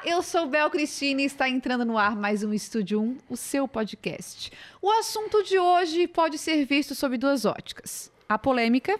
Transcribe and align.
Olá, 0.00 0.02
eu 0.04 0.22
sou 0.22 0.46
Bel 0.46 0.70
Cristina 0.70 1.20
e 1.20 1.24
está 1.24 1.48
entrando 1.48 1.84
no 1.84 1.98
ar 1.98 2.16
mais 2.16 2.42
um 2.42 2.54
Estúdio 2.54 3.00
1, 3.00 3.18
o 3.28 3.36
seu 3.36 3.68
podcast. 3.68 4.50
O 4.80 4.90
assunto 4.90 5.42
de 5.42 5.58
hoje 5.58 6.06
pode 6.06 6.38
ser 6.38 6.64
visto 6.64 6.94
sob 6.94 7.18
duas 7.18 7.44
óticas: 7.44 8.10
a 8.28 8.38
polêmica 8.38 8.98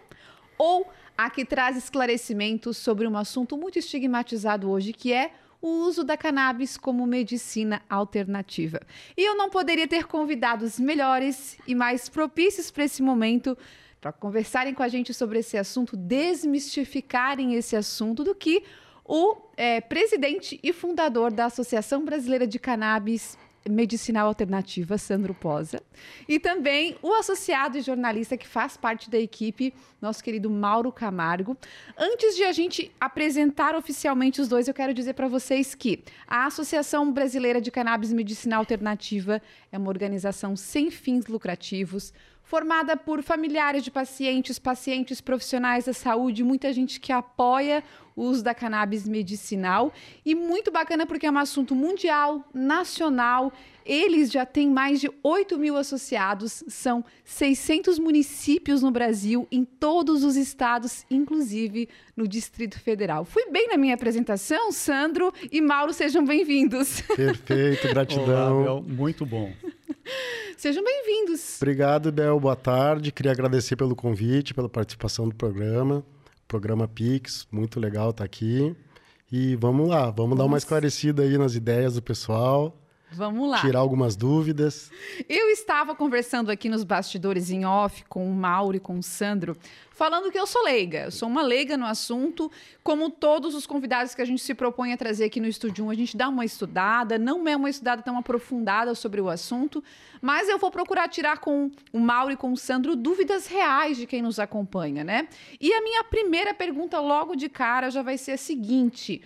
ou 0.58 0.86
a 1.16 1.30
que 1.30 1.44
traz 1.44 1.76
esclarecimentos 1.76 2.76
sobre 2.76 3.06
um 3.06 3.16
assunto 3.16 3.56
muito 3.56 3.78
estigmatizado 3.78 4.70
hoje, 4.70 4.92
que 4.92 5.12
é 5.12 5.32
o 5.62 5.68
uso 5.68 6.04
da 6.04 6.16
cannabis 6.16 6.76
como 6.76 7.06
medicina 7.06 7.80
alternativa. 7.88 8.80
E 9.16 9.22
eu 9.22 9.34
não 9.36 9.48
poderia 9.48 9.88
ter 9.88 10.06
convidados 10.06 10.78
melhores 10.78 11.56
e 11.66 11.74
mais 11.74 12.08
propícios 12.08 12.70
para 12.70 12.84
esse 12.84 13.02
momento 13.02 13.56
para 14.00 14.12
conversarem 14.12 14.74
com 14.74 14.82
a 14.82 14.88
gente 14.88 15.12
sobre 15.14 15.38
esse 15.38 15.56
assunto, 15.56 15.96
desmistificarem 15.96 17.54
esse 17.54 17.76
assunto 17.76 18.24
do 18.24 18.34
que 18.34 18.62
o 19.04 19.36
é, 19.56 19.80
presidente 19.80 20.58
e 20.62 20.72
fundador 20.72 21.32
da 21.32 21.46
Associação 21.46 22.04
Brasileira 22.04 22.46
de 22.46 22.58
Cannabis 22.58 23.36
Medicinal 23.68 24.26
Alternativa, 24.26 24.96
Sandro 24.96 25.34
Posa, 25.34 25.82
e 26.26 26.38
também 26.38 26.96
o 27.02 27.12
associado 27.12 27.76
e 27.76 27.82
jornalista 27.82 28.36
que 28.36 28.46
faz 28.46 28.76
parte 28.76 29.10
da 29.10 29.18
equipe, 29.18 29.74
nosso 30.00 30.24
querido 30.24 30.48
Mauro 30.48 30.90
Camargo. 30.90 31.56
Antes 31.96 32.36
de 32.36 32.44
a 32.44 32.52
gente 32.52 32.90
apresentar 32.98 33.74
oficialmente 33.74 34.40
os 34.40 34.48
dois, 34.48 34.66
eu 34.66 34.72
quero 34.72 34.94
dizer 34.94 35.12
para 35.12 35.28
vocês 35.28 35.74
que 35.74 36.02
a 36.26 36.46
Associação 36.46 37.12
Brasileira 37.12 37.60
de 37.60 37.70
Cannabis 37.70 38.12
Medicinal 38.12 38.60
Alternativa 38.60 39.42
é 39.70 39.76
uma 39.76 39.88
organização 39.88 40.56
sem 40.56 40.90
fins 40.90 41.26
lucrativos, 41.26 42.14
formada 42.50 42.96
por 42.96 43.22
familiares 43.22 43.84
de 43.84 43.92
pacientes, 43.92 44.58
pacientes 44.58 45.20
profissionais 45.20 45.84
da 45.84 45.92
saúde, 45.92 46.42
muita 46.42 46.72
gente 46.72 46.98
que 46.98 47.12
apoia 47.12 47.80
o 48.16 48.24
uso 48.24 48.42
da 48.42 48.52
cannabis 48.52 49.06
medicinal 49.06 49.92
e 50.26 50.34
muito 50.34 50.72
bacana 50.72 51.06
porque 51.06 51.26
é 51.26 51.30
um 51.30 51.38
assunto 51.38 51.76
mundial, 51.76 52.44
nacional. 52.52 53.52
Eles 53.86 54.32
já 54.32 54.44
têm 54.44 54.68
mais 54.68 55.00
de 55.00 55.08
8 55.22 55.56
mil 55.60 55.76
associados, 55.76 56.64
são 56.66 57.04
600 57.24 58.00
municípios 58.00 58.82
no 58.82 58.90
Brasil, 58.90 59.46
em 59.50 59.64
todos 59.64 60.24
os 60.24 60.34
estados, 60.34 61.06
inclusive 61.08 61.88
no 62.16 62.26
Distrito 62.26 62.80
Federal. 62.80 63.24
Fui 63.24 63.48
bem 63.52 63.68
na 63.68 63.76
minha 63.76 63.94
apresentação, 63.94 64.72
Sandro 64.72 65.32
e 65.52 65.60
Mauro, 65.60 65.92
sejam 65.92 66.24
bem-vindos. 66.24 67.00
Perfeito, 67.02 67.86
gratidão. 67.94 68.62
Olá, 68.62 68.80
muito 68.82 69.24
bom. 69.24 69.52
Sejam 70.56 70.82
bem-vindos. 70.84 71.56
Obrigado, 71.60 72.12
Bel. 72.12 72.38
Boa 72.38 72.56
tarde. 72.56 73.12
Queria 73.12 73.32
agradecer 73.32 73.76
pelo 73.76 73.96
convite, 73.96 74.54
pela 74.54 74.68
participação 74.68 75.28
do 75.28 75.34
programa. 75.34 76.04
Programa 76.46 76.88
Pix, 76.88 77.46
muito 77.50 77.78
legal 77.78 78.10
estar 78.10 78.24
aqui. 78.24 78.74
E 79.30 79.54
vamos 79.56 79.88
lá, 79.88 80.10
vamos 80.10 80.30
Nossa. 80.30 80.36
dar 80.36 80.44
uma 80.44 80.58
esclarecida 80.58 81.22
aí 81.22 81.38
nas 81.38 81.54
ideias 81.54 81.94
do 81.94 82.02
pessoal. 82.02 82.76
Vamos 83.12 83.50
lá. 83.50 83.60
Tirar 83.60 83.80
algumas 83.80 84.14
dúvidas. 84.14 84.90
Eu 85.28 85.50
estava 85.50 85.94
conversando 85.94 86.50
aqui 86.50 86.68
nos 86.68 86.84
bastidores 86.84 87.50
em 87.50 87.64
off 87.64 88.04
com 88.08 88.30
o 88.30 88.32
Mauro 88.32 88.76
e 88.76 88.80
com 88.80 88.98
o 88.98 89.02
Sandro, 89.02 89.56
falando 89.90 90.30
que 90.30 90.38
eu 90.38 90.46
sou 90.46 90.62
leiga. 90.62 91.04
Eu 91.04 91.10
sou 91.10 91.28
uma 91.28 91.42
leiga 91.42 91.76
no 91.76 91.86
assunto. 91.86 92.50
Como 92.84 93.10
todos 93.10 93.54
os 93.54 93.66
convidados 93.66 94.14
que 94.14 94.22
a 94.22 94.24
gente 94.24 94.40
se 94.40 94.54
propõe 94.54 94.92
a 94.92 94.96
trazer 94.96 95.24
aqui 95.24 95.40
no 95.40 95.48
Estúdio 95.48 95.86
1, 95.86 95.90
a 95.90 95.94
gente 95.94 96.16
dá 96.16 96.28
uma 96.28 96.44
estudada. 96.44 97.18
Não 97.18 97.46
é 97.48 97.56
uma 97.56 97.68
estudada 97.68 98.00
tão 98.00 98.16
aprofundada 98.16 98.94
sobre 98.94 99.20
o 99.20 99.28
assunto, 99.28 99.82
mas 100.22 100.48
eu 100.48 100.58
vou 100.58 100.70
procurar 100.70 101.08
tirar 101.08 101.38
com 101.38 101.70
o 101.92 101.98
Mauro 101.98 102.32
e 102.32 102.36
com 102.36 102.52
o 102.52 102.56
Sandro 102.56 102.94
dúvidas 102.94 103.46
reais 103.48 103.96
de 103.96 104.06
quem 104.06 104.22
nos 104.22 104.38
acompanha, 104.38 105.02
né? 105.02 105.28
E 105.60 105.72
a 105.72 105.82
minha 105.82 106.04
primeira 106.04 106.54
pergunta 106.54 107.00
logo 107.00 107.34
de 107.34 107.48
cara 107.48 107.90
já 107.90 108.02
vai 108.02 108.16
ser 108.16 108.32
a 108.32 108.38
seguinte. 108.38 109.20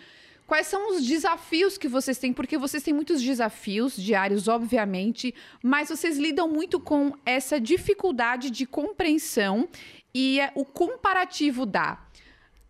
Quais 0.47 0.67
são 0.67 0.91
os 0.91 1.07
desafios 1.07 1.79
que 1.79 1.89
vocês 1.89 2.19
têm? 2.19 2.33
Porque 2.33 2.59
vocês 2.59 2.83
têm 2.83 2.93
muitos 2.93 3.23
desafios 3.23 3.97
diários, 3.97 4.47
obviamente, 4.47 5.35
mas 5.63 5.89
vocês 5.89 6.19
lidam 6.19 6.47
muito 6.49 6.79
com 6.79 7.13
essa 7.25 7.59
dificuldade 7.59 8.51
de 8.51 8.67
compreensão 8.67 9.69
e 10.13 10.39
é 10.41 10.53
o 10.55 10.65
comparativo 10.65 11.65
da 11.65 11.99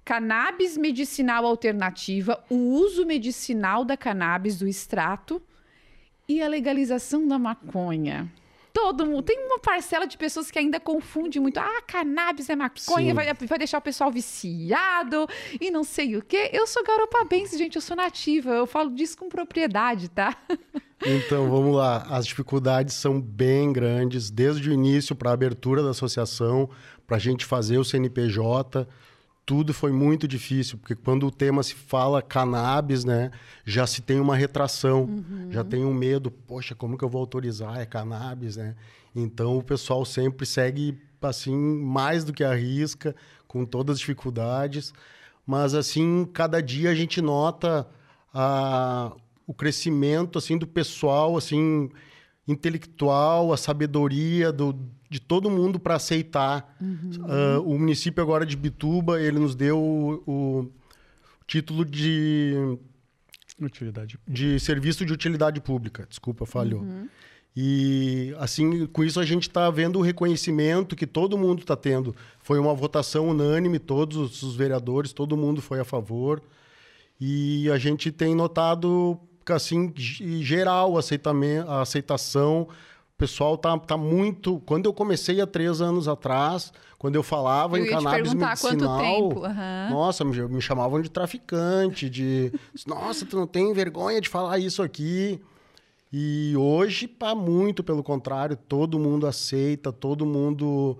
cannabis 0.04 0.76
medicinal 0.76 1.44
alternativa, 1.44 2.44
o 2.48 2.54
uso 2.54 3.04
medicinal 3.04 3.84
da 3.84 3.96
cannabis, 3.96 4.58
do 4.58 4.68
extrato, 4.68 5.42
e 6.28 6.42
a 6.42 6.48
legalização 6.48 7.26
da 7.26 7.38
maconha 7.38 8.30
todo 8.74 9.06
mundo. 9.06 9.22
Tem 9.22 9.38
uma 9.46 9.60
parcela 9.60 10.04
de 10.04 10.18
pessoas 10.18 10.50
que 10.50 10.58
ainda 10.58 10.80
confunde 10.80 11.38
muito. 11.38 11.58
Ah, 11.58 11.80
cannabis 11.86 12.50
é 12.50 12.56
maconha, 12.56 13.14
vai, 13.14 13.32
vai, 13.32 13.58
deixar 13.58 13.78
o 13.78 13.80
pessoal 13.80 14.10
viciado 14.10 15.28
e 15.60 15.70
não 15.70 15.84
sei 15.84 16.16
o 16.16 16.22
quê. 16.22 16.50
Eu 16.52 16.66
sou 16.66 16.82
garopabense, 16.84 17.56
gente, 17.56 17.76
eu 17.76 17.82
sou 17.82 17.96
nativa. 17.96 18.50
Eu 18.50 18.66
falo 18.66 18.90
disso 18.90 19.16
com 19.16 19.28
propriedade, 19.28 20.10
tá? 20.10 20.36
Então, 21.06 21.50
vamos 21.50 21.76
lá. 21.76 22.06
As 22.08 22.26
dificuldades 22.26 22.94
são 22.94 23.20
bem 23.20 23.70
grandes, 23.70 24.30
desde 24.30 24.70
o 24.70 24.72
início 24.72 25.14
para 25.14 25.28
a 25.30 25.34
abertura 25.34 25.82
da 25.82 25.90
associação, 25.90 26.70
para 27.06 27.16
a 27.16 27.20
gente 27.20 27.44
fazer 27.44 27.76
o 27.76 27.84
CNPJ 27.84 28.88
tudo 29.46 29.74
foi 29.74 29.92
muito 29.92 30.26
difícil, 30.26 30.78
porque 30.78 30.94
quando 30.94 31.26
o 31.26 31.30
tema 31.30 31.62
se 31.62 31.74
fala 31.74 32.22
cannabis, 32.22 33.04
né, 33.04 33.30
já 33.64 33.86
se 33.86 34.00
tem 34.00 34.18
uma 34.18 34.34
retração, 34.34 35.02
uhum. 35.02 35.48
já 35.50 35.62
tem 35.62 35.84
um 35.84 35.92
medo, 35.92 36.30
poxa, 36.30 36.74
como 36.74 36.96
que 36.96 37.04
eu 37.04 37.08
vou 37.08 37.20
autorizar? 37.20 37.78
É 37.78 37.84
cannabis, 37.84 38.56
né? 38.56 38.74
Então 39.14 39.58
o 39.58 39.62
pessoal 39.62 40.04
sempre 40.04 40.46
segue 40.46 40.98
assim 41.20 41.56
mais 41.56 42.24
do 42.24 42.32
que 42.32 42.44
arrisca, 42.44 43.14
com 43.46 43.64
todas 43.64 43.94
as 43.94 44.00
dificuldades, 44.00 44.92
mas 45.46 45.74
assim, 45.74 46.28
cada 46.32 46.60
dia 46.60 46.90
a 46.90 46.94
gente 46.94 47.22
nota 47.22 47.86
a, 48.32 49.12
o 49.46 49.54
crescimento 49.54 50.38
assim 50.38 50.58
do 50.58 50.66
pessoal 50.66 51.36
assim 51.36 51.90
intelectual, 52.46 53.52
a 53.52 53.56
sabedoria 53.56 54.52
do, 54.52 54.74
de 55.14 55.20
todo 55.20 55.48
mundo 55.48 55.78
para 55.78 55.94
aceitar. 55.94 56.76
Uhum. 56.80 57.12
Uh, 57.20 57.72
o 57.72 57.78
município 57.78 58.20
agora 58.20 58.44
de 58.44 58.56
Bituba, 58.56 59.20
ele 59.20 59.38
nos 59.38 59.54
deu 59.54 59.78
o, 59.78 60.22
o 60.26 60.72
título 61.46 61.84
de... 61.84 62.76
Utilidade. 63.62 64.18
De 64.26 64.58
serviço 64.58 65.06
de 65.06 65.12
utilidade 65.12 65.60
pública. 65.60 66.04
Desculpa, 66.08 66.44
falhou. 66.44 66.80
Uhum. 66.80 67.08
E 67.56 68.34
assim, 68.38 68.86
com 68.88 69.04
isso 69.04 69.20
a 69.20 69.24
gente 69.24 69.44
está 69.44 69.70
vendo 69.70 70.00
o 70.00 70.02
reconhecimento 70.02 70.96
que 70.96 71.06
todo 71.06 71.38
mundo 71.38 71.60
está 71.60 71.76
tendo. 71.76 72.12
Foi 72.40 72.58
uma 72.58 72.74
votação 72.74 73.28
unânime, 73.28 73.78
todos 73.78 74.42
os 74.42 74.56
vereadores, 74.56 75.12
todo 75.12 75.36
mundo 75.36 75.62
foi 75.62 75.78
a 75.78 75.84
favor. 75.84 76.42
E 77.20 77.70
a 77.70 77.78
gente 77.78 78.10
tem 78.10 78.34
notado 78.34 79.16
assim, 79.46 79.92
geral, 79.96 80.96
a 80.98 81.80
aceitação. 81.80 82.66
O 83.14 83.16
pessoal 83.16 83.56
tá, 83.56 83.78
tá 83.78 83.96
muito. 83.96 84.60
Quando 84.66 84.86
eu 84.86 84.92
comecei 84.92 85.40
há 85.40 85.46
três 85.46 85.80
anos 85.80 86.08
atrás, 86.08 86.72
quando 86.98 87.14
eu 87.14 87.22
falava 87.22 87.78
eu 87.78 87.84
em 87.84 87.88
cannabis 87.88 88.34
medicinal, 88.34 89.28
uhum. 89.28 89.90
nossa, 89.90 90.24
me, 90.24 90.36
me, 90.48 90.60
chamavam 90.60 91.00
de 91.00 91.08
traficante, 91.08 92.10
de 92.10 92.52
nossa, 92.86 93.24
tu 93.24 93.36
não 93.36 93.46
tem 93.46 93.72
vergonha 93.72 94.20
de 94.20 94.28
falar 94.28 94.58
isso 94.58 94.82
aqui. 94.82 95.40
E 96.12 96.54
hoje, 96.56 97.06
pá, 97.06 97.34
muito 97.36 97.84
pelo 97.84 98.02
contrário, 98.02 98.56
todo 98.56 98.98
mundo 98.98 99.28
aceita, 99.28 99.92
todo 99.92 100.26
mundo 100.26 100.98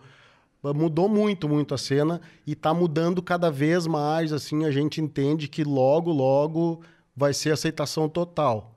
mudou 0.63 1.09
muito, 1.09 1.49
muito 1.49 1.75
a 1.75 1.79
cena 1.79 2.21
e 2.47 2.53
está 2.53 2.73
mudando 2.73 3.21
cada 3.21 3.51
vez 3.51 3.87
mais, 3.87 4.33
assim, 4.33 4.65
a 4.65 4.71
gente 4.71 5.01
entende 5.01 5.49
que 5.49 5.65
logo, 5.65 6.13
logo 6.13 6.81
vai 7.17 7.35
ser 7.35 7.51
aceitação 7.51 8.09
total. 8.09 8.74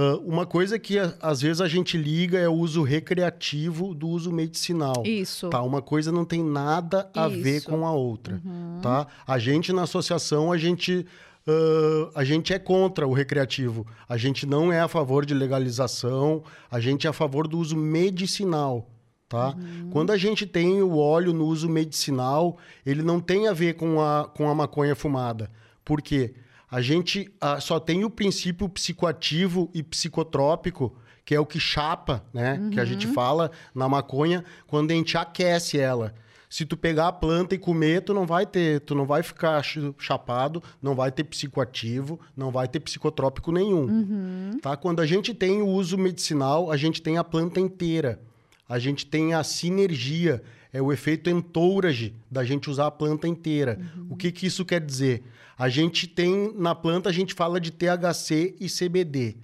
Uh, 0.00 0.16
uma 0.26 0.46
coisa 0.46 0.78
que 0.78 0.96
às 0.98 1.42
vezes 1.42 1.60
a 1.60 1.68
gente 1.68 1.98
liga 1.98 2.38
é 2.38 2.48
o 2.48 2.54
uso 2.54 2.82
recreativo 2.82 3.94
do 3.94 4.08
uso 4.08 4.32
medicinal. 4.32 5.02
Isso. 5.04 5.50
Tá? 5.50 5.60
Uma 5.60 5.82
coisa 5.82 6.10
não 6.10 6.24
tem 6.24 6.42
nada 6.42 7.10
a 7.14 7.28
Isso. 7.28 7.42
ver 7.42 7.64
com 7.64 7.86
a 7.86 7.92
outra. 7.92 8.40
Uhum. 8.42 8.78
Tá? 8.80 9.06
A 9.26 9.38
gente 9.38 9.74
na 9.74 9.82
associação, 9.82 10.50
a 10.50 10.56
gente, 10.56 11.04
uh, 11.46 12.10
a 12.14 12.24
gente 12.24 12.54
é 12.54 12.58
contra 12.58 13.06
o 13.06 13.12
recreativo. 13.12 13.86
A 14.08 14.16
gente 14.16 14.46
não 14.46 14.72
é 14.72 14.80
a 14.80 14.88
favor 14.88 15.26
de 15.26 15.34
legalização, 15.34 16.42
a 16.70 16.80
gente 16.80 17.06
é 17.06 17.10
a 17.10 17.12
favor 17.12 17.46
do 17.46 17.58
uso 17.58 17.76
medicinal. 17.76 18.88
Tá? 19.28 19.50
Uhum. 19.50 19.90
Quando 19.90 20.12
a 20.12 20.16
gente 20.16 20.46
tem 20.46 20.80
o 20.80 20.96
óleo 20.96 21.34
no 21.34 21.44
uso 21.44 21.68
medicinal, 21.68 22.56
ele 22.86 23.02
não 23.02 23.20
tem 23.20 23.48
a 23.48 23.52
ver 23.52 23.74
com 23.74 24.00
a, 24.00 24.24
com 24.34 24.48
a 24.48 24.54
maconha 24.54 24.96
fumada. 24.96 25.50
Por 25.84 26.00
quê? 26.00 26.32
Porque 26.32 26.49
a 26.70 26.80
gente 26.80 27.30
uh, 27.42 27.60
só 27.60 27.80
tem 27.80 28.04
o 28.04 28.10
princípio 28.10 28.68
psicoativo 28.68 29.68
e 29.74 29.82
psicotrópico, 29.82 30.96
que 31.24 31.34
é 31.34 31.40
o 31.40 31.46
que 31.46 31.58
chapa, 31.58 32.24
né? 32.32 32.58
Uhum. 32.60 32.70
Que 32.70 32.80
a 32.80 32.84
gente 32.84 33.08
uhum. 33.08 33.12
fala 33.12 33.50
na 33.74 33.88
maconha 33.88 34.44
quando 34.66 34.92
a 34.92 34.94
gente 34.94 35.18
aquece 35.18 35.78
ela. 35.78 36.14
Se 36.48 36.64
tu 36.64 36.76
pegar 36.76 37.08
a 37.08 37.12
planta 37.12 37.54
e 37.54 37.58
comer, 37.58 38.02
tu 38.02 38.12
não 38.12 38.26
vai 38.26 38.44
ter, 38.44 38.80
tu 38.80 38.94
não 38.94 39.06
vai 39.06 39.22
ficar 39.22 39.62
chapado, 39.98 40.62
não 40.82 40.96
vai 40.96 41.12
ter 41.12 41.22
psicoativo, 41.24 42.18
não 42.36 42.50
vai 42.50 42.66
ter 42.66 42.80
psicotrópico 42.80 43.52
nenhum. 43.52 43.84
Uhum. 43.84 44.58
Tá? 44.60 44.76
Quando 44.76 45.00
a 45.00 45.06
gente 45.06 45.32
tem 45.32 45.62
o 45.62 45.68
uso 45.68 45.96
medicinal, 45.96 46.70
a 46.70 46.76
gente 46.76 47.00
tem 47.00 47.18
a 47.18 47.24
planta 47.24 47.60
inteira. 47.60 48.20
a 48.68 48.78
gente 48.78 49.04
tem 49.04 49.34
a 49.34 49.42
sinergia, 49.42 50.40
é 50.72 50.80
o 50.80 50.92
efeito 50.92 51.28
entourage 51.28 52.14
da 52.30 52.44
gente 52.44 52.70
usar 52.70 52.86
a 52.86 52.90
planta 52.90 53.26
inteira. 53.26 53.80
O 54.08 54.16
que, 54.16 54.30
que 54.30 54.46
isso 54.46 54.64
quer 54.64 54.80
dizer? 54.80 55.24
A 55.60 55.68
gente 55.68 56.06
tem, 56.06 56.54
na 56.56 56.74
planta, 56.74 57.10
a 57.10 57.12
gente 57.12 57.34
fala 57.34 57.60
de 57.60 57.70
THC 57.70 58.56
e 58.58 58.66
CBD. 58.66 59.36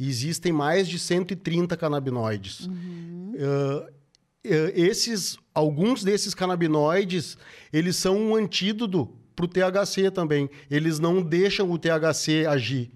Existem 0.00 0.50
mais 0.52 0.88
de 0.88 0.98
130 0.98 1.76
canabinoides. 1.76 2.60
Uh, 2.60 2.70
uh, 3.84 3.90
esses, 4.42 5.36
alguns 5.52 6.02
desses 6.02 6.32
canabinoides, 6.32 7.36
eles 7.70 7.96
são 7.96 8.16
um 8.16 8.34
antídoto 8.34 9.14
para 9.36 9.44
o 9.44 9.48
THC 9.48 10.10
também. 10.10 10.48
Eles 10.70 10.98
não 10.98 11.20
deixam 11.20 11.70
o 11.70 11.78
THC 11.78 12.46
agir. 12.48 12.90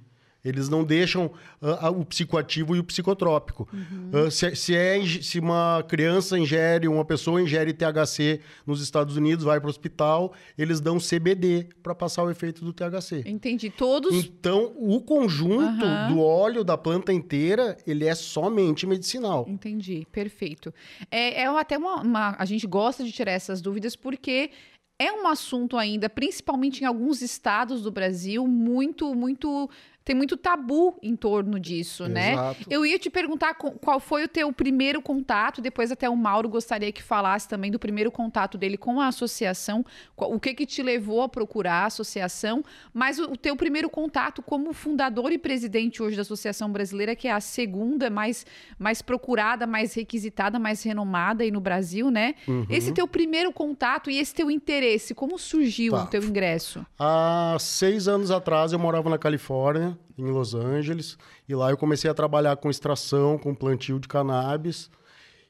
Eles 0.45 0.69
não 0.69 0.85
deixam 0.85 1.31
uh, 1.63 1.89
o 1.89 2.05
psicoativo 2.05 2.77
e 2.77 2.79
o 2.79 2.85
psicotrópico. 2.85 3.69
Uhum. 3.73 4.27
Uh, 4.27 4.31
se, 4.31 4.55
se, 4.55 4.77
é, 4.77 5.01
se 5.05 5.41
uma 5.41 5.83
criança 5.89 6.39
ingere, 6.39 6.87
uma 6.87 7.05
pessoa 7.05 7.41
ingere 7.41 7.73
THC 7.73 8.41
nos 8.67 8.83
Estados 8.83 9.17
Unidos, 9.17 9.45
vai 9.45 9.59
para 9.59 9.67
o 9.67 9.71
hospital, 9.71 10.35
eles 10.59 10.81
dão 10.81 10.99
CBD 10.99 11.69
para 11.83 11.95
passar 11.95 12.25
o 12.25 12.31
efeito 12.31 12.65
do 12.65 12.73
THC. 12.73 13.23
Entendi. 13.27 13.71
Todos. 13.71 14.15
Então, 14.15 14.73
o 14.77 15.01
conjunto 15.01 15.85
uhum. 15.85 16.15
do 16.15 16.21
óleo 16.21 16.63
da 16.63 16.77
planta 16.77 17.13
inteira, 17.13 17.77
ele 17.87 18.05
é 18.05 18.15
somente 18.15 18.87
medicinal. 18.87 19.47
Entendi. 19.49 20.07
Perfeito. 20.13 20.73
É, 21.11 21.43
é 21.43 21.47
até 21.47 21.79
uma, 21.79 22.03
uma. 22.03 22.37
A 22.39 22.45
gente 22.45 22.67
gosta 22.67 23.03
de 23.03 23.13
tirar 23.13 23.33
essas 23.33 23.63
dúvidas 23.63 23.97
porque 23.97 24.51
é 24.99 25.13
um 25.13 25.27
assunto 25.27 25.77
ainda, 25.77 26.09
principalmente 26.09 26.83
em 26.83 26.87
alguns 26.87 27.21
estados 27.21 27.83
do 27.83 27.91
Brasil, 27.91 28.47
muito, 28.47 29.13
muito 29.15 29.69
tem 30.05 30.15
muito 30.15 30.37
tabu 30.37 30.99
em 31.03 31.17
torno 31.17 31.59
disso, 31.59 32.07
né? 32.07 32.33
Exato. 32.33 32.61
né? 32.61 32.67
Eu 32.69 32.85
ia 32.85 32.99
te 32.99 33.09
perguntar 33.09 33.55
qual 33.55 33.99
foi 33.99 34.25
o 34.25 34.29
teu 34.29 34.53
primeiro 34.53 35.01
contato, 35.01 35.63
depois 35.63 35.91
até 35.91 36.09
o 36.11 36.17
Mauro 36.17 36.49
gostaria 36.49 36.93
que 36.93 37.03
falasse 37.03 37.49
também 37.49 37.71
do 37.71 37.79
primeiro 37.79 38.13
contato 38.13 38.59
dele 38.59 38.77
com 38.77 39.01
a 39.01 39.07
associação, 39.07 39.85
o 40.15 40.39
que 40.39 40.53
que 40.53 40.67
te 40.67 40.83
levou 40.83 41.23
a 41.23 41.29
procurar 41.29 41.85
a 41.85 41.87
associação, 41.87 42.63
mas 42.93 43.19
o, 43.19 43.35
teu 43.37 43.57
primeiro 43.57 43.89
contato 43.89 44.43
como 44.43 44.75
fundador 44.75 45.33
e 45.33 45.39
presidente 45.39 46.03
hoje 46.03 46.17
da 46.17 46.23
Associação 46.23 46.71
Brasileira, 46.71 47.17
que 47.17 47.27
é 47.27 47.33
a 47.33 47.41
segunda 47.41 48.11
mais, 48.11 48.45
mais 48.79 49.01
procurada, 49.01 49.67
mais 49.67 49.95
requisitada, 49.95 50.59
mais 50.59 50.83
renomada 50.83 51.45
aí 51.45 51.51
no 51.51 51.61
Brasil, 51.61 52.11
né? 52.11 52.35
Uhum. 52.47 52.67
Esse 52.69 52.93
teu 52.93 53.09
primeiro 53.09 53.53
contato 53.53 54.11
e 54.11 54.19
esse 54.19 54.35
teu 54.35 54.51
interesse, 54.51 55.15
como 55.15 55.39
surgiu 55.39 55.93
tá. 55.93 56.05
o 56.05 56.07
teu 56.07 56.23
ingresso? 56.23 56.85
Há 56.99 57.57
seis 57.59 58.07
anos 58.07 58.31
atrás 58.31 58.73
eu 58.73 58.79
morava 58.79 59.09
na 59.09 59.19
Califórnia, 59.19 59.94
em 60.17 60.25
Los 60.25 60.55
Angeles. 60.55 61.19
E 61.49 61.55
lá 61.55 61.71
eu 61.71 61.77
comecei 61.77 62.11
a 62.11 62.15
trabalhar 62.15 62.57
com 62.57 62.71
extração, 62.71 63.39
com 63.39 63.55
plantio 63.55 63.99
de 63.99 64.09
cannabis. 64.09 64.91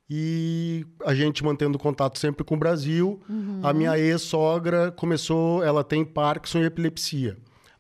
E 0.09 0.87
a 1.05 1.15
gente 1.15 1.43
mantendo 1.43 1.79
contato 1.79 2.19
sempre 2.19 2.45
com 2.45 2.55
o 2.55 2.59
Brasil. 2.59 3.21
Uhum. 3.29 3.61
A 3.63 3.73
minha 3.73 3.99
ex-sogra 3.99 4.93
começou, 4.93 5.63
ela 5.63 5.83
tem 5.83 6.05
Parkinson 6.05 6.61
e 6.61 6.67
epilepsia. 6.67 7.37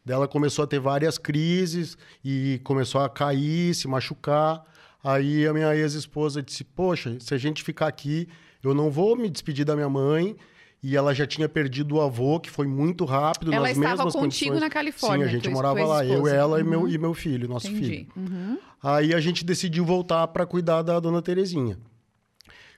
Ela 0.06 0.28
começou 0.28 0.64
a 0.64 0.66
ter 0.66 0.78
várias 0.78 1.16
crises 1.16 1.96
e 2.22 2.60
começou 2.64 3.00
a 3.00 3.08
cair, 3.08 3.74
se 3.74 3.88
machucar. 3.88 4.64
Aí 5.02 5.46
a 5.46 5.52
minha 5.52 5.74
ex-esposa 5.74 6.42
disse: 6.42 6.64
Poxa, 6.64 7.16
se 7.20 7.34
a 7.34 7.38
gente 7.38 7.62
ficar 7.62 7.86
aqui, 7.86 8.28
eu 8.62 8.74
não 8.74 8.90
vou 8.90 9.16
me 9.16 9.30
despedir 9.30 9.64
da 9.64 9.74
minha 9.74 9.88
mãe 9.88 10.36
e 10.84 10.94
ela 10.98 11.14
já 11.14 11.26
tinha 11.26 11.48
perdido 11.48 11.94
o 11.94 12.00
avô, 12.02 12.38
que 12.38 12.50
foi 12.50 12.66
muito 12.66 13.06
rápido, 13.06 13.50
ela 13.50 13.68
nas 13.68 13.78
mesmas 13.78 14.00
condições. 14.00 14.04
Ela 14.04 14.08
estava 14.08 14.26
contigo 14.26 14.60
na 14.60 14.68
Califórnia. 14.68 15.24
Sim, 15.24 15.30
a 15.30 15.34
gente 15.34 15.48
morava 15.48 15.82
lá, 15.82 16.04
eu, 16.04 16.28
ela 16.28 16.56
uhum. 16.56 16.60
e, 16.60 16.62
meu, 16.62 16.88
e 16.90 16.98
meu 16.98 17.14
filho, 17.14 17.48
nosso 17.48 17.68
Entendi. 17.68 17.88
filho. 17.88 18.08
Uhum. 18.14 18.58
Aí 18.82 19.14
a 19.14 19.18
gente 19.18 19.46
decidiu 19.46 19.82
voltar 19.82 20.28
para 20.28 20.44
cuidar 20.44 20.82
da 20.82 21.00
dona 21.00 21.22
Terezinha. 21.22 21.78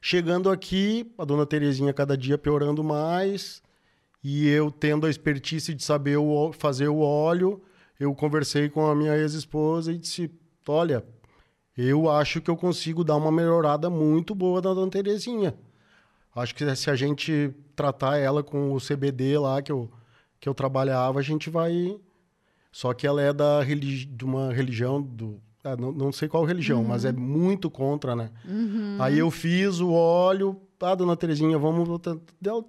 Chegando 0.01 0.51
aqui, 0.51 1.13
a 1.19 1.25
dona 1.25 1.45
Terezinha 1.45 1.93
cada 1.93 2.17
dia 2.17 2.39
piorando 2.39 2.85
mais, 2.85 3.61
e 4.23 4.47
eu 4.47 4.71
tendo 4.71 5.05
a 5.05 5.11
expertise 5.11 5.75
de 5.75 5.83
saber 5.83 6.17
o, 6.17 6.53
fazer 6.53 6.87
o 6.87 7.01
óleo, 7.01 7.61
eu 7.99 8.15
conversei 8.15 8.69
com 8.69 8.87
a 8.87 8.95
minha 8.95 9.17
ex-esposa 9.19 9.91
e 9.93 9.99
disse: 9.99 10.31
Olha, 10.69 11.05
eu 11.77 12.09
acho 12.09 12.41
que 12.41 12.53
eu 12.53 12.57
consigo 12.57 13.03
dar 13.03 13.17
uma 13.17 13.33
melhorada 13.33 13.91
muito 13.91 14.33
boa 14.33 14.63
da 14.63 14.73
dona 14.73 14.93
Terezinha 14.93 15.57
Acho 16.37 16.55
que 16.55 16.77
se 16.77 16.91
a 16.91 16.95
gente 16.95 17.51
tratar 17.75 18.19
ela 18.19 18.43
com 18.43 18.73
o 18.73 18.79
CBD 18.79 19.39
lá 19.39 19.63
que 19.63 19.73
eu, 19.73 19.91
que 20.39 20.49
eu 20.49 20.55
trabalhava, 20.55 21.19
a 21.19 21.23
gente 21.23 21.49
vai. 21.49 21.97
Só 22.71 22.93
que 22.93 23.07
ela 23.07 23.23
é 23.23 23.33
da 23.33 23.63
religi... 23.63 24.05
de 24.05 24.25
uma 24.25 24.53
religião 24.53 25.01
do. 25.01 25.41
Ah, 25.65 25.77
não, 25.77 25.91
não 25.91 26.13
sei 26.13 26.29
qual 26.29 26.45
religião, 26.45 26.81
uhum. 26.81 26.89
mas 26.89 27.05
é 27.05 27.11
muito 27.11 27.69
contra, 27.69 28.15
né? 28.15 28.31
Uhum. 28.45 28.99
Aí 29.01 29.19
eu 29.19 29.31
fiz 29.33 29.81
o 29.81 29.91
óleo, 29.93 30.61
ah, 30.81 30.95
dona 30.95 31.17
Terezinha, 31.17 31.59
vamos. 31.59 31.89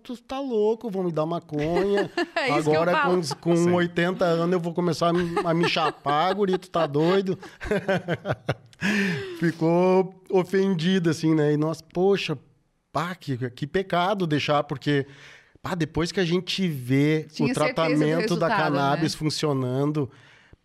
Tu 0.02 0.18
tá 0.18 0.40
louco, 0.40 0.90
vamos 0.90 1.08
me 1.08 1.14
dar 1.14 1.26
maconha. 1.26 2.10
é 2.36 2.52
Agora, 2.52 3.04
com, 3.04 3.22
com 3.54 3.74
80 3.74 4.24
anos, 4.24 4.54
eu 4.54 4.60
vou 4.60 4.74
começar 4.74 5.10
a 5.10 5.54
me 5.54 5.68
chapar, 5.68 6.34
gurito, 6.36 6.70
tá 6.70 6.88
doido? 6.88 7.38
Ficou 9.40 10.14
ofendido, 10.30 11.10
assim, 11.10 11.36
né? 11.36 11.54
E 11.54 11.58
nós, 11.58 11.82
poxa, 11.82 12.38
pá, 12.92 13.16
que, 13.16 13.50
que 13.52 13.68
pecado 13.68 14.28
deixar, 14.28 14.64
porque 14.64 15.06
pá, 15.62 15.76
depois 15.76 16.12
que 16.12 16.20
a 16.20 16.26
gente 16.26 16.68
vê 16.68 17.28
Tinha 17.32 17.50
o 17.50 17.54
tratamento 17.54 18.36
da 18.36 18.48
cannabis 18.50 19.14
né? 19.14 19.20
funcionando, 19.20 20.10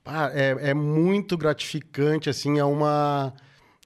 pá, 0.02 0.30
é, 0.32 0.70
é 0.70 0.74
muito 0.74 1.36
gratificante, 1.36 2.30
assim, 2.30 2.58
é 2.58 2.64
uma... 2.64 3.32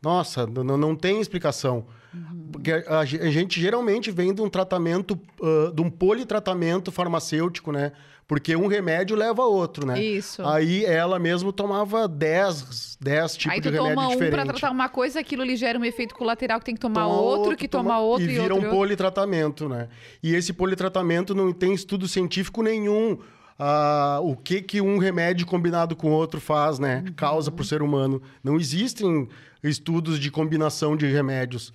Nossa, 0.02 0.46
não, 0.46 0.76
não 0.76 0.94
tem 0.94 1.20
explicação. 1.20 1.86
Uhum. 2.16 2.48
Porque 2.52 2.72
a, 2.72 3.00
a, 3.00 3.04
gente 3.04 3.60
geralmente 3.60 4.10
vem 4.10 4.32
de 4.32 4.40
um 4.40 4.48
tratamento, 4.48 5.20
uh, 5.40 5.72
de 5.72 5.82
um 5.82 5.90
politratamento 5.90 6.90
farmacêutico, 6.90 7.70
né? 7.70 7.92
Porque 8.26 8.56
um 8.56 8.66
remédio 8.66 9.14
leva 9.16 9.42
a 9.42 9.46
outro, 9.46 9.86
né? 9.86 10.02
Isso. 10.02 10.44
Aí 10.44 10.84
ela 10.84 11.18
mesmo 11.18 11.52
tomava 11.52 12.08
10, 12.08 12.98
10 13.00 13.36
tipos 13.36 13.60
de 13.60 13.68
remédio 13.68 13.68
diferentes. 13.68 13.68
Aí 13.68 13.70
tu 13.70 13.76
toma 13.76 14.08
um 14.08 14.30
pra 14.30 14.44
tratar 14.46 14.70
uma 14.72 14.88
coisa, 14.88 15.20
aquilo 15.20 15.44
lhe 15.44 15.54
gera 15.54 15.78
um 15.78 15.84
efeito 15.84 16.14
colateral 16.14 16.58
que 16.58 16.64
tem 16.64 16.74
que 16.74 16.80
tomar 16.80 17.04
toma 17.04 17.14
outro, 17.14 17.40
outro, 17.40 17.56
que 17.56 17.68
toma, 17.68 17.90
toma 17.90 18.00
outro 18.00 18.26
e, 18.26 18.30
e 18.30 18.40
vira 18.40 18.54
outro, 18.54 18.68
um 18.68 18.72
politratamento, 18.72 19.68
né? 19.68 19.88
E 20.22 20.34
esse 20.34 20.52
politratamento 20.52 21.34
não 21.34 21.52
tem 21.52 21.72
estudo 21.72 22.08
científico 22.08 22.62
nenhum. 22.62 23.18
Ah, 23.58 24.18
o 24.22 24.36
que 24.36 24.60
que 24.60 24.80
um 24.80 24.98
remédio 24.98 25.46
combinado 25.46 25.94
com 25.94 26.10
outro 26.10 26.40
faz, 26.40 26.78
né? 26.78 27.04
Uhum. 27.06 27.12
Causa 27.14 27.52
para 27.52 27.62
o 27.62 27.64
ser 27.64 27.80
humano. 27.80 28.20
Não 28.42 28.56
existem 28.56 29.28
estudos 29.62 30.18
de 30.18 30.30
combinação 30.30 30.96
de 30.96 31.06
remédios. 31.06 31.72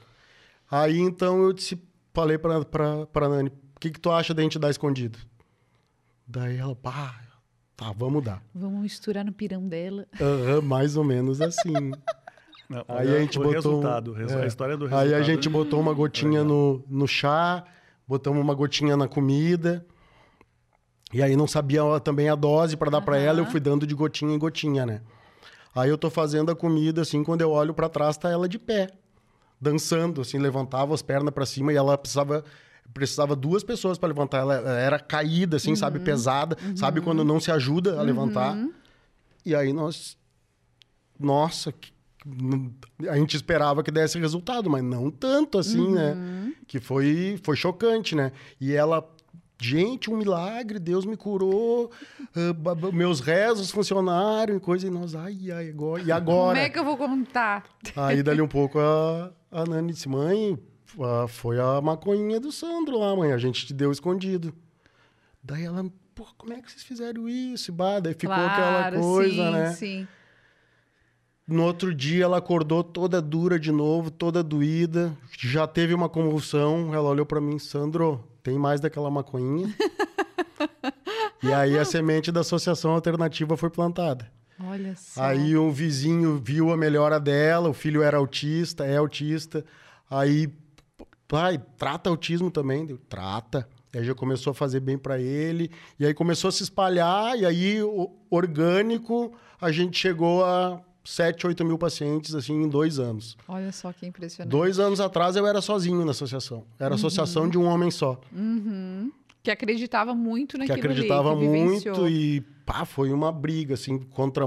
Aí 0.71 0.97
então 0.97 1.43
eu 1.43 1.51
disse, 1.51 1.77
falei 2.13 2.37
para 2.37 2.63
para 2.63 3.27
Nani, 3.27 3.49
o 3.49 3.79
que 3.79 3.91
que 3.91 3.99
tu 3.99 4.09
acha 4.09 4.33
da 4.33 4.41
gente 4.41 4.57
dar 4.57 4.69
escondido? 4.69 5.19
Daí 6.25 6.57
ela, 6.57 6.73
pá, 6.73 7.19
tá, 7.75 7.91
vamos 7.91 8.23
dar. 8.23 8.41
Vamos 8.55 8.81
misturar 8.81 9.25
no 9.25 9.33
pirão 9.33 9.67
dela. 9.67 10.07
Uhum, 10.17 10.61
mais 10.61 10.95
ou 10.95 11.03
menos 11.03 11.41
assim. 11.41 11.91
Não, 12.69 12.85
aí 12.87 13.13
a 13.13 13.19
gente 13.19 13.37
botou 13.37 13.51
resultado, 13.51 14.15
é, 14.15 14.43
a 14.43 14.47
história 14.47 14.77
do 14.77 14.85
resultado. 14.85 15.07
Aí 15.07 15.13
a 15.13 15.21
gente 15.21 15.49
botou 15.49 15.77
uma 15.77 15.93
gotinha 15.93 16.41
no, 16.41 16.81
no 16.87 17.05
chá, 17.05 17.65
botamos 18.07 18.41
uma 18.41 18.53
gotinha 18.53 18.95
na 18.95 19.09
comida. 19.09 19.85
E 21.13 21.21
aí 21.21 21.35
não 21.35 21.47
sabia 21.47 21.81
também 21.99 22.29
a 22.29 22.35
dose 22.35 22.77
para 22.77 22.89
dar 22.89 22.99
uhum. 22.99 23.03
para 23.03 23.17
ela, 23.17 23.41
eu 23.41 23.45
fui 23.45 23.59
dando 23.59 23.85
de 23.85 23.93
gotinha 23.93 24.33
em 24.33 24.39
gotinha, 24.39 24.85
né? 24.85 25.01
Aí 25.75 25.89
eu 25.89 25.97
tô 25.97 26.09
fazendo 26.09 26.49
a 26.49 26.55
comida 26.55 27.01
assim, 27.01 27.25
quando 27.25 27.41
eu 27.41 27.51
olho 27.51 27.73
para 27.73 27.89
trás 27.89 28.15
tá 28.15 28.29
ela 28.29 28.47
de 28.47 28.57
pé, 28.57 28.87
dançando, 29.61 30.21
assim, 30.21 30.39
levantava 30.39 30.93
as 30.93 31.01
pernas 31.01 31.33
para 31.33 31.45
cima 31.45 31.71
e 31.71 31.75
ela 31.75 31.97
precisava 31.97 32.43
precisava 32.93 33.35
duas 33.37 33.63
pessoas 33.63 33.97
para 33.97 34.09
levantar. 34.09 34.39
Ela, 34.39 34.55
era 34.71 34.99
caída, 34.99 35.57
assim, 35.57 35.69
uhum. 35.69 35.75
sabe? 35.77 35.99
Pesada. 35.99 36.57
Uhum. 36.61 36.75
Sabe 36.75 36.99
quando 36.99 37.23
não 37.23 37.39
se 37.39 37.49
ajuda 37.49 37.97
a 37.97 38.01
levantar? 38.01 38.55
Uhum. 38.55 38.73
E 39.45 39.55
aí 39.55 39.71
nós. 39.71 40.17
Nossa, 41.17 41.73
a 43.07 43.15
gente 43.15 43.35
esperava 43.35 43.83
que 43.83 43.91
desse 43.91 44.19
resultado, 44.19 44.69
mas 44.69 44.83
não 44.83 45.09
tanto 45.09 45.57
assim, 45.57 45.91
né? 45.91 46.13
Uhum. 46.13 46.53
Que 46.67 46.79
foi, 46.79 47.39
foi 47.43 47.55
chocante, 47.55 48.15
né? 48.15 48.31
E 48.59 48.73
ela 48.73 49.07
gente, 49.61 50.09
um 50.09 50.17
milagre, 50.17 50.79
Deus 50.79 51.05
me 51.05 51.15
curou, 51.15 51.91
uh, 52.35 52.93
meus 52.93 53.19
rezos 53.19 53.71
funcionaram 53.71 54.55
e 54.55 54.59
coisa, 54.59 54.87
e 54.87 54.89
nós, 54.89 55.15
ai, 55.15 55.51
ai, 55.51 55.69
agora, 55.69 56.01
e 56.01 56.11
agora? 56.11 56.55
Como 56.55 56.65
é 56.65 56.69
que 56.69 56.79
eu 56.79 56.85
vou 56.85 56.97
contar? 56.97 57.65
Aí 57.95 58.23
dali 58.23 58.41
um 58.41 58.47
pouco 58.47 58.79
a, 58.79 59.31
a 59.51 59.65
Nani 59.65 59.93
disse, 59.93 60.09
mãe, 60.09 60.57
foi 61.29 61.59
a 61.59 61.79
maconhinha 61.81 62.39
do 62.39 62.51
Sandro 62.51 62.99
lá, 62.99 63.15
mãe. 63.15 63.31
A 63.31 63.37
gente 63.37 63.65
te 63.65 63.73
deu 63.73 63.91
escondido. 63.91 64.53
Daí 65.43 65.63
ela, 65.63 65.85
pô, 66.13 66.25
como 66.37 66.53
é 66.53 66.61
que 66.61 66.69
vocês 66.69 66.83
fizeram 66.83 67.27
isso? 67.27 67.71
Bah, 67.71 67.99
daí 67.99 68.13
ficou 68.13 68.35
claro, 68.35 68.87
aquela 68.87 69.01
coisa, 69.01 69.45
sim, 69.45 69.51
né? 69.51 69.73
Sim. 69.73 70.07
No 71.47 71.63
outro 71.63 71.93
dia 71.93 72.25
ela 72.25 72.37
acordou 72.37 72.83
toda 72.83 73.21
dura 73.21 73.59
de 73.59 73.71
novo, 73.71 74.09
toda 74.11 74.43
doída. 74.43 75.17
Já 75.37 75.67
teve 75.67 75.93
uma 75.93 76.07
convulsão. 76.07 76.93
Ela 76.93 77.09
olhou 77.09 77.25
para 77.25 77.41
mim, 77.41 77.59
Sandro, 77.59 78.23
tem 78.43 78.57
mais 78.57 78.79
daquela 78.79 79.09
maconhinha? 79.09 79.73
e 81.43 81.51
aí 81.51 81.77
a 81.77 81.85
semente 81.85 82.31
da 82.31 82.41
associação 82.41 82.91
alternativa 82.91 83.55
foi 83.57 83.69
plantada. 83.69 84.31
Olha 84.63 84.95
só. 84.95 85.23
Aí 85.23 85.57
um 85.57 85.71
vizinho 85.71 86.37
viu 86.37 86.71
a 86.71 86.77
melhora 86.77 87.19
dela, 87.19 87.69
o 87.69 87.73
filho 87.73 88.03
era 88.03 88.17
autista, 88.17 88.85
é 88.85 88.97
autista. 88.97 89.65
Aí 90.09 90.53
pai, 91.27 91.61
trata 91.77 92.09
autismo 92.09 92.51
também? 92.51 92.85
Deu, 92.85 92.97
trata. 92.97 93.67
Aí 93.93 94.03
já 94.03 94.15
começou 94.15 94.51
a 94.51 94.53
fazer 94.53 94.79
bem 94.79 94.97
para 94.97 95.19
ele. 95.19 95.71
E 95.99 96.05
aí 96.05 96.13
começou 96.13 96.47
a 96.47 96.51
se 96.51 96.63
espalhar. 96.63 97.37
E 97.37 97.45
aí, 97.45 97.81
o, 97.83 98.11
orgânico, 98.29 99.33
a 99.59 99.71
gente 99.71 99.97
chegou 99.97 100.45
a 100.45 100.81
7, 101.03 101.47
8 101.47 101.65
mil 101.65 101.77
pacientes, 101.77 102.35
assim, 102.35 102.53
em 102.53 102.69
dois 102.69 102.99
anos. 102.99 103.37
Olha 103.47 103.71
só 103.71 103.91
que 103.91 104.05
impressionante. 104.05 104.51
Dois 104.51 104.79
anos 104.79 104.99
atrás 104.99 105.35
eu 105.35 105.47
era 105.47 105.61
sozinho 105.61 106.05
na 106.05 106.11
associação. 106.11 106.63
Era 106.79 106.89
uhum. 106.89 106.95
associação 106.95 107.49
de 107.49 107.57
um 107.57 107.65
homem 107.65 107.89
só. 107.89 108.19
Uhum. 108.31 109.11
Que 109.43 109.49
acreditava 109.49 110.13
muito 110.13 110.57
naquilo 110.57 110.79
Que 110.79 110.87
acreditava 110.87 111.31
ali, 111.31 111.41
que 111.41 111.47
muito 111.47 112.07
e, 112.07 112.41
pá, 112.65 112.85
foi 112.85 113.11
uma 113.11 113.31
briga, 113.31 113.73
assim, 113.73 113.97
contra 113.97 114.45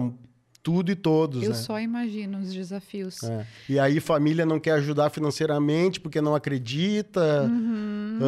tudo 0.65 0.91
e 0.91 0.95
todos. 0.95 1.43
Eu 1.43 1.51
né? 1.51 1.55
só 1.55 1.79
imagino 1.79 2.39
os 2.39 2.53
desafios. 2.53 3.23
É. 3.23 3.47
E 3.69 3.79
aí 3.79 4.01
família 4.01 4.47
não 4.47 4.59
quer 4.59 4.73
ajudar 4.73 5.11
financeiramente 5.11 6.01
porque 6.01 6.23
não 6.23 6.35
acredita. 6.35 7.43
Uhum. 7.43 8.19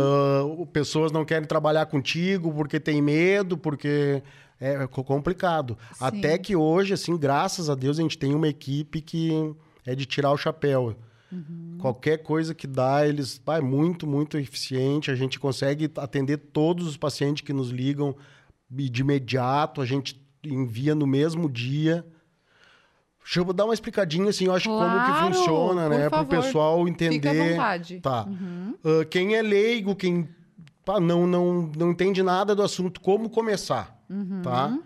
Uh, 0.60 0.66
pessoas 0.66 1.10
não 1.10 1.24
querem 1.24 1.48
trabalhar 1.48 1.86
contigo 1.86 2.52
porque 2.52 2.78
tem 2.78 3.00
medo, 3.00 3.56
porque 3.56 4.22
é 4.60 4.86
complicado. 4.86 5.76
Sim. 5.92 6.04
Até 6.04 6.38
que 6.38 6.56
hoje, 6.56 6.94
assim, 6.94 7.16
graças 7.16 7.68
a 7.68 7.74
Deus, 7.74 7.98
a 7.98 8.02
gente 8.02 8.18
tem 8.18 8.34
uma 8.34 8.48
equipe 8.48 9.00
que 9.00 9.54
é 9.84 9.94
de 9.94 10.06
tirar 10.06 10.32
o 10.32 10.36
chapéu. 10.36 10.96
Uhum. 11.30 11.78
Qualquer 11.80 12.18
coisa 12.22 12.54
que 12.54 12.66
dá, 12.66 13.06
eles. 13.06 13.38
Pá, 13.38 13.58
é 13.58 13.60
muito, 13.60 14.06
muito 14.06 14.38
eficiente. 14.38 15.10
A 15.10 15.14
gente 15.14 15.38
consegue 15.38 15.90
atender 15.96 16.38
todos 16.38 16.86
os 16.86 16.96
pacientes 16.96 17.42
que 17.42 17.52
nos 17.52 17.70
ligam 17.70 18.16
de 18.70 19.00
imediato. 19.00 19.80
A 19.80 19.86
gente 19.86 20.20
envia 20.44 20.94
no 20.94 21.06
mesmo 21.06 21.50
dia. 21.50 22.04
Deixa 23.22 23.40
eu 23.40 23.52
dar 23.52 23.64
uma 23.64 23.74
explicadinha, 23.74 24.30
assim, 24.30 24.44
eu 24.44 24.54
acho 24.54 24.68
claro, 24.68 24.88
como 24.88 25.32
que 25.32 25.36
funciona, 25.36 25.88
né? 25.88 26.08
Para 26.08 26.22
o 26.22 26.26
pessoal 26.26 26.86
entender. 26.86 27.14
Fica 27.14 27.30
à 27.30 27.48
vontade. 27.50 28.00
Tá. 28.00 28.24
Uhum. 28.24 28.74
Uh, 28.84 29.04
quem 29.10 29.34
é 29.34 29.42
leigo, 29.42 29.96
quem 29.96 30.28
não, 31.00 31.26
não, 31.26 31.70
não 31.76 31.90
entende 31.90 32.22
nada 32.22 32.54
do 32.54 32.62
assunto, 32.62 33.00
como 33.00 33.28
começar, 33.28 34.00
uhum. 34.08 34.42
tá? 34.42 34.78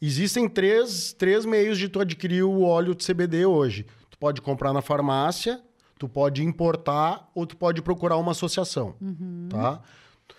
Existem 0.00 0.48
três, 0.48 1.12
três 1.12 1.44
meios 1.44 1.78
de 1.78 1.88
tu 1.88 2.00
adquirir 2.00 2.42
o 2.42 2.62
óleo 2.62 2.94
de 2.94 3.04
CBD 3.06 3.46
hoje. 3.46 3.86
Tu 4.10 4.18
pode 4.18 4.40
comprar 4.40 4.72
na 4.72 4.82
farmácia, 4.82 5.60
tu 5.98 6.08
pode 6.08 6.42
importar 6.42 7.30
ou 7.34 7.46
tu 7.46 7.56
pode 7.56 7.80
procurar 7.82 8.16
uma 8.16 8.32
associação, 8.32 8.94
uhum. 9.00 9.48
tá? 9.50 9.80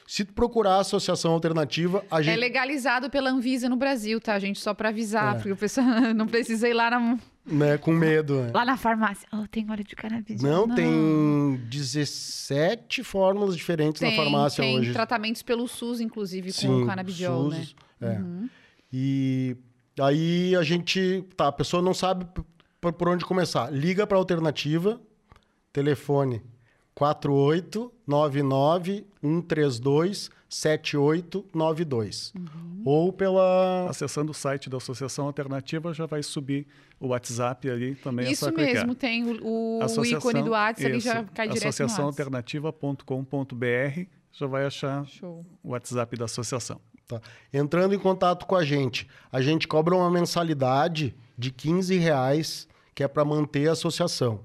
Se 0.07 0.23
tu 0.23 0.33
procurar 0.33 0.75
a 0.75 0.79
associação 0.79 1.33
alternativa, 1.33 2.03
a 2.09 2.19
é 2.19 2.23
gente... 2.23 2.33
É 2.33 2.37
legalizado 2.37 3.09
pela 3.09 3.29
Anvisa 3.29 3.67
no 3.67 3.75
Brasil, 3.75 4.19
tá, 4.21 4.37
gente? 4.39 4.59
Só 4.59 4.73
para 4.73 4.89
avisar, 4.89 5.33
é. 5.33 5.37
porque 5.37 5.51
o 5.51 5.57
pessoal 5.57 5.85
não 6.15 6.27
precisa 6.27 6.67
ir 6.67 6.73
lá 6.73 6.89
na... 6.89 7.17
Né, 7.47 7.77
com 7.77 7.91
medo. 7.91 8.41
Né? 8.41 8.51
Lá 8.53 8.65
na 8.65 8.75
farmácia. 8.75 9.27
Oh, 9.31 9.47
tem 9.47 9.69
óleo 9.71 9.83
de 9.83 9.95
cannabis. 9.95 10.41
Não, 10.41 10.67
não, 10.67 10.75
tem 10.75 11.55
17 11.69 13.03
fórmulas 13.03 13.55
diferentes 13.55 13.99
tem, 13.99 14.11
na 14.11 14.23
farmácia 14.23 14.61
tem 14.61 14.75
hoje. 14.75 14.87
Tem 14.87 14.93
tratamentos 14.93 15.41
pelo 15.41 15.67
SUS, 15.67 16.01
inclusive, 16.01 16.51
Sim, 16.51 16.67
com 16.67 16.83
o 16.83 16.85
canabidiol, 16.85 17.51
SUS, 17.51 17.75
né? 17.99 18.15
É. 18.15 18.19
Uhum. 18.19 18.49
E 18.91 19.55
aí 19.99 20.55
a 20.55 20.63
gente... 20.63 21.23
Tá, 21.37 21.47
a 21.47 21.51
pessoa 21.51 21.81
não 21.81 21.93
sabe 21.93 22.27
por 22.79 23.09
onde 23.09 23.23
começar. 23.23 23.71
Liga 23.71 24.05
para 24.05 24.17
a 24.17 24.19
alternativa, 24.19 24.99
telefone 25.71 26.41
4899 26.93 29.07
132 29.21 30.29
7892. 30.49 32.33
Uhum. 32.35 32.81
Ou 32.85 33.11
pela. 33.11 33.89
Acessando 33.89 34.31
o 34.31 34.33
site 34.33 34.69
da 34.69 34.77
Associação 34.77 35.25
Alternativa, 35.25 35.93
já 35.93 36.05
vai 36.05 36.23
subir 36.23 36.65
o 36.99 37.07
WhatsApp 37.07 37.69
ali 37.69 37.95
também. 37.95 38.31
Isso 38.31 38.47
é 38.47 38.51
mesmo, 38.51 38.95
tem 38.95 39.23
o, 39.23 39.79
o, 39.79 40.05
ícone 40.05 40.41
do 40.41 40.51
WhatsApp, 40.51 40.89
ele 40.89 40.99
já 40.99 41.23
cai 41.25 41.47
direto 41.47 41.67
Associaçãoalternativa.com.br, 41.67 44.01
já 44.31 44.47
vai 44.47 44.65
achar 44.65 45.05
Show. 45.05 45.45
o 45.63 45.71
WhatsApp 45.71 46.17
da 46.17 46.25
associação. 46.25 46.81
Tá. 47.07 47.21
Entrando 47.53 47.95
em 47.95 47.99
contato 47.99 48.45
com 48.45 48.55
a 48.55 48.65
gente, 48.65 49.07
a 49.31 49.41
gente 49.41 49.67
cobra 49.67 49.95
uma 49.95 50.11
mensalidade 50.11 51.15
de 51.37 51.51
15 51.51 51.95
reais, 51.97 52.67
que 52.93 53.03
é 53.03 53.07
para 53.07 53.23
manter 53.23 53.69
a 53.69 53.73
associação. 53.73 54.41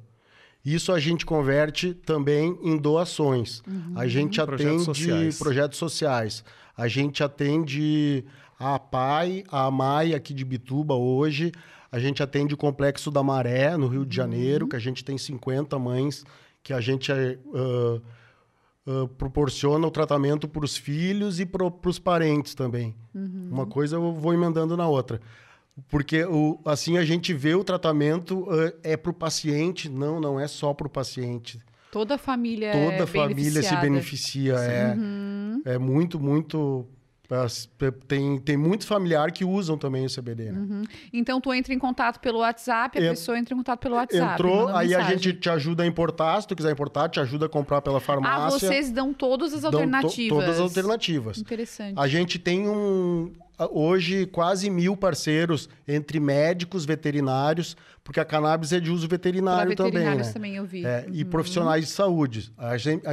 Isso 0.65 0.93
a 0.93 1.01
gente 1.01 1.27
converte 1.27 1.93
também 1.93 2.59
em 2.63 2.77
doações. 2.77 3.63
Uhum. 3.67 3.93
A 3.97 4.07
gente 4.07 4.41
atende 4.41 4.63
projetos 4.63 4.85
sociais. 4.85 5.39
projetos 5.39 5.79
sociais. 5.79 6.45
A 6.77 6.89
gente 6.89 7.23
atende 7.23 8.25
a 8.59 8.79
PAI, 8.79 9.45
a 9.51 9.67
AMAI 9.67 10.15
aqui 10.15 10.33
de 10.33 10.45
Bituba 10.45 10.95
hoje. 10.95 11.51
A 11.91 11.99
gente 11.99 12.23
atende 12.23 12.55
o 12.55 12.57
Complexo 12.57 13.11
da 13.11 13.23
Maré, 13.23 13.77
no 13.77 13.89
Rio 13.89 14.07
de 14.07 14.15
Janeiro, 14.17 14.65
uhum. 14.65 14.69
que 14.69 14.77
a 14.77 14.81
gente 14.81 15.05
tem 15.05 15.19
50 15.19 15.79
mães 15.79 16.25
que 16.63 16.73
a 16.73 16.81
gente 16.81 17.11
uh, 17.11 18.01
uh, 18.87 19.09
proporciona 19.19 19.85
o 19.87 19.91
tratamento 19.91 20.47
para 20.47 20.65
os 20.65 20.77
filhos 20.77 21.41
e 21.41 21.45
para 21.45 21.67
os 21.67 21.99
parentes 21.99 22.55
também. 22.55 22.95
Uhum. 23.13 23.49
Uma 23.51 23.67
coisa 23.67 23.97
eu 23.97 24.13
vou 24.13 24.33
emendando 24.33 24.77
na 24.77 24.87
outra. 24.87 25.21
Porque 25.89 26.25
o, 26.25 26.61
assim 26.65 26.99
a 26.99 27.05
gente 27.05 27.33
vê 27.33 27.55
o 27.55 27.65
tratamento 27.65 28.41
uh, 28.41 28.73
é 28.83 28.97
para 28.97 29.11
o 29.11 29.15
paciente, 29.15 29.89
não, 29.89 30.21
não 30.21 30.39
é 30.39 30.47
só 30.47 30.75
para 30.75 30.87
o 30.87 30.91
paciente. 30.91 31.59
Toda 31.91 32.15
a 32.15 32.19
família 32.19 32.73
Toda 32.73 33.05
é 33.05 33.07
família 33.07 33.63
se 33.63 33.77
beneficia. 33.77 34.55
É, 34.55 34.95
uhum. 34.95 35.63
é 35.65 35.79
muito, 35.79 36.19
muito 36.19 36.87
tem, 38.07 38.39
tem 38.39 38.57
muito 38.57 38.87
familiar 38.87 39.33
que 39.33 39.45
usam 39.45 39.79
também 39.79 40.05
o 40.05 40.09
CBD, 40.09 40.53
né? 40.53 40.59
Uhum. 40.59 40.83
Então, 41.13 41.41
tu 41.41 41.53
entra 41.53 41.73
em 41.73 41.79
contato 41.79 42.21
pelo 42.21 42.41
WhatsApp, 42.41 42.99
a 42.99 43.11
pessoa 43.11 43.39
entra 43.39 43.55
em 43.55 43.57
contato 43.57 43.81
pelo 43.81 43.95
WhatsApp. 43.95 44.35
Entrou, 44.35 44.69
aí 44.69 44.89
mensagem. 44.89 45.07
a 45.07 45.11
gente 45.11 45.33
te 45.35 45.49
ajuda 45.49 45.83
a 45.83 45.87
importar, 45.87 46.41
se 46.41 46.49
tu 46.49 46.55
quiser 46.55 46.73
importar, 46.73 47.09
te 47.09 47.21
ajuda 47.21 47.47
a 47.47 47.49
comprar 47.49 47.81
pela 47.81 48.01
farmácia. 48.01 48.47
Ah, 48.47 48.51
vocês 48.51 48.91
dão 48.91 49.15
todas 49.15 49.55
as 49.55 49.65
alternativas. 49.65 50.29
To, 50.29 50.35
todas 50.35 50.55
as 50.57 50.61
alternativas. 50.61 51.39
Interessante. 51.39 51.95
A 51.97 52.07
gente 52.07 52.39
tem 52.39 52.69
um, 52.69 53.33
hoje 53.71 54.27
quase 54.27 54.71
mil 54.71 54.97
parceiros 54.97 55.69
entre 55.87 56.19
médicos, 56.19 56.85
veterinários, 56.85 57.77
porque 58.05 58.19
a 58.19 58.25
cannabis 58.25 58.73
é 58.73 58.81
de 58.81 58.91
uso 58.91 59.07
veterinário 59.07 59.77
também. 59.77 60.05
Né? 60.05 60.33
também 60.33 60.57
eu 60.57 60.65
vi. 60.65 60.85
É, 60.85 61.05
uhum. 61.07 61.15
E 61.15 61.25
profissionais 61.25 61.87
de 61.87 61.91
saúde. 61.93 62.53
A 62.59 62.77
gente, 62.77 63.05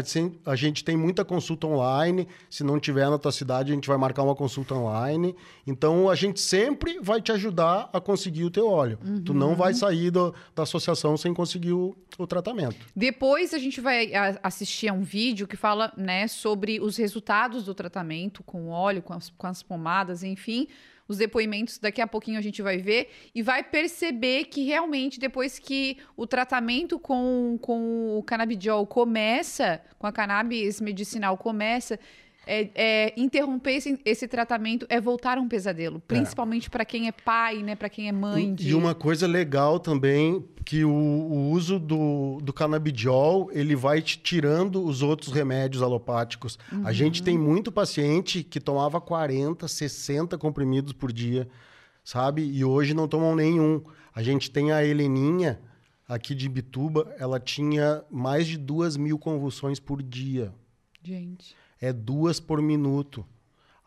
a 0.46 0.56
gente 0.56 0.84
tem 0.84 0.98
muita 0.98 1.24
consulta 1.24 1.68
online. 1.68 2.28
Se 2.50 2.64
não 2.64 2.80
tiver 2.80 3.08
na 3.10 3.20
tua 3.20 3.32
cidade, 3.32 3.72
a 3.72 3.76
gente 3.76 3.88
vai 3.88 3.98
marcar 3.98 4.24
uma 4.24 4.36
consulta 4.36 4.74
online. 4.74 5.36
Então 5.68 6.10
a 6.10 6.16
gente 6.16 6.40
sempre 6.40 7.00
vai 7.02 7.22
te 7.22 7.32
ajudar 7.32 7.90
a 7.94 8.02
conseguir 8.02 8.46
o 8.46 8.50
teu 8.50 8.68
óleo. 8.68 8.98
Uhum. 9.06 9.24
Tu 9.24 9.34
não 9.34 9.56
vai 9.56 9.76
sair 9.76 10.10
do, 10.10 10.34
da 10.56 10.64
associação 10.64 11.16
sem 11.16 11.36
conseguir 11.36 11.74
o, 11.74 11.96
o 12.18 12.26
tratamento. 12.26 12.78
Depois 12.96 13.54
a 13.54 13.60
gente 13.60 13.80
vai 13.80 14.12
assistir 14.42 14.88
a 14.88 14.94
um 14.94 15.04
vídeo 15.04 15.48
que 15.48 15.56
fala 15.56 15.94
né, 15.96 16.28
sobre 16.28 16.80
os 16.80 16.98
resultados 16.98 17.64
do 17.64 17.76
tratamento 17.76 18.42
com 18.42 18.70
óleo, 18.70 19.04
com 19.04 19.14
as, 19.14 19.30
com 19.30 19.46
as 19.46 19.62
pomadas, 19.62 20.24
enfim, 20.24 20.68
os 21.10 21.18
depoimentos, 21.18 21.80
daqui 21.80 22.00
a 22.00 22.08
pouquinho 22.08 22.38
a 22.38 22.42
gente 22.42 22.62
vai 22.62 22.78
ver, 22.78 23.10
e 23.34 23.42
vai 23.42 23.64
perceber 23.64 24.46
que 24.46 24.64
realmente 24.64 25.20
depois 25.20 25.58
que 25.58 25.98
o 26.16 26.28
tratamento 26.28 27.00
com, 27.00 27.58
com 27.60 28.16
o 28.18 28.24
canabidiol 28.24 28.86
começa, 28.86 29.82
com 29.98 30.06
a 30.06 30.12
cannabis 30.12 30.80
medicinal 30.80 31.36
começa, 31.36 32.00
é, 32.50 32.72
é, 32.74 33.14
interromper 33.16 33.74
esse, 33.74 34.00
esse, 34.04 34.28
tratamento 34.28 34.84
é 34.90 35.00
voltar 35.00 35.38
a 35.38 35.42
um 35.42 35.48
pesadelo, 35.48 35.98
é. 35.98 36.02
principalmente 36.08 36.66
é. 36.66 36.70
para 36.72 36.84
quem 36.84 37.08
é 37.08 37.12
pai, 37.12 37.62
né, 37.62 37.76
para 37.76 37.88
quem 37.90 38.08
é 38.08 38.12
mãe. 38.12 38.56
De... 38.56 38.70
E 38.70 38.74
uma 38.74 38.96
coisa 38.96 39.28
legal 39.28 39.80
também 39.80 40.44
que 40.66 40.84
o, 40.84 40.90
o, 40.90 41.52
uso 41.52 41.78
do, 41.78 42.40
do 42.42 42.52
canabidiol 42.52 43.52
ele 43.52 43.76
vai 43.76 44.02
tirando 44.02 44.84
os 44.84 45.04
outros 45.04 45.32
remédios 45.32 45.84
alopáticos. 45.84 46.58
Uhum. 46.72 46.88
A 46.88 46.92
gente 46.92 47.22
tem 47.22 47.38
muito 47.38 47.72
paciente 47.72 48.44
que 48.44 48.60
tomava 48.60 49.00
40, 49.00 49.68
60 49.68 50.36
comprimidos 50.40 50.92
por 50.92 51.12
dia, 51.12 51.48
sabe? 52.04 52.42
E 52.42 52.66
hoje 52.66 52.96
não 52.96 53.08
tomam 53.08 53.36
nenhum. 53.36 53.84
A 54.14 54.24
gente 54.24 54.50
tem 54.50 54.72
a 54.72 54.84
Heleninha 54.84 55.62
aqui 56.08 56.34
de 56.34 56.50
Bituba, 56.50 57.14
ela 57.20 57.40
tinha 57.40 58.04
mais 58.10 58.48
de 58.48 58.58
duas 58.58 58.98
mil 58.98 59.20
convulsões 59.20 59.80
por 59.80 60.02
dia. 60.02 60.52
Gente 61.04 61.59
é 61.82 61.94
duas 61.94 62.40
por 62.40 62.62
minuto. 62.62 63.26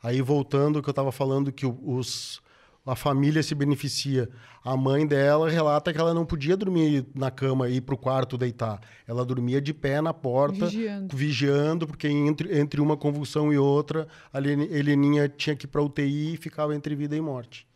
Aí 0.03 0.21
voltando 0.21 0.83
que 0.83 0.89
eu 0.89 0.93
estava 0.93 1.13
falando 1.13 1.53
que 1.53 1.65
os, 1.65 2.43
a 2.85 2.97
família 2.97 3.43
se 3.43 3.55
beneficia. 3.55 4.29
A 4.65 4.77
mãe 4.77 5.07
dela 5.07 5.49
relata 5.49 5.93
que 5.93 6.01
ela 6.01 6.13
não 6.13 6.27
podia 6.27 6.57
dormir 6.57 7.07
na 7.15 7.31
cama 7.31 7.69
e 7.69 7.77
ir 7.77 7.81
para 7.83 7.95
o 7.95 7.99
quarto 7.99 8.37
deitar. 8.37 8.81
Ela 9.07 9.25
dormia 9.25 9.61
de 9.61 9.73
pé 9.73 10.01
na 10.01 10.13
porta, 10.13 10.67
vigiando, 10.67 11.17
vigiando 11.17 11.87
porque 11.87 12.09
entre, 12.09 12.59
entre 12.59 12.81
uma 12.81 12.97
convulsão 12.97 13.53
e 13.53 13.59
outra, 13.59 14.09
a 14.33 14.39
Heleninha 14.39 15.29
tinha 15.29 15.55
que 15.55 15.67
ir 15.67 15.69
para 15.69 15.83
UTI 15.83 16.35
e 16.35 16.37
ficava 16.37 16.75
entre 16.75 16.95
vida 16.95 17.17
e 17.17 17.21
morte. 17.21 17.67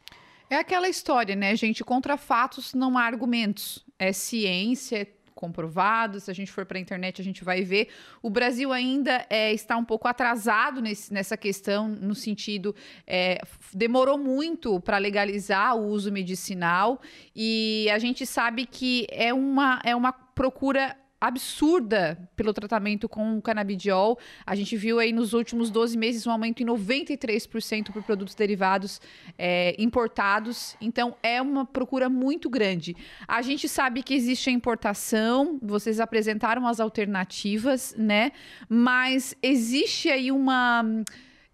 É 0.48 0.56
aquela 0.56 0.88
história, 0.88 1.34
né, 1.34 1.56
gente? 1.56 1.84
Contra 1.84 2.16
fatos 2.16 2.72
não 2.72 2.96
há 2.96 3.02
argumentos. 3.02 3.84
É 3.98 4.12
ciência, 4.12 4.98
é 5.02 5.04
comprovado. 5.36 6.18
Se 6.18 6.30
a 6.30 6.34
gente 6.34 6.50
for 6.50 6.64
para 6.64 6.78
a 6.78 6.80
internet, 6.80 7.20
a 7.20 7.24
gente 7.24 7.44
vai 7.44 7.62
ver. 7.62 7.88
O 8.20 8.30
Brasil 8.30 8.72
ainda 8.72 9.24
é, 9.30 9.52
está 9.52 9.76
um 9.76 9.84
pouco 9.84 10.08
atrasado 10.08 10.80
nesse, 10.80 11.12
nessa 11.12 11.36
questão, 11.36 11.86
no 11.86 12.14
sentido, 12.14 12.74
é, 13.06 13.40
demorou 13.72 14.18
muito 14.18 14.80
para 14.80 14.98
legalizar 14.98 15.76
o 15.76 15.86
uso 15.86 16.10
medicinal 16.10 17.00
e 17.34 17.88
a 17.92 17.98
gente 17.98 18.26
sabe 18.26 18.66
que 18.66 19.06
é 19.10 19.32
uma, 19.32 19.80
é 19.84 19.94
uma 19.94 20.12
procura 20.12 20.96
absurda 21.20 22.18
pelo 22.36 22.52
tratamento 22.52 23.08
com 23.08 23.38
o 23.38 23.42
canabidiol. 23.42 24.18
A 24.44 24.54
gente 24.54 24.76
viu 24.76 24.98
aí 24.98 25.12
nos 25.12 25.32
últimos 25.32 25.70
12 25.70 25.96
meses 25.96 26.26
um 26.26 26.30
aumento 26.30 26.62
em 26.62 26.66
93% 26.66 27.92
por 27.92 28.02
produtos 28.02 28.34
derivados 28.34 29.00
é, 29.38 29.74
importados. 29.78 30.76
Então, 30.80 31.16
é 31.22 31.40
uma 31.40 31.64
procura 31.64 32.08
muito 32.08 32.50
grande. 32.50 32.94
A 33.26 33.40
gente 33.42 33.68
sabe 33.68 34.02
que 34.02 34.14
existe 34.14 34.50
a 34.50 34.52
importação, 34.52 35.58
vocês 35.62 36.00
apresentaram 36.00 36.66
as 36.66 36.80
alternativas, 36.80 37.94
né? 37.96 38.32
Mas 38.68 39.34
existe 39.42 40.10
aí 40.10 40.30
uma 40.30 40.84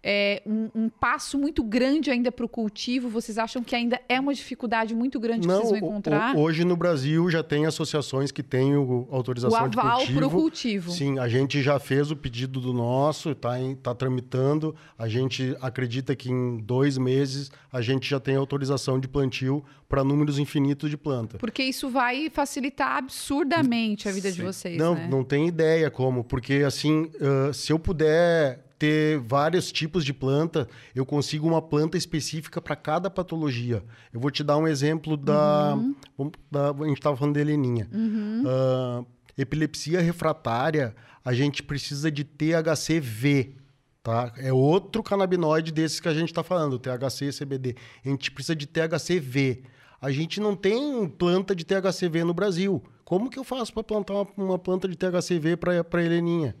é, 0.03 0.41
um, 0.45 0.69
um, 0.75 0.89
passo 0.89 1.37
muito 1.37 1.63
grande 1.63 2.11
ainda 2.11 2.29
para 2.29 2.45
o 2.45 2.49
cultivo? 2.49 3.07
Vocês 3.07 3.37
acham 3.37 3.63
que 3.63 3.73
ainda 3.73 4.01
é 4.09 4.19
uma 4.19 4.33
dificuldade 4.33 4.93
muito 4.93 5.17
grande 5.17 5.47
Não, 5.47 5.61
que 5.61 5.67
vocês 5.67 5.79
vão 5.79 5.89
encontrar? 5.89 6.35
Hoje 6.35 6.65
no 6.65 6.75
Brasil 6.75 7.29
já 7.29 7.41
tem 7.41 7.65
associações 7.65 8.29
que 8.29 8.43
têm 8.43 8.75
o, 8.75 9.07
autorização 9.09 9.57
o 9.57 9.63
aval 9.63 9.69
de 9.71 10.07
cultivo. 10.07 10.19
para 10.19 10.27
o 10.27 10.29
cultivo. 10.29 10.91
Sim, 10.91 11.19
a 11.19 11.29
gente 11.29 11.61
já 11.61 11.79
fez 11.79 12.11
o 12.11 12.17
pedido 12.17 12.59
do 12.59 12.73
nosso, 12.73 13.31
está 13.31 13.53
tá 13.81 13.95
tramitando. 13.95 14.75
A 14.97 15.07
gente 15.07 15.55
acredita 15.61 16.13
que 16.15 16.29
em 16.29 16.57
dois 16.57 16.97
meses 16.97 17.49
a 17.71 17.81
gente 17.81 18.09
já 18.09 18.19
tem 18.19 18.35
autorização 18.35 18.99
de 18.99 19.07
plantio 19.07 19.63
para 19.87 20.03
números 20.03 20.37
infinitos 20.37 20.89
de 20.89 20.97
planta. 20.97 21.37
Porque 21.37 21.63
isso 21.63 21.89
vai 21.89 22.29
facilitar 22.29 22.97
absurdamente 22.97 24.09
a 24.09 24.11
vida 24.11 24.29
Sim. 24.29 24.35
de 24.35 24.41
vocês. 24.41 24.77
Não, 24.77 24.95
né? 24.95 25.07
não 25.09 25.23
tem 25.23 25.47
ideia 25.47 25.89
como, 25.89 26.23
porque 26.23 26.63
assim, 26.65 27.11
uh, 27.21 27.53
se 27.53 27.71
eu 27.71 27.79
puder 27.79 28.72
ter 28.83 29.17
vários 29.19 29.71
tipos 29.71 30.03
de 30.03 30.11
planta, 30.11 30.67
eu 30.93 31.05
consigo 31.05 31.47
uma 31.47 31.61
planta 31.61 31.97
específica 31.97 32.61
para 32.61 32.75
cada 32.75 33.09
patologia. 33.09 33.81
Eu 34.11 34.19
vou 34.19 34.29
te 34.29 34.43
dar 34.43 34.57
um 34.57 34.67
exemplo 34.67 35.15
da. 35.15 35.73
Uhum. 36.17 36.31
da 36.51 36.71
a 36.71 36.87
gente 36.87 36.97
estava 36.97 37.15
falando 37.15 37.35
de 37.35 37.39
heleninha. 37.39 37.87
Uhum. 37.93 38.43
Uh, 38.45 39.05
epilepsia 39.37 40.01
refratária, 40.01 40.93
a 41.23 41.33
gente 41.33 41.63
precisa 41.63 42.11
de 42.11 42.25
THCV. 42.25 43.55
Tá? 44.03 44.33
É 44.35 44.51
outro 44.51 45.01
canabinoide 45.01 45.71
desses 45.71 46.01
que 46.01 46.09
a 46.09 46.13
gente 46.13 46.27
está 46.27 46.43
falando, 46.43 46.77
THC 46.77 47.29
e 47.29 47.31
CBD. 47.31 47.75
A 48.03 48.09
gente 48.09 48.29
precisa 48.31 48.53
de 48.53 48.67
THCV. 48.67 49.63
A 50.01 50.11
gente 50.11 50.41
não 50.41 50.57
tem 50.57 51.07
planta 51.07 51.55
de 51.55 51.63
THCV 51.63 52.25
no 52.25 52.33
Brasil. 52.33 52.83
Como 53.05 53.29
que 53.29 53.39
eu 53.39 53.45
faço 53.45 53.73
para 53.73 53.83
plantar 53.83 54.13
uma, 54.13 54.27
uma, 54.35 54.59
planta 54.59 54.89
de 54.89 54.97
THCV 54.97 55.55
para 55.55 56.03
heleninha? 56.03 56.53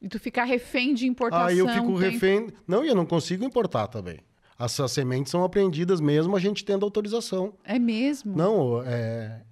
E 0.00 0.08
tu 0.08 0.18
ficar 0.18 0.44
refém 0.44 0.94
de 0.94 1.06
importação. 1.06 1.46
Aí 1.46 1.58
eu 1.58 1.68
fico 1.68 1.98
tem... 1.98 2.10
refém. 2.10 2.48
Não, 2.66 2.84
e 2.84 2.88
eu 2.88 2.94
não 2.94 3.04
consigo 3.04 3.44
importar 3.44 3.88
também. 3.88 4.20
As, 4.58 4.78
as 4.80 4.92
sementes 4.92 5.30
são 5.30 5.44
apreendidas 5.44 6.00
mesmo 6.00 6.36
a 6.36 6.40
gente 6.40 6.64
tendo 6.64 6.84
autorização. 6.84 7.54
É 7.64 7.78
mesmo? 7.78 8.36
Não, 8.36 8.82
é, 8.84 9.42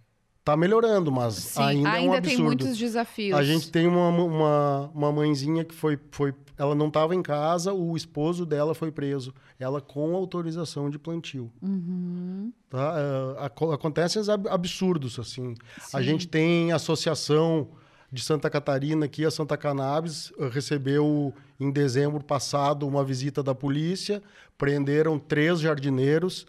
tá 0.45 0.57
melhorando, 0.57 1.11
mas 1.11 1.35
Sim, 1.35 1.63
ainda, 1.63 1.91
ainda 1.91 2.07
é 2.07 2.11
um 2.11 2.13
absurdo. 2.15 2.37
tem 2.37 2.45
muitos 2.45 2.77
desafios. 2.77 3.39
A 3.39 3.43
gente 3.43 3.71
tem 3.71 3.87
uma, 3.87 4.09
uma, 4.09 4.91
uma 4.95 5.13
mãezinha 5.13 5.65
que 5.65 5.75
foi, 5.75 5.99
foi... 6.11 6.35
Ela 6.59 6.75
não 6.75 6.89
estava 6.89 7.15
em 7.15 7.23
casa, 7.23 7.73
o 7.73 7.97
esposo 7.97 8.47
dela 8.47 8.75
foi 8.75 8.91
preso. 8.91 9.35
Ela 9.59 9.81
com 9.81 10.15
autorização 10.15 10.89
de 10.89 10.99
plantio. 10.99 11.53
Uhum. 11.61 12.53
Tá? 12.71 12.95
É, 12.97 13.47
acontecem 13.75 14.23
absurdos, 14.49 15.19
assim. 15.19 15.55
Sim. 15.81 15.97
A 15.97 16.03
gente 16.03 16.27
tem 16.27 16.73
associação 16.73 17.69
de 18.11 18.23
Santa 18.23 18.49
Catarina 18.49 19.07
aqui, 19.07 19.25
a 19.25 19.31
Santa 19.31 19.57
Cannabis, 19.57 20.33
eh, 20.39 20.49
recebeu 20.49 21.35
em 21.59 21.71
dezembro 21.71 22.23
passado 22.23 22.87
uma 22.87 23.05
visita 23.05 23.43
da 23.43 23.55
polícia, 23.55 24.23
prenderam 24.57 25.19
três 25.19 25.61
jardineiros. 25.61 26.47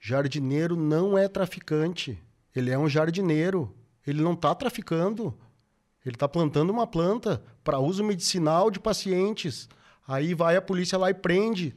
Jardineiro 0.00 0.76
não 0.76 1.16
é 1.16 1.28
traficante, 1.28 2.18
ele 2.54 2.70
é 2.70 2.78
um 2.78 2.88
jardineiro, 2.88 3.74
ele 4.06 4.22
não 4.22 4.34
está 4.34 4.54
traficando, 4.54 5.36
ele 6.04 6.14
está 6.14 6.28
plantando 6.28 6.70
uma 6.70 6.86
planta 6.86 7.42
para 7.62 7.78
uso 7.78 8.04
medicinal 8.04 8.70
de 8.70 8.78
pacientes. 8.78 9.68
Aí 10.06 10.34
vai 10.34 10.56
a 10.56 10.62
polícia 10.62 10.98
lá 10.98 11.10
e 11.10 11.14
prende 11.14 11.74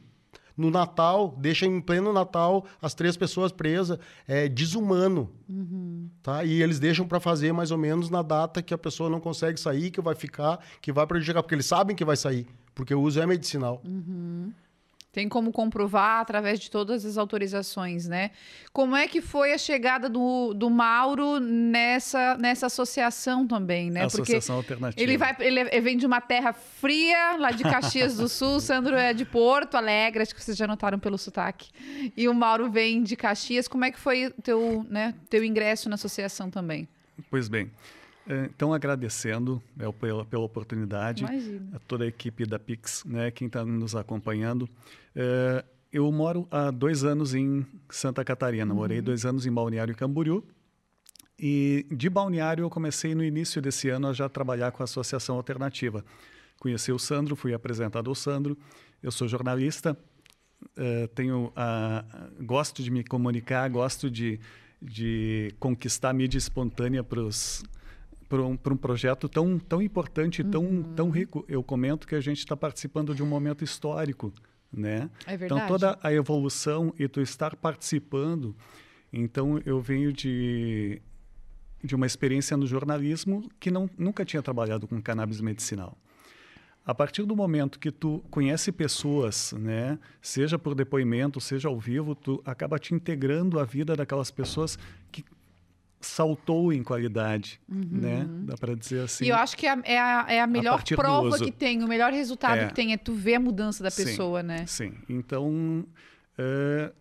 no 0.58 0.72
Natal, 0.72 1.36
deixa 1.38 1.64
em 1.64 1.80
pleno 1.80 2.12
Natal 2.12 2.66
as 2.82 2.92
três 2.92 3.16
pessoas 3.16 3.52
presas, 3.52 3.96
é 4.26 4.48
desumano. 4.48 5.30
Uhum. 5.48 6.10
Tá? 6.20 6.42
E 6.42 6.60
eles 6.60 6.80
deixam 6.80 7.06
para 7.06 7.20
fazer 7.20 7.52
mais 7.52 7.70
ou 7.70 7.78
menos 7.78 8.10
na 8.10 8.22
data 8.22 8.60
que 8.60 8.74
a 8.74 8.78
pessoa 8.78 9.08
não 9.08 9.20
consegue 9.20 9.60
sair, 9.60 9.92
que 9.92 10.00
vai 10.00 10.16
ficar, 10.16 10.58
que 10.82 10.92
vai 10.92 11.06
prejudicar, 11.06 11.42
porque 11.42 11.54
eles 11.54 11.66
sabem 11.66 11.94
que 11.94 12.04
vai 12.04 12.16
sair, 12.16 12.44
porque 12.74 12.92
o 12.92 13.00
uso 13.00 13.20
é 13.20 13.26
medicinal. 13.26 13.80
Uhum. 13.86 14.52
Tem 15.10 15.28
como 15.28 15.50
comprovar 15.50 16.20
através 16.20 16.60
de 16.60 16.70
todas 16.70 17.04
as 17.04 17.16
autorizações, 17.16 18.06
né? 18.06 18.30
Como 18.72 18.94
é 18.94 19.08
que 19.08 19.22
foi 19.22 19.52
a 19.52 19.58
chegada 19.58 20.08
do, 20.08 20.52
do 20.52 20.68
Mauro 20.68 21.40
nessa, 21.40 22.36
nessa 22.36 22.66
associação 22.66 23.46
também, 23.46 23.90
né? 23.90 24.04
Associação 24.04 24.56
Porque 24.56 24.74
Alternativa. 24.74 25.02
Ele, 25.02 25.16
vai, 25.16 25.36
ele 25.40 25.80
vem 25.80 25.96
de 25.96 26.04
uma 26.06 26.20
terra 26.20 26.52
fria, 26.52 27.36
lá 27.38 27.50
de 27.50 27.62
Caxias 27.62 28.16
do 28.16 28.28
Sul, 28.28 28.60
Sandro 28.60 28.96
é 28.96 29.14
de 29.14 29.24
Porto 29.24 29.76
Alegre, 29.76 30.22
acho 30.22 30.34
que 30.34 30.42
vocês 30.44 30.56
já 30.56 30.66
notaram 30.66 30.98
pelo 30.98 31.16
sotaque. 31.16 31.70
E 32.14 32.28
o 32.28 32.34
Mauro 32.34 32.70
vem 32.70 33.02
de 33.02 33.16
Caxias. 33.16 33.66
Como 33.66 33.86
é 33.86 33.90
que 33.90 33.98
foi 33.98 34.30
teu, 34.42 34.84
né, 34.90 35.14
teu 35.30 35.42
ingresso 35.42 35.88
na 35.88 35.94
associação 35.94 36.50
também? 36.50 36.86
Pois 37.30 37.48
bem, 37.48 37.70
então, 38.46 38.74
agradecendo 38.74 39.62
né, 39.74 39.90
pela, 39.92 40.24
pela 40.24 40.42
oportunidade, 40.42 41.24
Imagina. 41.24 41.76
a 41.76 41.78
toda 41.78 42.04
a 42.04 42.06
equipe 42.06 42.44
da 42.44 42.58
Pix, 42.58 43.04
né, 43.04 43.30
quem 43.30 43.46
está 43.46 43.64
nos 43.64 43.96
acompanhando. 43.96 44.68
É, 45.16 45.64
eu 45.90 46.10
moro 46.12 46.46
há 46.50 46.70
dois 46.70 47.04
anos 47.04 47.34
em 47.34 47.66
Santa 47.88 48.22
Catarina, 48.24 48.70
uhum. 48.70 48.80
morei 48.80 49.00
dois 49.00 49.24
anos 49.24 49.46
em 49.46 49.52
Balneário 49.52 49.94
Camboriú. 49.96 50.44
E 51.38 51.86
de 51.90 52.10
Balneário 52.10 52.62
eu 52.64 52.70
comecei 52.70 53.14
no 53.14 53.24
início 53.24 53.62
desse 53.62 53.88
ano 53.88 54.08
a 54.08 54.12
já 54.12 54.28
trabalhar 54.28 54.72
com 54.72 54.82
a 54.82 54.84
Associação 54.84 55.36
Alternativa. 55.36 56.04
Conheci 56.58 56.90
o 56.90 56.98
Sandro, 56.98 57.36
fui 57.36 57.54
apresentado 57.54 58.10
ao 58.10 58.14
Sandro. 58.14 58.58
Eu 59.02 59.12
sou 59.12 59.28
jornalista, 59.28 59.96
uh, 60.76 61.08
tenho 61.14 61.52
a, 61.54 62.04
gosto 62.40 62.82
de 62.82 62.90
me 62.90 63.04
comunicar, 63.04 63.70
gosto 63.70 64.10
de, 64.10 64.40
de 64.82 65.54
conquistar 65.60 66.12
mídia 66.12 66.38
espontânea 66.38 67.04
para 67.04 67.20
os 67.20 67.62
para 68.28 68.42
um, 68.42 68.52
um 68.52 68.76
projeto 68.76 69.28
tão, 69.28 69.58
tão 69.58 69.80
importante, 69.80 70.44
tão, 70.44 70.64
uhum. 70.64 70.82
tão 70.94 71.10
rico. 71.10 71.44
Eu 71.48 71.62
comento 71.62 72.06
que 72.06 72.14
a 72.14 72.20
gente 72.20 72.38
está 72.38 72.56
participando 72.56 73.14
de 73.14 73.22
um 73.22 73.26
momento 73.26 73.64
histórico, 73.64 74.32
né? 74.72 75.10
É 75.26 75.34
então 75.34 75.66
toda 75.66 75.98
a 76.02 76.12
evolução 76.12 76.92
e 76.98 77.08
tu 77.08 77.20
estar 77.20 77.56
participando. 77.56 78.54
Então 79.12 79.60
eu 79.64 79.80
venho 79.80 80.12
de 80.12 81.00
de 81.82 81.94
uma 81.94 82.06
experiência 82.06 82.56
no 82.56 82.66
jornalismo 82.66 83.48
que 83.60 83.70
não, 83.70 83.88
nunca 83.96 84.24
tinha 84.24 84.42
trabalhado 84.42 84.86
com 84.88 85.00
cannabis 85.00 85.40
medicinal. 85.40 85.96
A 86.84 86.94
partir 86.94 87.24
do 87.24 87.36
momento 87.36 87.78
que 87.78 87.92
tu 87.92 88.24
conhece 88.30 88.72
pessoas, 88.72 89.52
né, 89.52 89.98
seja 90.22 90.58
por 90.58 90.74
depoimento, 90.74 91.40
seja 91.40 91.68
ao 91.68 91.78
vivo, 91.78 92.14
tu 92.14 92.42
acaba 92.44 92.78
te 92.78 92.94
integrando 92.94 93.60
à 93.60 93.64
vida 93.64 93.94
daquelas 93.94 94.30
pessoas 94.30 94.78
que 95.12 95.22
saltou 96.00 96.72
em 96.72 96.82
qualidade, 96.82 97.60
uhum. 97.68 97.82
né? 97.90 98.26
Dá 98.44 98.56
para 98.56 98.74
dizer 98.74 99.00
assim. 99.00 99.24
E 99.24 99.28
eu 99.28 99.36
acho 99.36 99.56
que 99.56 99.66
é 99.66 99.70
a, 99.70 99.80
é 99.84 99.98
a, 99.98 100.26
é 100.28 100.40
a 100.40 100.46
melhor 100.46 100.80
a 100.80 100.96
prova 100.96 101.38
que 101.38 101.50
tem, 101.50 101.82
o 101.82 101.88
melhor 101.88 102.12
resultado 102.12 102.58
é. 102.58 102.66
que 102.68 102.74
tem 102.74 102.92
é 102.92 102.96
tu 102.96 103.12
ver 103.14 103.34
a 103.34 103.40
mudança 103.40 103.82
da 103.82 103.90
pessoa, 103.90 104.40
sim, 104.40 104.46
né? 104.46 104.66
Sim. 104.66 104.94
Então, 105.08 105.84
uh, 106.38 106.94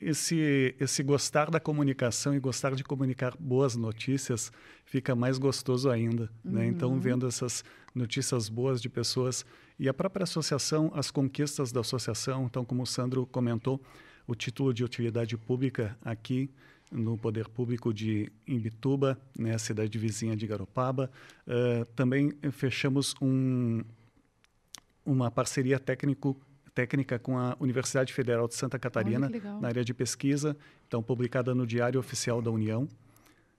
esse, 0.00 0.74
esse 0.78 1.02
gostar 1.02 1.50
da 1.50 1.58
comunicação 1.58 2.34
e 2.34 2.38
gostar 2.38 2.74
de 2.74 2.84
comunicar 2.84 3.34
boas 3.38 3.74
notícias 3.74 4.52
fica 4.84 5.16
mais 5.16 5.36
gostoso 5.38 5.90
ainda, 5.90 6.30
uhum. 6.44 6.52
né? 6.52 6.66
Então, 6.66 6.98
vendo 7.00 7.26
essas 7.26 7.64
notícias 7.94 8.48
boas 8.48 8.80
de 8.80 8.88
pessoas 8.88 9.44
e 9.78 9.88
a 9.88 9.94
própria 9.94 10.24
associação, 10.24 10.92
as 10.94 11.10
conquistas 11.10 11.72
da 11.72 11.80
associação, 11.80 12.44
então, 12.44 12.64
como 12.64 12.82
o 12.82 12.86
Sandro 12.86 13.26
comentou, 13.26 13.82
o 14.26 14.34
título 14.34 14.72
de 14.72 14.84
utilidade 14.84 15.36
pública 15.36 15.96
aqui 16.04 16.50
no 16.90 17.16
Poder 17.16 17.48
Público 17.48 17.92
de 17.92 18.30
Imbituba, 18.46 19.18
né, 19.38 19.56
cidade 19.58 19.96
vizinha 19.98 20.36
de 20.36 20.46
Garopaba. 20.46 21.10
Uh, 21.46 21.84
também 21.94 22.32
fechamos 22.52 23.14
um, 23.20 23.82
uma 25.04 25.30
parceria 25.30 25.78
técnico, 25.78 26.40
técnica 26.74 27.18
com 27.18 27.38
a 27.38 27.56
Universidade 27.60 28.12
Federal 28.12 28.48
de 28.48 28.54
Santa 28.54 28.78
Catarina, 28.78 29.30
na 29.60 29.68
área 29.68 29.84
de 29.84 29.92
pesquisa, 29.92 30.56
então 30.86 31.02
publicada 31.02 31.54
no 31.54 31.66
Diário 31.66 31.98
Oficial 32.00 32.40
da 32.40 32.50
União. 32.50 32.88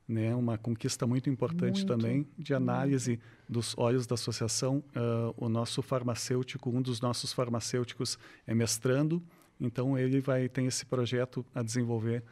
Né, 0.08 0.34
uma 0.34 0.58
conquista 0.58 1.06
muito 1.06 1.30
importante 1.30 1.86
muito, 1.86 1.88
também 1.88 2.28
de 2.36 2.52
análise 2.52 3.12
muito. 3.12 3.24
dos 3.48 3.78
olhos 3.78 4.08
da 4.08 4.15
associação. 4.15 4.84
Uh, 4.96 5.36
o 5.38 5.48
nosso 5.48 5.84
farmacêutico, 5.84 6.72
um 6.72 6.82
dos 6.82 7.00
nossos 7.00 7.32
farmacêuticos 7.32 8.18
é 8.48 8.56
mestrando, 8.56 9.22
então 9.62 9.96
ele 9.96 10.20
vai 10.20 10.50
ter 10.50 10.63
esse 10.63 10.84
projeto 10.84 11.46
a 11.54 11.62
desenvolver 11.62 12.24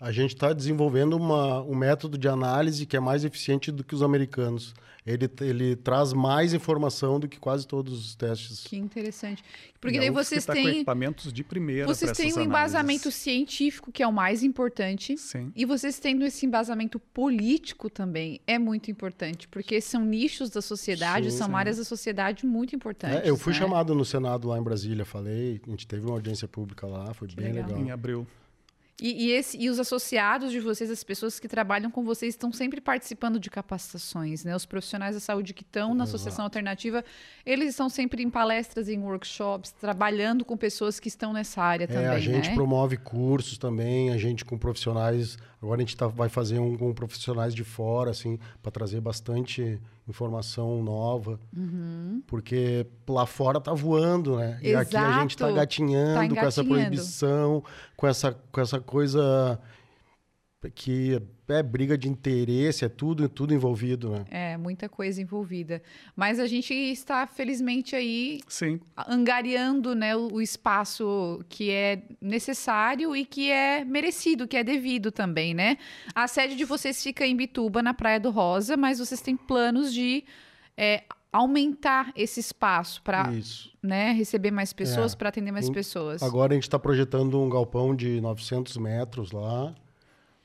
A 0.00 0.10
gente 0.10 0.34
está 0.34 0.52
desenvolvendo 0.52 1.14
uma, 1.14 1.62
um 1.62 1.74
método 1.76 2.18
de 2.18 2.26
análise 2.28 2.86
que 2.86 2.96
é 2.96 3.00
mais 3.00 3.24
eficiente 3.24 3.70
do 3.70 3.84
que 3.84 3.94
os 3.94 4.02
americanos. 4.02 4.74
Ele, 5.04 5.28
ele 5.40 5.74
traz 5.74 6.12
mais 6.12 6.54
informação 6.54 7.18
do 7.18 7.28
que 7.28 7.38
quase 7.38 7.66
todos 7.66 7.92
os 8.06 8.14
testes. 8.14 8.62
Que 8.64 8.76
interessante. 8.76 9.42
Porque 9.80 9.96
E 9.96 10.00
daí 10.00 10.08
a 10.08 10.12
UFSC 10.12 10.24
vocês 10.28 10.44
tá 10.46 10.54
com 10.54 10.62
têm. 10.62 10.76
equipamentos 10.76 11.32
de 11.32 11.42
primeira 11.42 11.86
Vocês 11.88 12.12
têm 12.12 12.32
um 12.34 12.40
embasamento 12.40 13.02
análises. 13.08 13.14
científico, 13.14 13.90
que 13.90 14.00
é 14.00 14.06
o 14.06 14.12
mais 14.12 14.44
importante. 14.44 15.16
Sim. 15.18 15.52
E 15.56 15.64
vocês 15.64 15.98
tendo 15.98 16.24
esse 16.24 16.46
embasamento 16.46 17.00
político 17.00 17.90
também 17.90 18.40
é 18.46 18.60
muito 18.60 18.92
importante, 18.92 19.48
porque 19.48 19.80
são 19.80 20.04
nichos 20.04 20.50
da 20.50 20.62
sociedade, 20.62 21.32
Sim, 21.32 21.38
são 21.38 21.46
sim. 21.48 21.54
áreas 21.54 21.78
da 21.78 21.84
sociedade 21.84 22.46
muito 22.46 22.76
importantes. 22.76 23.24
É, 23.24 23.28
eu 23.28 23.36
fui 23.36 23.52
né? 23.52 23.58
chamado 23.58 23.94
no 23.96 24.04
Senado 24.04 24.46
lá 24.48 24.56
em 24.56 24.62
Brasília, 24.62 25.04
falei, 25.04 25.60
a 25.66 25.70
gente 25.70 25.84
teve 25.84 26.06
uma 26.06 26.14
audiência 26.14 26.46
pública 26.46 26.86
lá, 26.86 27.12
foi 27.12 27.26
bem 27.34 27.52
legal. 27.52 27.68
legal. 27.70 27.84
Em 27.84 27.90
abril. 27.90 28.24
E, 29.04 29.24
e 29.26 29.30
esse- 29.32 29.58
e 29.58 29.68
os 29.68 29.80
associados 29.80 30.52
de 30.52 30.60
vocês, 30.60 30.88
as 30.88 31.02
pessoas 31.02 31.40
que 31.40 31.48
trabalham 31.48 31.90
com 31.90 32.04
vocês, 32.04 32.34
estão 32.34 32.52
sempre 32.52 32.80
participando 32.80 33.40
de 33.40 33.50
capacitações, 33.50 34.44
né? 34.44 34.54
Os 34.54 34.64
profissionais 34.64 35.16
da 35.16 35.20
saúde 35.20 35.52
que 35.52 35.62
estão 35.62 35.92
na 35.92 36.04
Associação 36.04 36.44
Alternativa, 36.44 37.04
eles 37.44 37.70
estão 37.70 37.88
sempre 37.88 38.22
em 38.22 38.30
palestras, 38.30 38.88
em 38.88 39.00
workshops, 39.00 39.72
trabalhando 39.72 40.44
com 40.44 40.56
pessoas 40.56 41.00
que 41.00 41.08
estão 41.08 41.32
nessa 41.32 41.60
área 41.60 41.84
É, 41.84 41.86
também, 41.88 42.06
a 42.06 42.18
gente 42.20 42.50
né? 42.50 42.54
promove 42.54 42.96
cursos 42.96 43.58
também, 43.58 44.10
a 44.10 44.16
gente 44.16 44.44
com 44.44 44.56
profissionais. 44.56 45.36
Agora 45.60 45.80
a 45.80 45.84
gente 45.84 45.96
tá, 45.96 46.06
vai 46.06 46.28
fazer 46.28 46.60
um 46.60 46.76
com 46.76 46.92
profissionais 46.94 47.52
de 47.54 47.64
fora, 47.64 48.10
assim, 48.12 48.38
para 48.62 48.70
trazer 48.70 49.00
bastante 49.00 49.80
informação 50.08 50.82
nova. 50.82 51.38
Uhum. 51.56 52.22
Porque 52.26 52.86
lá 53.08 53.26
fora 53.26 53.60
tá 53.60 53.72
voando, 53.72 54.36
né? 54.36 54.58
E 54.62 54.74
aqui 54.74 54.96
a 54.96 55.20
gente 55.20 55.36
tá 55.36 55.46
Exato. 55.46 55.54
gatinhando 55.60 56.34
Tá 56.34 56.40
com 56.40 56.46
essa 56.46 56.60
engatinhando. 56.62 56.88
proibição, 56.88 57.64
com 57.96 58.06
essa, 58.06 58.32
com 58.50 58.60
essa 58.60 58.80
coisa 58.80 59.58
que 60.70 61.20
é 61.48 61.62
briga 61.62 61.98
de 61.98 62.08
interesse, 62.08 62.84
é 62.84 62.88
tudo, 62.88 63.28
tudo 63.28 63.52
envolvido, 63.52 64.10
né? 64.10 64.24
É, 64.30 64.56
muita 64.56 64.88
coisa 64.88 65.20
envolvida. 65.20 65.82
Mas 66.16 66.38
a 66.40 66.46
gente 66.46 66.72
está, 66.72 67.26
felizmente, 67.26 67.94
aí 67.94 68.40
Sim. 68.48 68.80
angariando 69.08 69.94
né, 69.94 70.16
o, 70.16 70.34
o 70.34 70.40
espaço 70.42 71.44
que 71.48 71.70
é 71.70 72.02
necessário 72.20 73.14
e 73.14 73.24
que 73.24 73.50
é 73.50 73.84
merecido, 73.84 74.48
que 74.48 74.56
é 74.56 74.64
devido 74.64 75.12
também, 75.12 75.52
né? 75.54 75.76
A 76.14 76.26
sede 76.26 76.56
de 76.56 76.64
vocês 76.64 77.02
fica 77.02 77.26
em 77.26 77.36
Bituba, 77.36 77.82
na 77.82 77.92
Praia 77.92 78.18
do 78.18 78.30
Rosa, 78.30 78.76
mas 78.76 78.98
vocês 78.98 79.20
têm 79.20 79.36
planos 79.36 79.92
de 79.92 80.24
é, 80.76 81.02
aumentar 81.30 82.12
esse 82.16 82.40
espaço 82.40 83.02
para 83.02 83.30
né, 83.82 84.12
receber 84.12 84.50
mais 84.50 84.72
pessoas, 84.72 85.12
É. 85.12 85.16
para 85.16 85.28
atender 85.28 85.50
mais 85.50 85.68
Em- 85.68 85.72
pessoas. 85.72 86.22
Agora 86.22 86.52
a 86.52 86.54
gente 86.54 86.64
está 86.64 86.78
projetando 86.78 87.40
um 87.40 87.48
galpão 87.48 87.94
de 87.94 88.20
900 88.20 88.76
metros 88.76 89.32
lá, 89.32 89.74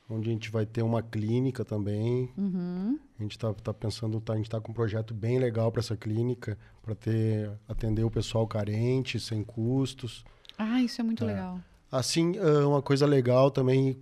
onde 0.08 0.30
a 0.30 0.32
gente 0.32 0.50
vai 0.50 0.64
ter 0.64 0.82
uma 0.82 1.02
clínica 1.02 1.64
também. 1.64 2.32
Uhum. 2.36 2.98
A 3.18 3.22
gente 3.22 3.32
está 3.32 3.52
tá 3.52 3.74
pensando, 3.74 4.20
tá, 4.20 4.32
a 4.32 4.36
gente 4.36 4.46
está 4.46 4.60
com 4.60 4.72
um 4.72 4.74
projeto 4.74 5.12
bem 5.12 5.38
legal 5.38 5.70
para 5.70 5.80
essa 5.80 5.96
clínica, 5.96 6.56
para 6.82 6.94
ter 6.94 7.50
atender 7.68 8.04
o 8.04 8.10
pessoal 8.10 8.46
carente, 8.46 9.20
sem 9.20 9.44
custos. 9.44 10.24
Ah, 10.56 10.82
isso 10.82 11.00
é 11.00 11.04
muito 11.04 11.24
legal. 11.24 11.60
Assim, 11.90 12.34
ah, 12.38 12.66
uma 12.66 12.82
coisa 12.82 13.06
legal 13.06 13.50
também, 13.50 13.98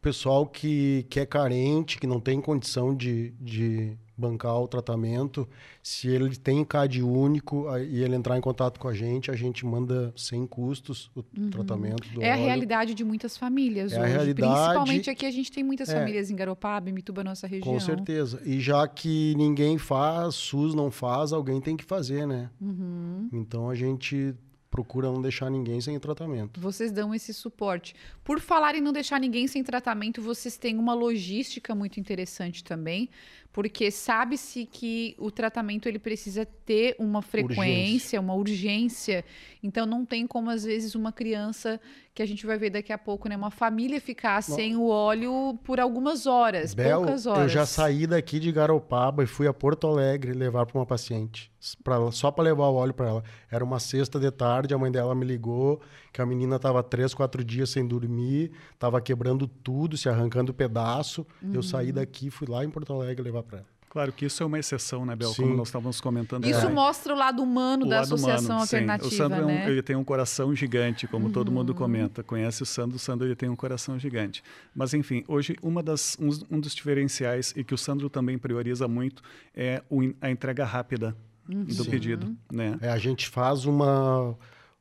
pessoal 0.00 0.46
que, 0.46 1.06
que 1.10 1.20
é 1.20 1.26
carente, 1.26 1.98
que 1.98 2.06
não 2.06 2.20
tem 2.20 2.40
condição 2.40 2.94
de, 2.94 3.30
de 3.40 3.96
bancar 4.18 4.58
o 4.62 4.66
tratamento, 4.66 5.46
se 5.82 6.08
ele 6.08 6.34
tem 6.36 6.64
CAD 6.64 7.02
único 7.02 7.66
e 7.78 8.02
ele 8.02 8.14
entrar 8.14 8.38
em 8.38 8.40
contato 8.40 8.80
com 8.80 8.88
a 8.88 8.94
gente, 8.94 9.30
a 9.30 9.36
gente 9.36 9.66
manda 9.66 10.10
sem 10.16 10.46
custos 10.46 11.10
o 11.14 11.22
tratamento 11.50 12.08
do 12.14 12.22
É 12.22 12.32
a 12.32 12.34
óleo. 12.34 12.44
realidade 12.46 12.94
de 12.94 13.04
muitas 13.04 13.36
famílias 13.36 13.92
É 13.92 13.98
a 13.98 14.02
hoje. 14.02 14.12
realidade- 14.12 14.54
Principalmente 14.54 15.10
aqui 15.10 15.26
a 15.26 15.30
gente 15.30 15.52
tem 15.52 15.62
muitas 15.62 15.90
É. 15.90 15.98
famílias 15.98 16.30
em 16.30 16.36
Garopaba, 16.36 16.90
Mituba, 16.90 17.22
nossa 17.22 17.46
região. 17.46 17.74
Com 17.74 17.78
certeza. 17.80 18.40
E 18.46 18.58
já 18.58 18.88
que 18.88 19.34
ninguém 19.36 19.76
faz, 19.76 20.34
SUS 20.34 20.74
não 20.74 20.90
faz, 20.90 21.32
alguém 21.34 21.60
tem 21.60 21.76
que 21.76 21.84
fazer, 21.84 22.26
né? 22.26 22.48
Uhum. 22.58 23.28
Então 23.32 23.68
a 23.68 23.74
gente 23.74 24.34
procura 24.70 25.10
não 25.10 25.22
deixar 25.22 25.50
ninguém 25.50 25.80
sem 25.80 25.98
tratamento. 25.98 26.60
Vocês 26.60 26.92
dão 26.92 27.14
esse 27.14 27.32
suporte. 27.32 27.94
Por 28.24 28.40
falar 28.40 28.74
em 28.74 28.80
não 28.80 28.92
deixar 28.92 29.20
ninguém 29.20 29.46
sem 29.46 29.62
tratamento, 29.62 30.20
vocês 30.20 30.56
têm 30.56 30.78
uma 30.78 30.94
logística 30.94 31.74
muito 31.74 31.98
interessante 32.00 32.62
também, 32.62 33.08
porque 33.56 33.90
sabe-se 33.90 34.66
que 34.66 35.16
o 35.18 35.30
tratamento 35.30 35.88
ele 35.88 35.98
precisa 35.98 36.44
ter 36.44 36.94
uma 36.98 37.22
frequência, 37.22 38.20
uma 38.20 38.34
urgência. 38.34 39.24
Então 39.62 39.86
não 39.86 40.04
tem 40.04 40.26
como 40.26 40.50
às 40.50 40.64
vezes 40.64 40.94
uma 40.94 41.10
criança 41.10 41.80
que 42.14 42.22
a 42.22 42.26
gente 42.26 42.44
vai 42.44 42.58
ver 42.58 42.68
daqui 42.68 42.92
a 42.92 42.98
pouco, 42.98 43.30
né, 43.30 43.34
uma 43.36 43.50
família 43.50 43.98
ficar 43.98 44.42
sem 44.42 44.76
o 44.76 44.88
óleo 44.88 45.58
por 45.64 45.80
algumas 45.80 46.26
horas, 46.26 46.74
Bel, 46.74 46.98
poucas 46.98 47.24
horas. 47.24 47.42
eu 47.44 47.48
já 47.48 47.64
saí 47.64 48.06
daqui 48.06 48.38
de 48.38 48.52
Garopaba 48.52 49.22
e 49.24 49.26
fui 49.26 49.46
a 49.46 49.54
Porto 49.54 49.86
Alegre 49.86 50.34
levar 50.34 50.66
para 50.66 50.78
uma 50.78 50.86
paciente, 50.86 51.50
pra, 51.82 52.10
só 52.12 52.30
para 52.30 52.44
levar 52.44 52.68
o 52.68 52.74
óleo 52.74 52.92
para 52.92 53.08
ela. 53.08 53.24
Era 53.50 53.64
uma 53.64 53.80
sexta 53.80 54.20
de 54.20 54.30
tarde, 54.30 54.74
a 54.74 54.78
mãe 54.78 54.92
dela 54.92 55.14
me 55.14 55.24
ligou 55.24 55.80
que 56.16 56.22
a 56.22 56.26
menina 56.26 56.56
estava 56.56 56.82
três, 56.82 57.12
quatro 57.12 57.44
dias 57.44 57.68
sem 57.68 57.86
dormir, 57.86 58.50
estava 58.72 58.98
quebrando 59.02 59.46
tudo, 59.46 59.98
se 59.98 60.08
arrancando 60.08 60.54
pedaço. 60.54 61.26
Eu 61.42 61.56
Uhum. 61.56 61.62
saí 61.62 61.92
daqui, 61.92 62.30
fui 62.30 62.48
lá 62.48 62.64
em 62.64 62.70
Porto 62.70 62.90
Alegre 62.90 63.22
levar 63.22 63.42
para 63.42 63.58
ela. 63.58 63.66
Claro 63.90 64.12
que 64.12 64.24
isso 64.24 64.42
é 64.42 64.46
uma 64.46 64.58
exceção, 64.58 65.04
né, 65.04 65.14
Bel? 65.14 65.28
Sim. 65.28 65.42
Como 65.42 65.56
nós 65.56 65.68
estávamos 65.68 66.00
comentando. 66.00 66.46
Isso 66.46 66.60
antes. 66.60 66.74
mostra 66.74 67.14
o 67.14 67.16
lado 67.18 67.42
humano 67.42 67.84
O 67.84 67.88
da 67.88 67.96
lado 67.96 68.04
associação 68.14 68.56
humano, 68.56 68.66
sim. 68.66 68.76
alternativa, 68.76 69.08
O 69.08 69.10
Sandro 69.16 69.38
é 69.40 69.44
um- 69.44 69.46
né? 69.46 69.64
Uhum. 69.64 69.70
ele 69.72 69.82
tem 69.82 69.96
um 69.96 70.04
coração 70.04 70.54
gigante, 70.54 71.06
como 71.06 71.30
todo 71.30 71.52
mundo 71.52 71.74
comenta. 71.74 72.22
Conhece 72.22 72.62
o 72.62 72.66
Sandro, 72.66 72.96
o 72.96 72.98
Sandro 72.98 73.26
ele 73.26 73.36
tem 73.36 73.48
um 73.50 73.56
coração 73.56 73.98
gigante. 73.98 74.42
Mas 74.74 74.94
enfim, 74.94 75.22
hoje 75.28 75.54
uma 75.62 75.82
das, 75.82 76.16
um, 76.18 76.30
um 76.56 76.60
dos 76.60 76.74
diferenciais 76.74 77.52
e 77.54 77.62
que 77.62 77.74
o 77.74 77.78
Sandro 77.78 78.08
também 78.08 78.38
prioriza 78.38 78.88
muito 78.88 79.22
é 79.54 79.82
o 79.90 80.00
a 80.20 80.30
entrega 80.30 80.64
rápida 80.64 81.14
Uhum. 81.48 81.64
do 81.64 81.84
pedido, 81.84 82.34
né? 82.50 82.76
É, 82.80 82.88
a 82.90 82.98
gente 82.98 83.28
faz 83.28 83.66
uma 83.66 84.34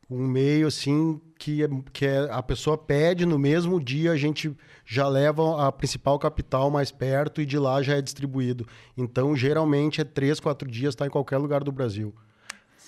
um 0.10 0.28
meio 0.28 0.68
assim 0.68 1.20
que, 1.38 1.64
é, 1.64 1.70
que 1.92 2.06
é, 2.06 2.30
a 2.32 2.42
pessoa 2.42 2.78
pede 2.78 3.26
no 3.26 3.38
mesmo 3.40 3.80
dia 3.82 4.12
a 4.12 4.18
gente 4.18 4.56
já 4.86 5.08
leva 5.08 5.68
a 5.68 5.72
principal 5.72 6.18
capital 6.20 6.70
mais 6.70 6.92
perto 6.92 7.42
e 7.42 7.46
de 7.46 7.58
lá 7.58 7.82
já 7.82 7.96
é 7.96 8.02
distribuído. 8.02 8.68
Então 8.96 9.36
geralmente 9.36 10.02
é 10.02 10.04
três, 10.04 10.40
quatro 10.40 10.70
dias 10.70 10.94
está 10.94 11.06
em 11.06 11.10
qualquer 11.10 11.38
lugar 11.38 11.64
do 11.64 11.72
Brasil. 11.72 12.14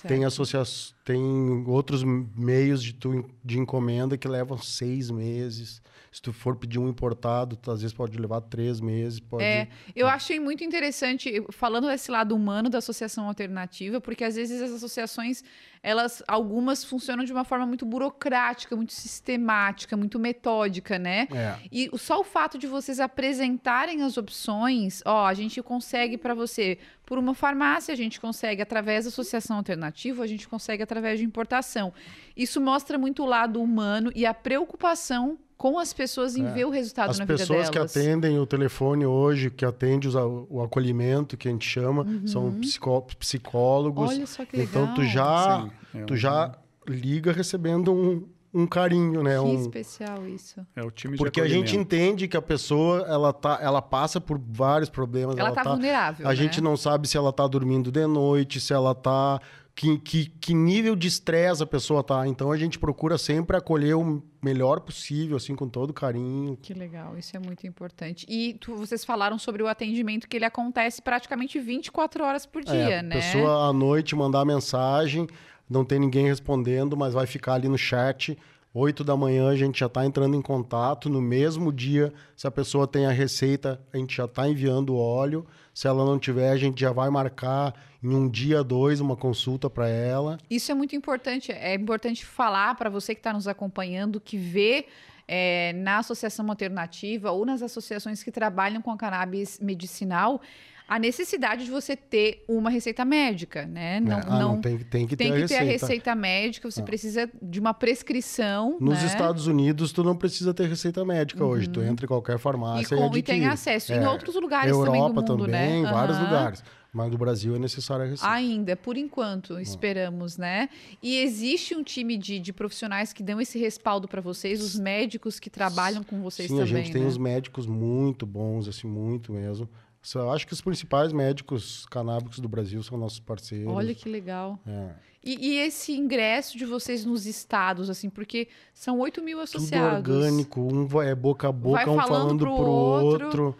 Tem 0.03 0.19
Certo. 0.19 0.27
associações, 0.27 0.95
tem 1.03 1.19
outros 1.65 2.03
meios 2.03 2.83
de, 2.83 2.93
tu, 2.93 3.25
de 3.43 3.57
encomenda 3.57 4.15
que 4.15 4.27
levam 4.27 4.57
seis 4.57 5.09
meses. 5.09 5.81
Se 6.11 6.21
tu 6.21 6.33
for 6.33 6.55
pedir 6.55 6.79
um 6.79 6.87
importado, 6.87 7.55
tu, 7.55 7.71
às 7.71 7.81
vezes 7.81 7.93
pode 7.93 8.17
levar 8.17 8.41
três 8.41 8.79
meses. 8.79 9.19
Pode... 9.19 9.43
É, 9.43 9.67
eu 9.95 10.07
achei 10.07 10.39
muito 10.39 10.63
interessante, 10.63 11.43
falando 11.51 11.87
desse 11.87 12.09
lado 12.09 12.35
humano 12.35 12.69
da 12.69 12.77
associação 12.77 13.27
alternativa, 13.27 13.99
porque 13.99 14.23
às 14.23 14.35
vezes 14.35 14.61
as 14.61 14.71
associações, 14.71 15.43
elas, 15.83 16.23
algumas 16.27 16.83
funcionam 16.83 17.23
de 17.23 17.31
uma 17.31 17.43
forma 17.43 17.65
muito 17.65 17.85
burocrática, 17.85 18.75
muito 18.75 18.93
sistemática, 18.93 19.95
muito 19.95 20.19
metódica, 20.19 20.97
né? 20.97 21.27
É. 21.31 21.55
E 21.71 21.89
só 21.97 22.19
o 22.19 22.23
fato 22.23 22.57
de 22.57 22.67
vocês 22.67 22.99
apresentarem 22.99 24.01
as 24.03 24.17
opções, 24.17 25.01
ó, 25.05 25.25
a 25.25 25.33
gente 25.33 25.61
consegue 25.61 26.17
para 26.17 26.33
você 26.33 26.77
por 27.05 27.17
uma 27.17 27.33
farmácia, 27.33 27.93
a 27.93 27.97
gente 27.97 28.19
consegue 28.19 28.61
através 28.61 29.05
da 29.05 29.09
associação 29.09 29.57
alternativa, 29.57 30.23
a 30.23 30.27
gente 30.27 30.47
consegue 30.47 30.83
através 30.83 31.19
de 31.19 31.25
importação. 31.25 31.93
Isso 32.35 32.59
mostra 32.59 32.97
muito 32.97 33.23
o 33.23 33.25
lado 33.25 33.61
humano 33.61 34.11
e 34.13 34.25
a 34.25 34.33
preocupação 34.33 35.39
com 35.57 35.79
as 35.79 35.91
pessoas 35.91 36.35
em 36.35 36.45
É. 36.45 36.51
ver 36.51 36.65
o 36.65 36.69
resultado 36.69 37.09
As 37.09 37.19
na 37.19 37.25
vida 37.25 37.37
pessoas 37.37 37.69
delas. 37.69 37.91
que 37.93 37.99
atendem 37.99 38.37
o 38.39 38.45
telefone 38.45 39.05
hoje, 39.05 39.49
que 39.49 39.65
atendem 39.65 40.09
o 40.49 40.61
acolhimento, 40.61 41.35
que 41.35 41.47
a 41.47 41.51
gente 41.51 41.67
chama, 41.67 42.05
são 42.25 42.51
psicó- 42.59 43.01
psicólogos. 43.01 44.11
Uhum. 44.11 44.15
Olha 44.17 44.27
só 44.27 44.45
que 44.45 44.55
legal. 44.57 44.83
Então 44.83 44.93
tu 44.95 45.03
já, 45.05 45.61
Sim, 45.91 45.99
é 45.99 46.03
tu 46.05 46.13
um- 46.13 46.17
já 46.17 46.51
liga 46.87 47.31
recebendo 47.31 47.91
um, 47.91 48.27
um 48.53 48.65
carinho, 48.65 49.21
né? 49.23 49.33
Que 49.33 49.39
Um, 49.45 49.55
especial 49.61 50.27
isso. 50.27 50.65
É 50.75 50.83
o 50.83 50.89
time 50.91 51.13
de 51.13 51.17
porque 51.17 51.41
a 51.41 51.47
gente 51.47 51.75
entende 51.75 52.27
que 52.27 52.37
a 52.37 52.41
pessoa 52.41 52.99
ela 53.07 53.33
tá, 53.33 53.59
ela 53.61 53.81
passa 53.81 54.21
por 54.21 54.39
vários 54.39 54.89
problemas. 54.89 55.35
Ela, 55.37 55.51
tá, 55.51 55.63
vulnerável. 55.63 56.25
A 56.25 56.29
né? 56.29 56.35
gente 56.35 56.61
não 56.61 56.77
sabe 56.77 57.07
se 57.07 57.17
ela 57.17 57.33
tá 57.33 57.45
dormindo 57.47 57.91
de 57.91 58.05
noite, 58.07 58.59
se 58.59 58.73
ela 58.73 58.95
tá. 58.95 59.39
Que, 59.79 59.99
que, 59.99 60.25
que 60.41 60.55
nível 60.55 60.95
de 60.95 61.07
estresse 61.07 61.61
a 61.61 61.65
pessoa 61.67 62.03
tá. 62.03 62.27
Então 62.27 62.51
a 62.51 62.57
gente 62.57 62.79
procura 62.79 63.15
sempre 63.15 63.55
acolher 63.55 63.95
o 63.95 64.23
melhor 64.41 64.79
possível, 64.79 65.37
assim, 65.37 65.55
com 65.55 65.69
todo 65.69 65.93
carinho. 65.93 66.57
Que 66.59 66.73
legal, 66.73 67.15
isso 67.15 67.37
é 67.37 67.39
muito 67.39 67.67
importante. 67.67 68.25
E 68.27 68.55
tu- 68.55 68.75
vocês 68.75 69.05
falaram 69.05 69.37
sobre 69.37 69.61
o 69.61 69.67
atendimento 69.67 70.27
que 70.27 70.35
ele 70.35 70.45
acontece 70.45 70.99
praticamente 70.99 71.59
24 71.59 72.23
horas 72.23 72.43
por 72.43 72.63
dia, 72.63 72.73
É, 72.73 73.01
né? 73.03 73.17
A 73.17 73.19
pessoa 73.19 73.69
à 73.69 73.71
noite 73.73 74.15
mandar 74.15 74.43
mensagem, 74.45 75.27
não 75.69 75.85
tem 75.85 75.99
ninguém 75.99 76.25
respondendo, 76.25 76.97
mas 76.97 77.13
vai 77.13 77.27
ficar 77.27 77.53
ali 77.53 77.69
no 77.69 77.77
chat. 77.77 78.35
8 78.73 79.03
da 79.03 79.15
manhã 79.15 79.47
a 79.49 79.55
gente 79.55 79.79
já 79.79 79.85
está 79.85 80.03
entrando 80.03 80.35
em 80.35 80.41
contato. 80.41 81.07
No 81.07 81.21
mesmo 81.21 81.71
dia, 81.71 82.11
se 82.35 82.47
a 82.47 82.51
pessoa 82.51 82.87
tem 82.87 83.05
a 83.05 83.11
receita, 83.11 83.79
a 83.93 83.97
gente 83.97 84.15
já 84.17 84.25
está 84.25 84.47
enviando 84.49 84.95
o 84.95 84.97
óleo. 84.97 85.45
Se 85.71 85.87
ela 85.87 86.03
não 86.03 86.17
tiver, 86.17 86.49
a 86.49 86.57
gente 86.57 86.81
já 86.81 86.91
vai 86.91 87.11
marcar 87.11 87.75
em 88.03 88.13
um 88.13 88.29
dia, 88.29 88.63
dois, 88.63 88.99
uma 88.99 89.15
consulta 89.15 89.69
para 89.69 89.87
ela. 89.89 90.37
Isso 90.49 90.71
é 90.71 90.75
muito 90.75 90.95
importante. 90.95 91.51
É 91.51 91.73
importante 91.73 92.25
falar 92.25 92.75
para 92.75 92.89
você 92.89 93.15
que 93.15 93.19
está 93.19 93.33
nos 93.33 93.47
acompanhando 93.47 94.19
que 94.19 94.37
vê 94.37 94.85
é, 95.27 95.73
na 95.73 95.97
associação 95.97 96.47
alternativa 96.49 97.31
ou 97.31 97.45
nas 97.45 97.61
associações 97.61 98.23
que 98.23 98.31
trabalham 98.31 98.81
com 98.81 98.91
a 98.91 98.97
cannabis 98.97 99.59
medicinal, 99.59 100.41
a 100.87 100.97
necessidade 100.97 101.65
de 101.65 101.71
você 101.71 101.97
ter 101.97 102.45
uma 102.47 102.69
receita 102.69 103.03
médica, 103.03 103.65
né? 103.65 103.99
Não, 103.99 104.19
ah, 104.19 104.39
não, 104.39 104.61
tem, 104.61 104.77
tem 104.77 105.05
que 105.05 105.17
tem 105.17 105.33
ter, 105.33 105.39
que 105.39 105.43
a, 105.43 105.47
ter 105.47 105.53
receita. 105.55 105.63
a 105.63 105.67
receita 105.67 106.15
médica, 106.15 106.71
você 106.71 106.79
ah. 106.79 106.83
precisa 106.83 107.29
de 107.41 107.59
uma 107.59 107.73
prescrição. 107.73 108.77
Nos 108.79 109.01
né? 109.01 109.07
Estados 109.07 109.47
Unidos, 109.47 109.91
tu 109.91 110.01
não 110.01 110.15
precisa 110.15 110.53
ter 110.53 110.69
receita 110.69 111.03
médica 111.03 111.43
uhum. 111.43 111.49
hoje. 111.49 111.67
Tu 111.67 111.81
entra 111.81 112.05
em 112.05 112.07
qualquer 112.07 112.39
farmácia 112.39 112.95
e, 112.95 112.97
com, 112.97 113.13
e, 113.13 113.19
e 113.19 113.21
tem 113.21 113.45
acesso. 113.47 113.91
É. 113.91 113.97
Em 113.97 114.05
outros 114.05 114.35
lugares 114.35 114.71
Europa 114.71 114.93
também 114.95 115.25
do 115.25 115.31
mundo, 115.33 115.45
também, 115.45 115.83
né? 115.83 115.91
vários 115.91 116.17
uhum. 116.17 116.23
lugares. 116.23 116.63
Mas 116.97 117.11
no 117.11 117.17
Brasil 117.19 117.55
é 117.55 117.59
necessária 117.59 118.05
a 118.05 118.07
receita. 118.07 118.33
Ainda, 118.33 118.75
por 118.75 118.97
enquanto, 118.97 119.59
esperamos, 119.59 120.35
né? 120.35 120.67
E 121.01 121.17
existe 121.17 121.75
um 121.75 121.83
time 121.83 122.17
de, 122.17 122.39
de 122.39 122.51
profissionais 122.51 123.13
que 123.13 123.21
dão 123.21 123.39
esse 123.39 123.59
respaldo 123.59 124.07
para 124.07 124.19
vocês, 124.19 124.63
os 124.63 124.79
médicos 124.79 125.39
que 125.39 125.47
trabalham 125.47 126.03
com 126.03 126.19
vocês 126.23 126.49
Sim, 126.49 126.55
também. 126.57 126.67
Sim, 126.67 126.73
a 126.73 126.77
gente 126.83 126.93
né? 126.93 126.99
tem 126.99 127.07
os 127.07 127.19
médicos 127.19 127.67
muito 127.67 128.25
bons, 128.25 128.67
assim, 128.67 128.87
muito 128.87 129.31
mesmo. 129.31 129.69
Eu 130.15 130.31
acho 130.31 130.47
que 130.47 130.53
os 130.53 130.61
principais 130.61 131.13
médicos 131.13 131.85
canábicos 131.85 132.39
do 132.39 132.49
Brasil 132.49 132.81
são 132.81 132.97
nossos 132.97 133.19
parceiros. 133.19 133.71
Olha 133.71 133.93
que 133.93 134.09
legal. 134.09 134.59
É. 134.65 134.89
E, 135.23 135.49
e, 135.49 135.57
esse 135.59 135.91
ingresso 135.91 136.57
de 136.57 136.65
vocês 136.65 137.05
nos 137.05 137.27
estados, 137.27 137.91
assim, 137.91 138.09
porque 138.09 138.47
são 138.73 138.99
8 138.99 139.21
mil 139.21 139.39
associados. 139.39 140.03
Tudo 140.03 140.15
orgânico, 140.15 140.61
um 140.61 141.01
é 141.01 141.13
boca 141.13 141.49
a 141.49 141.51
boca, 141.51 141.85
Vai 141.85 141.89
um 141.89 141.95
falando 141.95 142.07
falando 142.07 142.39
pro 142.39 142.55
pro 142.55 142.65
outro. 142.65 143.25
outro. 143.25 143.57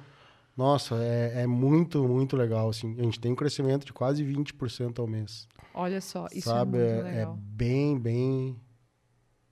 Nossa, 0.58 0.96
é, 0.96 1.44
é, 1.44 1.48
muito, 1.48 2.04
muito 2.08 2.36
legal, 2.36 2.70
assim. 2.70 2.96
A 3.00 3.04
gente 3.04 3.20
tem 3.20 3.32
um 3.32 3.36
crescimento 3.36 3.86
de 3.86 3.94
quase 3.94 4.24
20% 4.24 4.98
ao 4.98 5.06
mês. 5.06 5.48
Olha 5.72 6.02
só, 6.02 6.28
isso 6.34 6.50
Sabe? 6.50 6.80
é 6.80 6.82
muito 6.82 7.06
é, 7.06 7.12
legal. 7.12 7.34
é 7.34 7.38
bem, 7.38 8.00
bem... 8.00 8.60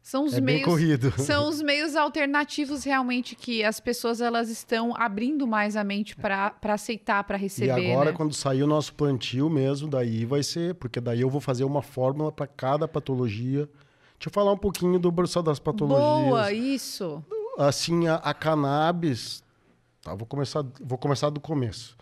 São 0.01 0.25
os 0.25 0.35
é 0.35 0.41
meios, 0.41 0.61
bem 0.61 0.69
corrido. 0.69 1.11
São 1.17 1.47
os 1.49 1.61
meios 1.63 1.95
alternativos 1.95 2.83
realmente 2.83 3.35
que 3.35 3.63
as 3.63 3.79
pessoas 3.79 4.21
elas 4.21 4.49
estão 4.49 4.95
abrindo 4.95 5.47
mais 5.47 5.75
a 5.75 5.83
mente 5.83 6.15
para 6.15 6.53
aceitar, 6.63 7.23
para 7.23 7.37
receber. 7.37 7.81
E 7.81 7.91
agora, 7.91 8.11
né? 8.11 8.15
quando 8.15 8.33
sair 8.33 8.61
o 8.61 8.67
nosso 8.67 8.93
plantio 8.93 9.49
mesmo, 9.49 9.87
daí 9.87 10.23
vai 10.23 10.43
ser, 10.43 10.75
porque 10.75 11.01
daí 11.01 11.21
eu 11.21 11.29
vou 11.29 11.41
fazer 11.41 11.63
uma 11.63 11.81
fórmula 11.81 12.31
para 12.31 12.45
cada 12.45 12.87
patologia. 12.87 13.67
Deixa 14.17 14.27
eu 14.27 14.31
falar 14.31 14.53
um 14.53 14.57
pouquinho 14.57 14.99
do 14.99 15.27
só 15.27 15.41
das 15.41 15.57
patologias. 15.57 16.29
Boa, 16.29 16.53
isso. 16.53 17.23
Assim, 17.57 18.07
a, 18.07 18.15
a 18.15 18.33
cannabis, 18.33 19.43
tá, 20.05 20.13
vou 20.13 20.27
começar, 20.27 20.63
vou 20.79 20.97
começar 20.99 21.31
do 21.31 21.39
começo, 21.39 21.97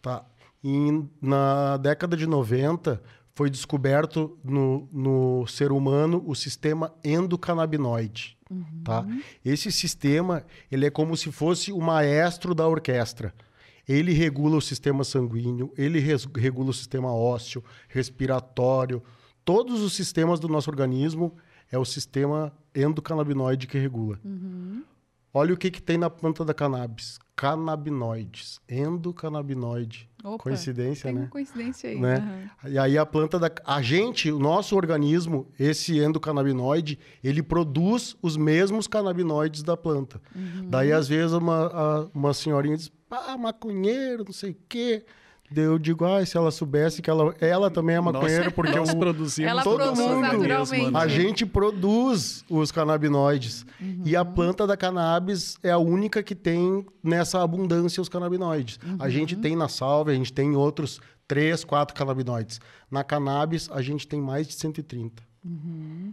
tá? 0.00 0.24
E 0.62 1.04
na 1.20 1.76
década 1.76 2.16
de 2.16 2.26
90 2.26 3.02
foi 3.34 3.50
descoberto 3.50 4.38
no, 4.44 4.88
no 4.92 5.46
ser 5.46 5.72
humano 5.72 6.22
o 6.26 6.34
sistema 6.34 6.94
endocannabinoide, 7.04 8.38
uhum. 8.48 8.82
tá? 8.84 9.04
Esse 9.44 9.72
sistema, 9.72 10.44
ele 10.70 10.86
é 10.86 10.90
como 10.90 11.16
se 11.16 11.32
fosse 11.32 11.72
o 11.72 11.80
maestro 11.80 12.54
da 12.54 12.66
orquestra. 12.66 13.34
Ele 13.88 14.12
regula 14.12 14.56
o 14.56 14.60
sistema 14.60 15.02
sanguíneo, 15.02 15.72
ele 15.76 15.98
regula 15.98 16.70
o 16.70 16.74
sistema 16.74 17.12
ósseo, 17.12 17.64
respiratório, 17.88 19.02
todos 19.44 19.80
os 19.80 19.94
sistemas 19.94 20.38
do 20.38 20.46
nosso 20.46 20.70
organismo 20.70 21.34
é 21.72 21.78
o 21.78 21.84
sistema 21.84 22.52
endocannabinoide 22.74 23.66
que 23.66 23.78
regula. 23.78 24.20
Uhum. 24.24 24.84
Olha 25.32 25.54
o 25.54 25.56
que, 25.56 25.70
que 25.70 25.82
tem 25.82 25.96
na 25.96 26.10
planta 26.10 26.44
da 26.44 26.52
cannabis. 26.52 27.18
Canabinoides, 27.38 28.60
endocannabinoide. 28.68 30.10
Opa, 30.24 30.42
coincidência, 30.42 31.04
tem 31.04 31.20
né? 31.20 31.28
Coincidência 31.30 31.88
aí. 31.88 32.00
Né? 32.00 32.50
Uhum. 32.64 32.70
E 32.72 32.76
aí 32.76 32.98
a 32.98 33.06
planta 33.06 33.38
da. 33.38 33.48
A 33.64 33.80
gente, 33.80 34.28
o 34.32 34.40
nosso 34.40 34.74
organismo, 34.74 35.46
esse 35.56 36.00
endocannabinoide, 36.00 36.98
ele 37.22 37.40
produz 37.40 38.16
os 38.20 38.36
mesmos 38.36 38.88
canabinoides 38.88 39.62
da 39.62 39.76
planta. 39.76 40.20
Uhum. 40.34 40.68
Daí, 40.68 40.92
às 40.92 41.06
vezes, 41.06 41.32
uma, 41.32 42.10
uma 42.12 42.34
senhorinha 42.34 42.76
diz: 42.76 42.90
ah, 43.08 43.38
maconheiro, 43.38 44.24
não 44.24 44.32
sei 44.32 44.50
o 44.50 44.56
quê. 44.68 45.04
Eu 45.54 45.78
digo, 45.78 46.04
ah, 46.04 46.24
se 46.24 46.36
ela 46.36 46.50
soubesse 46.50 47.00
que 47.00 47.08
ela, 47.08 47.34
ela 47.40 47.70
também 47.70 47.96
é 47.96 48.00
maconheira, 48.00 48.44
nós, 48.44 48.52
porque 48.52 48.76
nós 48.76 48.90
eu, 48.90 48.96
produzimos 48.96 49.50
ela 49.50 49.62
todo 49.62 49.96
mundo, 49.96 50.20
naturalmente. 50.20 50.96
a 50.96 51.08
gente 51.08 51.46
produz 51.46 52.44
os 52.50 52.70
canabinoides. 52.70 53.64
Uhum. 53.80 54.02
E 54.04 54.14
a 54.14 54.24
planta 54.24 54.66
da 54.66 54.76
cannabis 54.76 55.56
é 55.62 55.70
a 55.70 55.78
única 55.78 56.22
que 56.22 56.34
tem 56.34 56.84
nessa 57.02 57.42
abundância 57.42 58.00
os 58.00 58.08
canabinoides. 58.08 58.78
Uhum. 58.84 58.96
A 59.00 59.08
gente 59.08 59.36
tem 59.36 59.56
na 59.56 59.68
salve, 59.68 60.12
a 60.12 60.14
gente 60.14 60.32
tem 60.32 60.54
outros 60.54 61.00
três, 61.26 61.64
quatro 61.64 61.94
canabinoides. 61.94 62.60
Na 62.90 63.02
cannabis, 63.02 63.70
a 63.70 63.80
gente 63.80 64.06
tem 64.06 64.20
mais 64.20 64.46
de 64.46 64.54
130. 64.54 65.22
Uhum. 65.44 66.12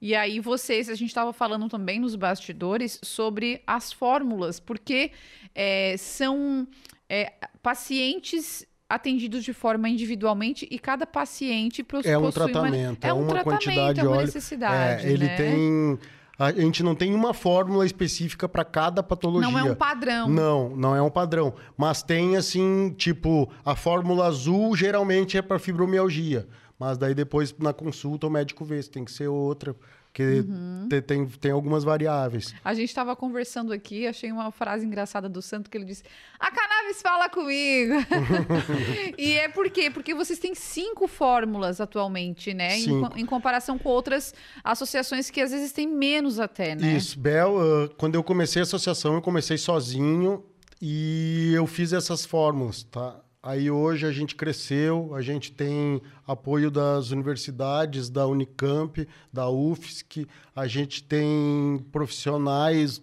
E 0.00 0.14
aí 0.14 0.40
vocês, 0.40 0.88
a 0.88 0.94
gente 0.94 1.08
estava 1.08 1.32
falando 1.32 1.68
também 1.68 1.98
nos 1.98 2.14
bastidores 2.14 2.98
sobre 3.02 3.62
as 3.66 3.92
fórmulas, 3.92 4.60
porque 4.60 5.10
é, 5.54 5.96
são 5.96 6.66
é, 7.08 7.32
pacientes 7.62 8.66
atendidos 8.88 9.44
de 9.44 9.52
forma 9.52 9.88
individualmente 9.88 10.66
e 10.70 10.78
cada 10.78 11.06
paciente 11.06 11.84
é 12.04 12.16
um 12.16 12.30
tratamento, 12.30 13.00
uma, 13.02 13.08
é, 13.08 13.08
é 13.08 13.12
um 13.12 13.22
uma 13.22 13.28
tratamento, 13.28 13.64
quantidade 13.64 14.00
é 14.00 14.02
uma 14.04 14.12
óleo. 14.12 14.26
necessidade. 14.26 15.06
É, 15.06 15.10
ele 15.10 15.26
né? 15.26 15.36
tem 15.36 15.98
a 16.38 16.52
gente 16.52 16.82
não 16.82 16.94
tem 16.94 17.14
uma 17.14 17.32
fórmula 17.32 17.86
específica 17.86 18.46
para 18.46 18.62
cada 18.62 19.02
patologia. 19.02 19.50
Não 19.50 19.58
é 19.58 19.64
um 19.64 19.74
padrão. 19.74 20.28
Não, 20.28 20.76
não 20.76 20.94
é 20.94 21.00
um 21.00 21.10
padrão. 21.10 21.54
Mas 21.78 22.02
tem 22.02 22.36
assim, 22.36 22.94
tipo, 22.96 23.50
a 23.64 23.74
fórmula 23.74 24.26
azul 24.26 24.76
geralmente 24.76 25.38
é 25.38 25.42
para 25.42 25.58
fibromialgia. 25.58 26.46
Mas 26.78 26.98
daí 26.98 27.14
depois 27.14 27.54
na 27.58 27.72
consulta 27.72 28.26
o 28.26 28.30
médico 28.30 28.66
vê 28.66 28.82
se 28.82 28.90
tem 28.90 29.02
que 29.02 29.12
ser 29.12 29.28
outra. 29.28 29.74
Porque 30.16 30.40
Uhum. 30.48 30.86
te- 30.88 31.02
tem, 31.02 31.26
tem 31.26 31.50
algumas 31.50 31.84
variáveis. 31.84 32.54
A 32.64 32.72
gente 32.72 32.88
estava 32.88 33.14
conversando 33.14 33.70
aqui, 33.70 34.06
achei 34.06 34.32
uma 34.32 34.50
frase 34.50 34.86
engraçada 34.86 35.28
do 35.28 35.42
Santo 35.42 35.68
que 35.68 35.76
ele 35.76 35.84
disse: 35.84 36.02
A 36.40 36.50
cannabis 36.50 37.02
fala 37.02 37.28
comigo. 37.28 37.92
e 39.18 39.32
é 39.32 39.46
por 39.48 39.68
quê? 39.68 39.90
Porque 39.90 40.14
vocês 40.14 40.38
têm 40.38 40.54
cinco 40.54 41.06
fórmulas 41.06 41.82
atualmente, 41.82 42.54
né? 42.54 42.78
Em, 42.78 43.02
em 43.16 43.26
comparação 43.26 43.78
com 43.78 43.90
outras 43.90 44.32
associações 44.64 45.28
que 45.28 45.40
às 45.42 45.50
vezes 45.50 45.70
têm 45.72 45.86
menos 45.86 46.40
até, 46.40 46.74
né? 46.74 46.96
Isso, 46.96 47.18
Bel, 47.18 47.58
ah, 47.60 47.90
quando 47.98 48.14
eu 48.14 48.22
comecei 48.24 48.60
a 48.60 48.62
associação, 48.62 49.14
eu 49.16 49.20
comecei 49.22 49.58
sozinho 49.58 50.42
e 50.80 51.52
eu 51.54 51.66
fiz 51.66 51.92
essas 51.92 52.24
fórmulas, 52.24 52.84
tá? 52.84 53.20
Aí 53.46 53.70
hoje 53.70 54.04
a 54.04 54.10
gente 54.10 54.34
cresceu, 54.34 55.14
a 55.14 55.22
gente 55.22 55.52
tem 55.52 56.02
apoio 56.26 56.68
das 56.68 57.12
universidades, 57.12 58.10
da 58.10 58.26
Unicamp, 58.26 59.06
da 59.32 59.48
UFSC, 59.48 60.26
a 60.52 60.66
gente 60.66 61.00
tem 61.04 61.78
profissionais 61.92 63.00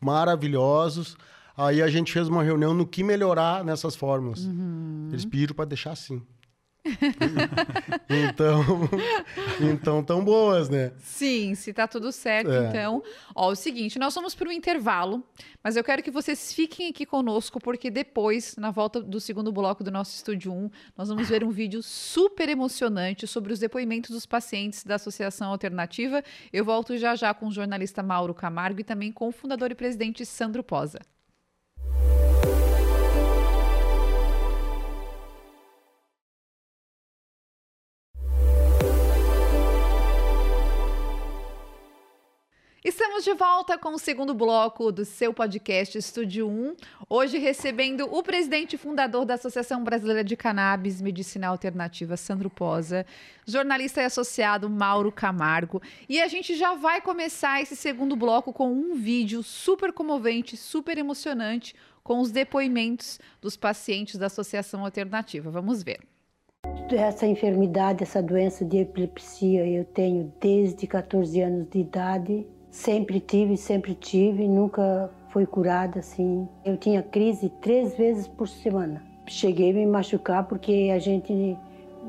maravilhosos. 0.00 1.16
Aí 1.56 1.82
a 1.82 1.88
gente 1.88 2.12
fez 2.12 2.28
uma 2.28 2.44
reunião 2.44 2.72
no 2.72 2.86
que 2.86 3.02
melhorar 3.02 3.64
nessas 3.64 3.96
fórmulas. 3.96 4.48
Eles 5.10 5.24
pediram 5.24 5.56
para 5.56 5.64
deixar 5.64 5.90
assim. 5.90 6.22
então, 8.08 8.64
então 9.60 10.02
tão 10.02 10.24
boas, 10.24 10.68
né? 10.68 10.92
Sim, 10.98 11.54
se 11.54 11.72
tá 11.72 11.86
tudo 11.86 12.10
certo, 12.12 12.50
É. 12.50 12.68
então. 12.68 13.02
Ó, 13.34 13.50
o 13.50 13.54
seguinte, 13.54 13.98
nós 13.98 14.14
vamos 14.14 14.34
para 14.34 14.48
um 14.48 14.52
intervalo, 14.52 15.22
mas 15.62 15.76
eu 15.76 15.84
quero 15.84 16.02
que 16.02 16.10
vocês 16.10 16.52
fiquem 16.52 16.88
aqui 16.88 17.04
conosco, 17.04 17.60
porque 17.60 17.90
depois, 17.90 18.56
na 18.56 18.70
volta 18.70 19.00
do 19.00 19.20
segundo 19.20 19.52
bloco 19.52 19.84
do 19.84 19.90
nosso 19.90 20.14
Estúdio 20.16 20.52
1, 20.52 20.70
nós 20.96 21.08
vamos 21.08 21.28
ver 21.28 21.44
um 21.44 21.50
vídeo 21.50 21.82
super 21.82 22.48
emocionante 22.48 23.26
sobre 23.26 23.52
os 23.52 23.58
depoimentos 23.58 24.10
dos 24.10 24.26
pacientes 24.26 24.84
da 24.84 24.94
Associação 24.94 25.50
Alternativa. 25.50 26.22
Eu 26.52 26.64
volto 26.64 26.96
já 26.96 27.14
já 27.14 27.34
com 27.34 27.48
o 27.48 27.52
jornalista 27.52 28.02
Mauro 28.02 28.34
Camargo 28.34 28.80
e 28.80 28.84
também 28.84 29.12
com 29.12 29.28
o 29.28 29.32
fundador 29.32 29.70
e 29.70 29.74
presidente 29.74 30.24
Sandro 30.24 30.62
Posa. 30.62 31.00
Estamos 42.82 43.24
de 43.24 43.34
volta 43.34 43.76
com 43.76 43.90
o 43.90 43.98
segundo 43.98 44.32
bloco 44.32 44.90
do 44.90 45.04
seu 45.04 45.34
podcast 45.34 45.98
Estúdio 45.98 46.48
1. 46.48 46.76
Hoje 47.10 47.36
recebendo 47.36 48.08
o 48.10 48.22
presidente 48.22 48.72
e 48.72 48.78
fundador 48.78 49.26
da 49.26 49.34
Associação 49.34 49.84
Brasileira 49.84 50.24
de 50.24 50.34
Cannabis 50.34 50.98
Medicinal 51.02 51.52
Alternativa, 51.52 52.16
Sandro 52.16 52.48
Posa, 52.48 53.04
jornalista 53.44 54.00
e 54.00 54.06
associado 54.06 54.70
Mauro 54.70 55.12
Camargo. 55.12 55.82
E 56.08 56.22
a 56.22 56.26
gente 56.26 56.56
já 56.56 56.74
vai 56.74 57.02
começar 57.02 57.60
esse 57.60 57.76
segundo 57.76 58.16
bloco 58.16 58.50
com 58.50 58.72
um 58.72 58.94
vídeo 58.94 59.42
super 59.42 59.92
comovente, 59.92 60.56
super 60.56 60.96
emocionante, 60.96 61.74
com 62.02 62.18
os 62.18 62.30
depoimentos 62.30 63.20
dos 63.42 63.58
pacientes 63.58 64.16
da 64.16 64.24
Associação 64.24 64.86
Alternativa. 64.86 65.50
Vamos 65.50 65.82
ver. 65.82 66.00
Essa 66.90 67.26
enfermidade, 67.26 68.04
essa 68.04 68.22
doença 68.22 68.64
de 68.64 68.78
epilepsia, 68.78 69.66
eu 69.66 69.84
tenho 69.84 70.32
desde 70.40 70.86
14 70.86 71.42
anos 71.42 71.68
de 71.68 71.80
idade. 71.80 72.46
Sempre 72.70 73.20
tive, 73.20 73.56
sempre 73.56 73.94
tive, 73.94 74.46
nunca 74.46 75.10
fui 75.30 75.44
curada 75.44 76.00
assim. 76.00 76.48
Eu 76.64 76.76
tinha 76.76 77.02
crise 77.02 77.50
três 77.60 77.96
vezes 77.96 78.28
por 78.28 78.48
semana. 78.48 79.04
Cheguei 79.26 79.70
a 79.70 79.74
me 79.74 79.86
machucar 79.86 80.44
porque 80.46 80.90
a 80.94 80.98
gente 80.98 81.56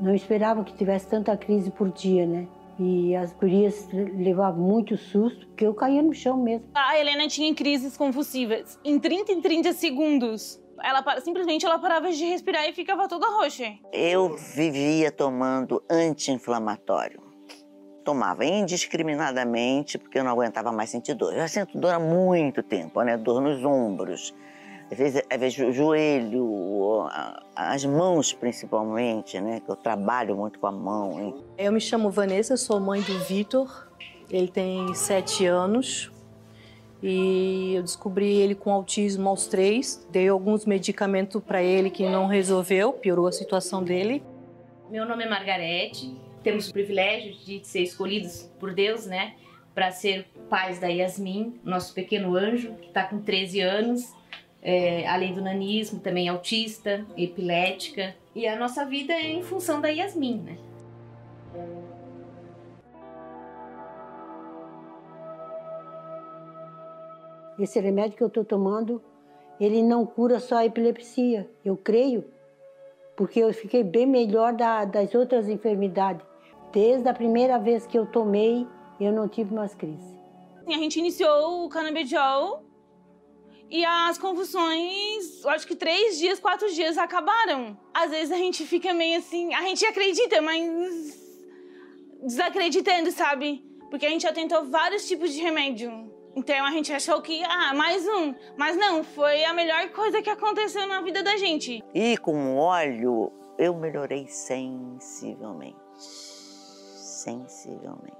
não 0.00 0.14
esperava 0.14 0.64
que 0.64 0.72
tivesse 0.74 1.08
tanta 1.08 1.36
crise 1.36 1.70
por 1.70 1.90
dia, 1.90 2.26
né? 2.26 2.46
E 2.78 3.14
as 3.14 3.32
gurias 3.32 3.88
levavam 3.92 4.60
muito 4.60 4.96
susto, 4.96 5.46
porque 5.46 5.66
eu 5.66 5.74
caía 5.74 6.02
no 6.02 6.14
chão 6.14 6.36
mesmo. 6.36 6.68
A 6.74 6.98
Helena 6.98 7.28
tinha 7.28 7.54
crises 7.54 7.96
convulsivas. 7.96 8.78
Em 8.84 8.98
30 8.98 9.32
em 9.32 9.40
30 9.40 9.72
segundos, 9.72 10.60
ela 10.82 11.04
simplesmente 11.20 11.64
ela 11.64 11.78
parava 11.78 12.10
de 12.10 12.24
respirar 12.24 12.68
e 12.68 12.72
ficava 12.72 13.08
toda 13.08 13.26
roxa. 13.28 13.72
Eu 13.92 14.36
vivia 14.36 15.12
tomando 15.12 15.82
anti-inflamatório. 15.88 17.21
Tomava 18.04 18.44
indiscriminadamente, 18.44 19.98
porque 19.98 20.18
eu 20.18 20.24
não 20.24 20.30
aguentava 20.32 20.72
mais 20.72 20.90
sentir 20.90 21.14
dor. 21.14 21.34
Eu 21.34 21.48
sinto 21.48 21.78
dor 21.78 21.94
há 21.94 22.00
muito 22.00 22.62
tempo, 22.62 23.00
né? 23.02 23.16
Dor 23.16 23.40
nos 23.40 23.64
ombros, 23.64 24.34
às 24.92 24.98
vezes, 24.98 25.22
às 25.30 25.40
vezes 25.40 25.58
o 25.58 25.72
joelho, 25.72 27.08
as 27.56 27.82
mãos 27.82 28.34
principalmente, 28.34 29.40
né? 29.40 29.60
Que 29.64 29.70
eu 29.70 29.74
trabalho 29.74 30.36
muito 30.36 30.58
com 30.58 30.66
a 30.66 30.72
mão. 30.72 31.18
Hein? 31.18 31.34
Eu 31.56 31.72
me 31.72 31.80
chamo 31.80 32.10
Vanessa, 32.10 32.58
sou 32.58 32.78
mãe 32.78 33.00
do 33.00 33.18
Vitor. 33.20 33.88
Ele 34.30 34.48
tem 34.48 34.92
sete 34.94 35.46
anos 35.46 36.12
e 37.02 37.74
eu 37.74 37.82
descobri 37.82 38.36
ele 38.36 38.54
com 38.54 38.70
autismo 38.70 39.30
aos 39.30 39.46
três. 39.46 40.06
Dei 40.10 40.28
alguns 40.28 40.66
medicamentos 40.66 41.42
para 41.42 41.62
ele 41.62 41.88
que 41.88 42.06
não 42.06 42.26
resolveu, 42.26 42.92
piorou 42.92 43.26
a 43.26 43.32
situação 43.32 43.82
dele. 43.82 44.22
Meu 44.90 45.06
nome 45.06 45.24
é 45.24 45.28
Margarete. 45.28 46.14
Temos 46.42 46.68
o 46.68 46.72
privilégio 46.72 47.34
de 47.34 47.66
ser 47.66 47.82
escolhidos 47.82 48.50
por 48.58 48.74
Deus, 48.74 49.06
né? 49.06 49.36
Para 49.74 49.90
ser 49.90 50.26
pais 50.50 50.78
da 50.78 50.88
Yasmin, 50.88 51.60
nosso 51.64 51.94
pequeno 51.94 52.36
anjo, 52.36 52.74
que 52.74 52.88
está 52.88 53.04
com 53.04 53.20
13 53.20 53.60
anos. 53.60 54.12
É, 54.60 55.06
além 55.08 55.34
do 55.34 55.42
nanismo, 55.42 55.98
também 56.00 56.28
autista, 56.28 57.04
epilética. 57.16 58.14
E 58.34 58.46
a 58.46 58.56
nossa 58.56 58.84
vida 58.84 59.12
é 59.12 59.32
em 59.32 59.42
função 59.42 59.80
da 59.80 59.88
Yasmin, 59.88 60.40
né? 60.40 60.58
Esse 67.58 67.78
remédio 67.80 68.16
que 68.16 68.22
eu 68.22 68.28
estou 68.28 68.44
tomando, 68.44 69.02
ele 69.60 69.82
não 69.82 70.06
cura 70.06 70.40
só 70.40 70.56
a 70.56 70.66
epilepsia, 70.66 71.48
eu 71.64 71.76
creio, 71.76 72.24
porque 73.16 73.40
eu 73.40 73.52
fiquei 73.52 73.84
bem 73.84 74.06
melhor 74.06 74.52
da, 74.52 74.84
das 74.84 75.14
outras 75.14 75.48
enfermidades. 75.48 76.31
Desde 76.72 77.08
a 77.08 77.14
primeira 77.14 77.58
vez 77.58 77.86
que 77.86 77.98
eu 77.98 78.06
tomei, 78.06 78.66
eu 78.98 79.12
não 79.12 79.28
tive 79.28 79.54
mais 79.54 79.74
crise. 79.74 80.18
A 80.66 80.72
gente 80.72 80.98
iniciou 80.98 81.64
o 81.64 81.68
canabidiol 81.68 82.64
e 83.68 83.84
as 83.84 84.16
convulsões, 84.16 85.44
acho 85.46 85.66
que 85.66 85.74
três 85.74 86.18
dias, 86.18 86.40
quatro 86.40 86.72
dias 86.72 86.96
acabaram. 86.96 87.78
Às 87.92 88.10
vezes 88.10 88.30
a 88.30 88.36
gente 88.36 88.64
fica 88.64 88.94
meio 88.94 89.18
assim, 89.18 89.52
a 89.52 89.62
gente 89.62 89.84
acredita, 89.84 90.40
mas 90.40 91.20
desacreditando, 92.22 93.10
sabe? 93.10 93.64
Porque 93.90 94.06
a 94.06 94.10
gente 94.10 94.22
já 94.22 94.32
tentou 94.32 94.64
vários 94.64 95.06
tipos 95.06 95.32
de 95.32 95.40
remédio. 95.40 96.10
Então 96.34 96.64
a 96.64 96.70
gente 96.70 96.90
achou 96.92 97.20
que, 97.20 97.42
ah, 97.44 97.74
mais 97.74 98.06
um. 98.06 98.34
Mas 98.56 98.76
não, 98.76 99.04
foi 99.04 99.44
a 99.44 99.52
melhor 99.52 99.90
coisa 99.90 100.22
que 100.22 100.30
aconteceu 100.30 100.86
na 100.86 101.02
vida 101.02 101.22
da 101.22 101.36
gente. 101.36 101.82
E 101.94 102.16
com 102.16 102.54
o 102.54 102.56
óleo, 102.56 103.30
eu 103.58 103.74
melhorei 103.74 104.26
sensivelmente. 104.26 105.76
Sensivelmente. 107.22 108.16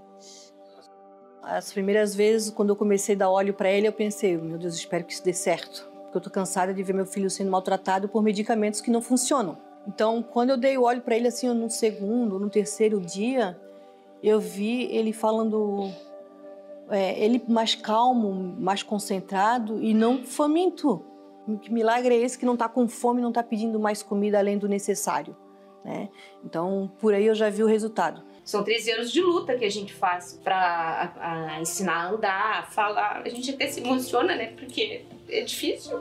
As 1.42 1.72
primeiras 1.72 2.14
vezes, 2.14 2.50
quando 2.50 2.68
eu 2.68 2.76
comecei 2.76 3.16
a 3.16 3.18
dar 3.18 3.30
óleo 3.30 3.52
para 3.52 3.68
ele, 3.68 3.88
eu 3.88 3.92
pensei, 3.92 4.36
meu 4.36 4.56
Deus, 4.56 4.76
espero 4.76 5.04
que 5.04 5.12
isso 5.12 5.24
dê 5.24 5.32
certo. 5.32 5.90
Porque 6.04 6.18
eu 6.18 6.20
tô 6.20 6.30
cansada 6.30 6.72
de 6.72 6.82
ver 6.84 6.92
meu 6.92 7.04
filho 7.04 7.28
sendo 7.28 7.50
maltratado 7.50 8.08
por 8.08 8.22
medicamentos 8.22 8.80
que 8.80 8.92
não 8.92 9.02
funcionam. 9.02 9.58
Então, 9.88 10.22
quando 10.22 10.50
eu 10.50 10.56
dei 10.56 10.78
o 10.78 10.84
óleo 10.84 11.02
para 11.02 11.16
ele, 11.16 11.26
assim, 11.26 11.52
no 11.52 11.68
segundo, 11.68 12.38
no 12.38 12.48
terceiro 12.48 13.00
dia, 13.00 13.60
eu 14.22 14.38
vi 14.38 14.84
ele 14.94 15.12
falando 15.12 15.90
é, 16.88 17.18
ele 17.18 17.42
mais 17.48 17.74
calmo, 17.74 18.32
mais 18.32 18.84
concentrado 18.84 19.82
e 19.82 19.92
não 19.92 20.24
faminto. 20.24 21.04
Que 21.60 21.72
milagre 21.72 22.14
é 22.14 22.18
esse 22.18 22.38
que 22.38 22.46
não 22.46 22.54
está 22.54 22.68
com 22.68 22.86
fome, 22.86 23.20
não 23.20 23.30
está 23.30 23.42
pedindo 23.42 23.80
mais 23.80 24.00
comida 24.00 24.38
além 24.38 24.56
do 24.56 24.68
necessário? 24.68 25.36
Né? 25.84 26.08
Então, 26.44 26.88
por 27.00 27.12
aí 27.12 27.26
eu 27.26 27.34
já 27.34 27.50
vi 27.50 27.64
o 27.64 27.66
resultado. 27.66 28.22
São 28.44 28.64
13 28.64 28.90
anos 28.92 29.12
de 29.12 29.20
luta 29.20 29.56
que 29.56 29.64
a 29.64 29.70
gente 29.70 29.92
faz 29.92 30.38
para 30.42 31.58
ensinar 31.60 31.94
a 31.94 32.08
andar, 32.10 32.58
a 32.58 32.62
falar. 32.64 33.22
A 33.24 33.28
gente 33.28 33.50
até 33.50 33.68
se 33.68 33.80
emociona, 33.80 34.34
né? 34.34 34.52
Porque 34.56 35.04
é 35.28 35.42
difícil. 35.42 36.00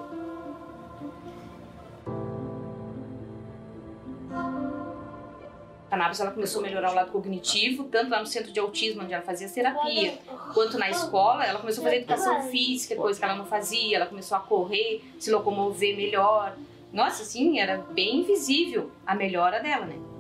cannabis 5.91 6.21
ela 6.21 6.32
começou 6.32 6.62
a 6.62 6.63
melhorar 6.63 6.91
o 6.91 6.95
lado 6.95 7.12
cognitivo, 7.12 7.84
tanto 7.84 8.10
lá 8.10 8.21
no 8.21 8.25
centro 8.25 8.51
de 8.51 8.60
autismo, 8.60 9.04
onde 9.04 9.13
ela 9.13 9.23
fazia 9.23 9.47
terapia, 9.49 10.17
quanto 10.54 10.80
na 10.80 10.89
escola. 10.89 11.45
Ela 11.45 11.60
começou 11.60 11.82
a 11.82 11.86
fazer 11.86 11.97
educação 11.97 12.43
física, 12.43 12.95
coisa 12.95 13.19
que 13.19 13.25
ela 13.25 13.36
não 13.36 13.45
fazia. 13.45 13.97
Ela 13.97 14.06
começou 14.06 14.38
a 14.38 14.39
correr, 14.39 15.04
se 15.19 15.30
locomover 15.30 15.97
melhor. 15.97 16.56
Nossa, 16.93 17.23
assim, 17.23 17.60
era 17.60 17.77
bem 17.77 18.23
visível 18.23 18.89
a 19.06 19.13
melhora 19.13 19.60
dela, 19.60 19.86
né? 19.86 20.11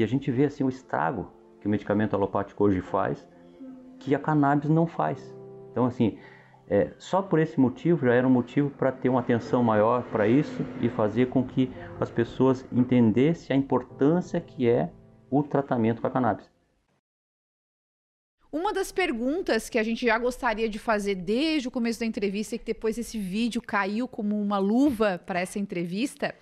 E 0.00 0.02
a 0.02 0.06
gente 0.06 0.30
vê 0.30 0.46
assim 0.46 0.64
o 0.64 0.68
estrago 0.70 1.30
que 1.60 1.66
o 1.66 1.70
medicamento 1.70 2.16
alopático 2.16 2.64
hoje 2.64 2.80
faz, 2.80 3.28
que 3.98 4.14
a 4.14 4.18
cannabis 4.18 4.70
não 4.70 4.86
faz. 4.86 5.36
Então, 5.70 5.84
assim, 5.84 6.16
é, 6.66 6.94
só 6.96 7.20
por 7.20 7.38
esse 7.38 7.60
motivo 7.60 8.06
já 8.06 8.14
era 8.14 8.26
um 8.26 8.30
motivo 8.30 8.70
para 8.70 8.90
ter 8.90 9.10
uma 9.10 9.20
atenção 9.20 9.62
maior 9.62 10.02
para 10.04 10.26
isso 10.26 10.64
e 10.80 10.88
fazer 10.88 11.28
com 11.28 11.44
que 11.44 11.70
as 12.00 12.10
pessoas 12.10 12.66
entendessem 12.72 13.54
a 13.54 13.58
importância 13.58 14.40
que 14.40 14.66
é 14.66 14.90
o 15.30 15.42
tratamento 15.42 16.00
com 16.00 16.06
a 16.06 16.10
cannabis. 16.10 16.50
Uma 18.50 18.72
das 18.72 18.90
perguntas 18.90 19.68
que 19.68 19.78
a 19.78 19.82
gente 19.82 20.06
já 20.06 20.18
gostaria 20.18 20.66
de 20.66 20.78
fazer 20.78 21.14
desde 21.14 21.68
o 21.68 21.70
começo 21.70 22.00
da 22.00 22.06
entrevista 22.06 22.54
e 22.54 22.58
que 22.58 22.64
depois 22.64 22.96
esse 22.96 23.18
vídeo 23.18 23.60
caiu 23.60 24.08
como 24.08 24.40
uma 24.40 24.56
luva 24.56 25.20
para 25.26 25.40
essa 25.40 25.58
entrevista 25.58 26.34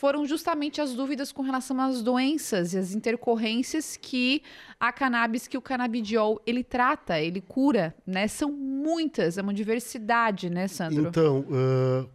foram 0.00 0.24
justamente 0.24 0.80
as 0.80 0.94
dúvidas 0.94 1.30
com 1.30 1.42
relação 1.42 1.78
às 1.78 2.02
doenças 2.02 2.72
e 2.72 2.78
as 2.78 2.94
intercorrências 2.94 3.98
que 3.98 4.42
a 4.80 4.90
cannabis, 4.90 5.46
que 5.46 5.58
o 5.58 5.60
canabidiol, 5.60 6.40
ele 6.46 6.64
trata, 6.64 7.20
ele 7.20 7.42
cura, 7.42 7.94
né? 8.06 8.26
São 8.26 8.50
muitas, 8.50 9.36
é 9.36 9.42
uma 9.42 9.52
diversidade, 9.52 10.48
né, 10.48 10.68
Sandro? 10.68 11.06
Então, 11.06 11.40
uh, 11.40 12.08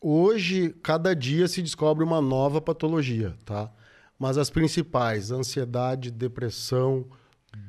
hoje, 0.00 0.76
cada 0.80 1.12
dia 1.12 1.48
se 1.48 1.60
descobre 1.60 2.04
uma 2.04 2.20
nova 2.20 2.60
patologia, 2.60 3.34
tá? 3.44 3.68
Mas 4.16 4.38
as 4.38 4.48
principais, 4.48 5.32
ansiedade, 5.32 6.12
depressão, 6.12 7.04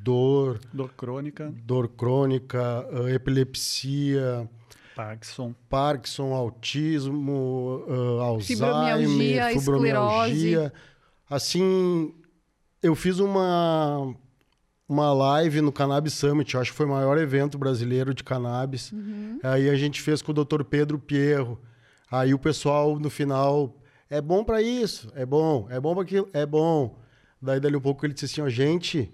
dor... 0.04 0.60
Dor 0.72 0.94
crônica. 0.94 1.52
Dor 1.64 1.88
crônica, 1.88 2.88
uh, 2.94 3.10
epilepsia 3.10 4.48
Parkinson. 4.96 5.54
Parkinson, 5.70 6.34
autismo, 6.34 7.84
uh, 7.88 8.22
Alzheimer, 8.22 8.68
fibromialgia, 8.68 9.60
fibromialgia. 9.60 10.74
Assim, 11.30 12.14
eu 12.82 12.96
fiz 12.96 13.20
uma 13.20 14.16
uma 14.88 15.12
live 15.12 15.62
no 15.62 15.72
Cannabis 15.72 16.14
Summit, 16.14 16.56
acho 16.56 16.72
que 16.72 16.78
foi 16.78 16.86
o 16.86 16.90
maior 16.90 17.18
evento 17.18 17.58
brasileiro 17.58 18.14
de 18.14 18.24
cannabis. 18.24 18.92
Uhum. 18.92 19.40
Aí 19.44 19.70
a 19.70 19.76
gente 19.76 20.02
fez 20.02 20.22
com 20.22 20.32
o 20.32 20.46
Dr. 20.46 20.64
Pedro 20.64 21.00
Pierro. 21.00 21.60
Aí 22.10 22.34
o 22.34 22.40
pessoal 22.40 23.00
no 23.00 23.10
final 23.10 23.76
é 24.10 24.22
bom 24.22 24.44
para 24.44 24.62
isso, 24.62 25.12
é 25.16 25.26
bom, 25.26 25.68
é 25.72 25.80
bom 25.80 25.94
para 25.94 26.04
aquilo, 26.04 26.30
é 26.32 26.46
bom. 26.46 27.00
Daí 27.42 27.60
dali 27.60 27.76
um 27.76 27.82
pouco 27.82 28.06
ele 28.06 28.14
disse 28.14 28.26
assim, 28.26 28.42
ó, 28.42 28.50
gente, 28.50 29.12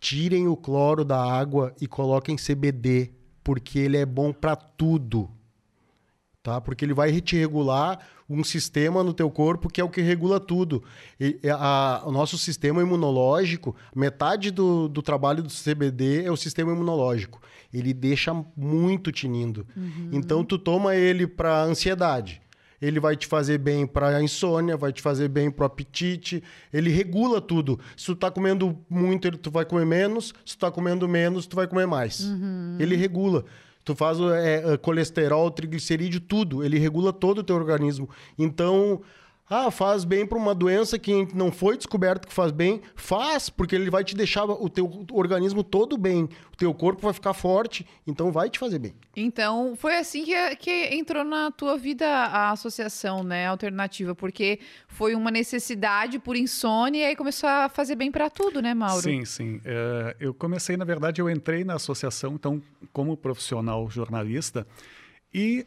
tirem 0.00 0.48
o 0.48 0.56
cloro 0.56 1.04
da 1.04 1.22
água 1.22 1.74
e 1.80 1.86
coloquem 1.86 2.36
CBD 2.36 3.12
porque 3.42 3.78
ele 3.78 3.96
é 3.96 4.06
bom 4.06 4.32
para 4.32 4.56
tudo. 4.56 5.30
Tá? 6.42 6.60
Porque 6.60 6.84
ele 6.84 6.94
vai 6.94 7.20
te 7.20 7.36
regular 7.36 8.00
um 8.28 8.42
sistema 8.42 9.04
no 9.04 9.12
teu 9.12 9.30
corpo 9.30 9.68
que 9.68 9.80
é 9.80 9.84
o 9.84 9.88
que 9.88 10.00
regula 10.00 10.40
tudo. 10.40 10.82
E, 11.20 11.38
a, 11.48 12.02
o 12.04 12.10
nosso 12.10 12.36
sistema 12.36 12.82
imunológico, 12.82 13.76
metade 13.94 14.50
do, 14.50 14.88
do 14.88 15.00
trabalho 15.02 15.42
do 15.42 15.50
CBD 15.50 16.24
é 16.24 16.30
o 16.30 16.36
sistema 16.36 16.72
imunológico. 16.72 17.40
Ele 17.72 17.94
deixa 17.94 18.34
muito 18.56 19.12
tinindo. 19.12 19.66
Uhum. 19.76 20.10
Então 20.12 20.44
tu 20.44 20.58
toma 20.58 20.96
ele 20.96 21.26
para 21.26 21.62
ansiedade 21.62 22.41
ele 22.82 22.98
vai 22.98 23.16
te 23.16 23.28
fazer 23.28 23.58
bem 23.58 23.86
para 23.86 24.16
a 24.16 24.22
insônia, 24.22 24.76
vai 24.76 24.92
te 24.92 25.00
fazer 25.00 25.28
bem 25.28 25.52
para 25.52 25.62
o 25.62 25.66
apetite, 25.66 26.42
ele 26.72 26.90
regula 26.90 27.40
tudo. 27.40 27.78
Se 27.96 28.06
tu 28.06 28.16
tá 28.16 28.28
comendo 28.28 28.76
muito, 28.90 29.30
tu 29.38 29.52
vai 29.52 29.64
comer 29.64 29.86
menos, 29.86 30.34
se 30.44 30.56
tu 30.56 30.60
tá 30.60 30.70
comendo 30.70 31.08
menos, 31.08 31.46
tu 31.46 31.54
vai 31.54 31.68
comer 31.68 31.86
mais. 31.86 32.20
Uhum. 32.20 32.76
Ele 32.80 32.96
regula. 32.96 33.44
Tu 33.84 33.94
faz 33.94 34.18
é, 34.20 34.72
é, 34.72 34.76
colesterol, 34.76 35.50
triglicerídeo, 35.50 36.20
tudo. 36.20 36.64
Ele 36.64 36.78
regula 36.78 37.12
todo 37.12 37.38
o 37.38 37.44
teu 37.44 37.56
organismo. 37.56 38.08
Então, 38.36 39.00
Ah, 39.50 39.70
faz 39.70 40.04
bem 40.04 40.26
para 40.26 40.38
uma 40.38 40.54
doença 40.54 40.98
que 40.98 41.28
não 41.34 41.52
foi 41.52 41.76
descoberto 41.76 42.26
que 42.26 42.32
faz 42.32 42.50
bem. 42.50 42.80
Faz, 42.94 43.50
porque 43.50 43.74
ele 43.74 43.90
vai 43.90 44.02
te 44.02 44.14
deixar 44.14 44.44
o 44.44 44.68
teu 44.68 45.04
organismo 45.12 45.62
todo 45.62 45.98
bem. 45.98 46.24
O 46.52 46.56
teu 46.56 46.72
corpo 46.72 47.02
vai 47.02 47.12
ficar 47.12 47.34
forte, 47.34 47.86
então 48.06 48.32
vai 48.32 48.48
te 48.48 48.58
fazer 48.58 48.78
bem. 48.78 48.94
Então, 49.14 49.74
foi 49.76 49.96
assim 49.96 50.24
que, 50.24 50.56
que 50.56 50.94
entrou 50.94 51.22
na 51.22 51.50
tua 51.50 51.76
vida 51.76 52.06
a 52.06 52.50
associação, 52.50 53.22
né, 53.22 53.46
alternativa, 53.46 54.14
porque 54.14 54.58
foi 54.86 55.14
uma 55.14 55.30
necessidade 55.30 56.18
por 56.18 56.36
insônia 56.36 57.00
e 57.00 57.04
aí 57.04 57.16
começou 57.16 57.48
a 57.48 57.68
fazer 57.68 57.96
bem 57.96 58.10
para 58.10 58.30
tudo, 58.30 58.62
né, 58.62 58.72
Mauro? 58.72 59.02
Sim, 59.02 59.24
sim. 59.24 59.60
É, 59.64 60.16
eu 60.18 60.32
comecei, 60.32 60.76
na 60.76 60.84
verdade, 60.84 61.20
eu 61.20 61.28
entrei 61.28 61.62
na 61.62 61.74
associação, 61.74 62.34
então, 62.34 62.62
como 62.92 63.16
profissional 63.16 63.90
jornalista 63.90 64.66
e 65.34 65.66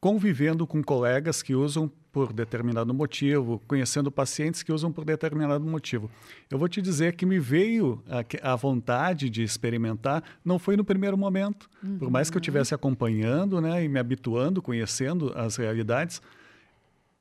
convivendo 0.00 0.66
com 0.66 0.82
colegas 0.82 1.42
que 1.42 1.54
usam 1.54 1.90
por 2.12 2.32
determinado 2.32 2.92
motivo, 2.92 3.62
conhecendo 3.68 4.10
pacientes 4.10 4.62
que 4.62 4.72
usam 4.72 4.90
por 4.90 5.04
determinado 5.04 5.64
motivo. 5.64 6.10
Eu 6.50 6.58
vou 6.58 6.68
te 6.68 6.82
dizer 6.82 7.14
que 7.14 7.24
me 7.24 7.38
veio 7.38 8.02
a, 8.08 8.52
a 8.52 8.56
vontade 8.56 9.30
de 9.30 9.42
experimentar, 9.42 10.24
não 10.44 10.58
foi 10.58 10.76
no 10.76 10.84
primeiro 10.84 11.16
momento. 11.16 11.68
Uhum. 11.82 11.98
Por 11.98 12.10
mais 12.10 12.28
que 12.28 12.36
eu 12.36 12.40
estivesse 12.40 12.74
acompanhando 12.74 13.60
né, 13.60 13.84
e 13.84 13.88
me 13.88 14.00
habituando, 14.00 14.60
conhecendo 14.60 15.32
as 15.36 15.56
realidades, 15.56 16.20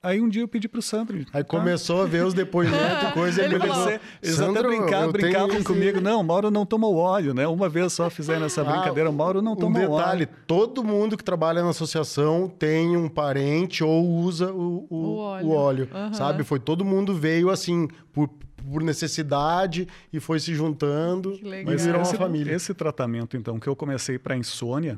Aí 0.02 0.22
um 0.22 0.30
dia 0.30 0.41
eu 0.41 0.47
pedi 0.47 0.70
pro 0.70 0.82
Sandro. 0.82 1.18
Aí 1.18 1.26
tá? 1.26 1.43
começou 1.43 2.02
a 2.02 2.06
ver 2.06 2.24
os 2.24 2.34
depoimentos, 2.34 3.12
coisa, 3.14 3.43
ele 3.43 3.60
comecei, 3.60 4.00
eles 4.24 4.39
até 4.39 4.64
brincavam, 4.64 5.12
brincavam 5.12 5.62
comigo. 5.62 6.00
Não, 6.00 6.24
Mauro 6.24 6.50
não 6.50 6.66
tomou 6.66 6.95
óleo, 6.95 7.34
né? 7.34 7.45
Uma 7.45 7.68
vez 7.68 7.91
só 7.91 8.10
fizeram 8.10 8.45
essa 8.45 8.62
ah, 8.62 8.64
brincadeira, 8.64 9.10
ah, 9.10 9.12
Mauro 9.12 9.41
não 9.41 9.58
tomou 9.58 9.82
óleo. 9.82 9.91
Um 9.91 9.97
detalhe, 9.97 10.24
óleo. 10.24 10.43
todo 10.47 10.86
mundo 10.86 11.18
que 11.18 11.24
trabalha 11.24 11.62
na 11.62 11.72
associação 11.72 12.47
tem 12.47 12.95
um 12.95 13.10
parente 13.10 13.84
ou 13.84 14.08
usa 14.08 14.54
o, 14.54 14.88
o, 14.89 14.95
o 14.95 15.18
óleo, 15.18 15.45
o 15.45 15.52
óleo 15.52 15.89
uhum. 15.93 16.14
sabe? 16.14 16.45
Foi 16.45 16.62
todo 16.62 16.86
mundo 16.86 17.14
veio 17.14 17.50
assim, 17.50 17.86
por, 18.14 18.30
por 18.72 18.82
necessidade 18.82 19.86
e 20.14 20.20
foi 20.22 20.39
se 20.39 20.56
juntando, 20.56 21.38
mas 21.66 21.86
virou 21.86 22.04
esse, 22.04 22.14
uma 22.14 22.20
família. 22.20 22.54
Esse 22.54 22.74
tratamento, 22.74 23.36
então, 23.36 23.60
que 23.60 23.68
eu 23.68 23.76
comecei 23.76 24.18
para 24.18 24.38
insônia, 24.38 24.97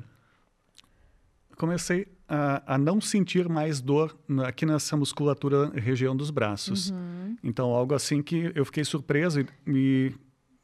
comecei 1.57 2.07
a, 2.33 2.75
a, 2.75 2.77
não 2.77 3.01
sentir 3.01 3.49
mais 3.49 3.81
dor 3.81 4.17
aqui 4.45 4.65
nessa 4.65 4.95
musculatura 4.95 5.69
região 5.75 6.15
dos 6.15 6.31
braços. 6.31 6.89
Uhum. 6.89 7.35
Então, 7.43 7.71
algo 7.71 7.93
assim 7.93 8.23
que 8.23 8.53
eu 8.55 8.63
fiquei 8.63 8.85
surpreso 8.85 9.45
e, 9.67 10.13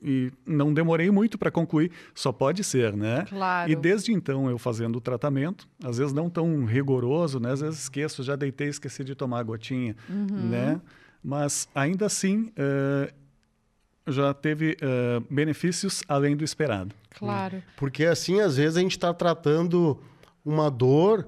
e 0.02 0.32
não 0.46 0.74
demorei 0.74 1.12
muito 1.12 1.38
para 1.38 1.52
concluir, 1.52 1.92
só 2.16 2.32
pode 2.32 2.64
ser, 2.64 2.96
né? 2.96 3.26
Claro. 3.28 3.70
E 3.70 3.76
desde 3.76 4.14
então 4.14 4.50
eu 4.50 4.58
fazendo 4.58 4.96
o 4.96 5.02
tratamento, 5.02 5.68
às 5.84 5.98
vezes 5.98 6.14
não 6.14 6.30
tão 6.30 6.64
rigoroso, 6.64 7.38
né? 7.38 7.52
Às 7.52 7.60
vezes 7.60 7.82
esqueço, 7.82 8.24
já 8.24 8.38
deitei, 8.38 8.70
esqueci 8.70 9.04
de 9.04 9.14
tomar 9.14 9.40
a 9.40 9.44
gotinha, 9.44 9.94
uhum. 10.10 10.48
né? 10.50 10.82
Mas 11.22 11.68
ainda 11.76 12.06
assim, 12.06 12.50
uh, 12.58 13.14
já 14.08 14.34
teve 14.34 14.78
uh, 14.82 15.20
benefícios 15.30 16.02
além 16.08 16.38
do 16.38 16.46
esperado. 16.46 16.96
Claro. 17.10 17.62
Porque 17.76 18.06
assim, 18.06 18.40
às 18.40 18.56
vezes 18.56 18.78
a 18.78 18.80
gente 18.80 18.92
está 18.92 19.14
tratando 19.14 20.00
uma 20.46 20.72
dor. 20.72 21.28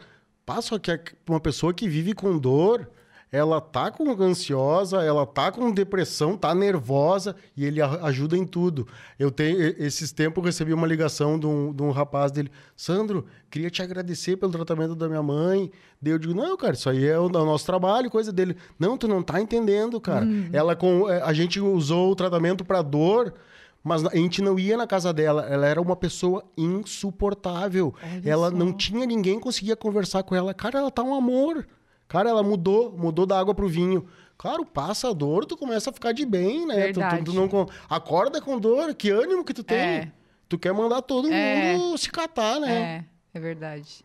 Passa 0.50 0.80
que 0.80 1.00
uma 1.28 1.40
pessoa 1.40 1.72
que 1.72 1.88
vive 1.88 2.16
com 2.16 2.36
dor, 2.36 2.90
ela 3.32 3.62
tá 3.62 3.92
com 3.92 4.10
ansiosa, 4.20 5.04
ela 5.04 5.24
tá 5.24 5.52
com 5.52 5.72
depressão, 5.72 6.36
tá 6.36 6.56
nervosa 6.56 7.36
e 7.56 7.64
ele 7.64 7.80
ajuda 7.80 8.36
em 8.36 8.44
tudo. 8.44 8.88
Eu 9.20 9.30
tenho 9.30 9.60
esses 9.78 10.12
tempos 10.12 10.44
recebi 10.44 10.74
uma 10.74 10.88
ligação 10.88 11.38
de 11.38 11.46
um, 11.46 11.72
de 11.72 11.84
um 11.84 11.92
rapaz 11.92 12.32
dele, 12.32 12.50
Sandro, 12.76 13.28
queria 13.48 13.70
te 13.70 13.84
agradecer 13.84 14.38
pelo 14.38 14.52
tratamento 14.52 14.96
da 14.96 15.08
minha 15.08 15.22
mãe. 15.22 15.72
Daí 16.02 16.14
eu 16.14 16.18
digo, 16.18 16.34
não, 16.34 16.58
cara, 16.58 16.74
isso 16.74 16.90
aí 16.90 17.06
é 17.06 17.20
o, 17.20 17.28
é 17.28 17.30
nosso 17.30 17.68
trabalho, 17.68 18.10
coisa 18.10 18.34
dele. 18.34 18.58
Não, 18.80 18.98
tu 18.98 19.08
não 19.08 19.22
tá 19.22 19.40
entendendo, 19.40 20.02
cara. 20.02 20.26
Uhum. 20.26 20.50
Ela 20.52 20.76
com 20.76 21.08
é, 21.08 21.22
a 21.22 21.32
gente 21.32 21.60
usou 21.60 22.10
o 22.10 22.16
tratamento 22.16 22.66
para 22.66 22.82
dor 22.82 23.36
mas 23.84 24.06
a 24.06 24.16
gente 24.16 24.42
não 24.42 24.60
ia 24.60 24.76
na 24.76 24.86
casa 24.86 25.14
dela. 25.14 25.48
Ela 25.50 25.68
era 25.68 25.82
uma 25.82 25.96
pessoa 25.96 26.44
insuportável. 26.58 27.94
Olha 28.02 28.30
ela 28.30 28.50
só. 28.50 28.56
não 28.56 28.74
tinha 28.74 29.06
ninguém 29.06 29.40
conseguia 29.40 29.76
conversar 29.76 30.24
com 30.24 30.36
ela. 30.36 30.54
Cara, 30.54 30.80
ela 30.80 30.92
tá 30.92 31.04
um 31.04 31.14
amor. 31.14 31.68
Cara, 32.08 32.30
ela 32.30 32.44
mudou, 32.44 32.92
mudou 32.98 33.26
da 33.26 33.40
água 33.40 33.54
pro 33.54 33.68
vinho. 33.68 34.08
Claro, 34.38 34.66
passa 34.66 35.10
a 35.10 35.14
dor, 35.14 35.46
tu 35.46 35.58
começa 35.58 35.90
a 35.90 35.94
ficar 35.94 36.12
de 36.12 36.26
bem, 36.26 36.66
né? 36.66 36.94
Tu, 36.94 37.00
tu, 37.00 37.24
tu, 37.26 37.34
não 37.34 37.68
acorda 37.90 38.42
com 38.42 38.58
dor, 38.58 38.96
que 38.96 39.10
ânimo 39.10 39.44
que 39.44 39.54
tu 39.54 39.64
tem. 39.64 39.78
É. 39.78 40.12
Tu 40.48 40.58
quer 40.58 40.74
mandar 40.74 41.02
todo 41.02 41.32
é. 41.32 41.78
mundo 41.78 41.98
se 41.98 42.10
catar, 42.10 42.60
né? 42.60 43.06
É, 43.34 43.38
é 43.38 43.40
verdade. 43.40 44.04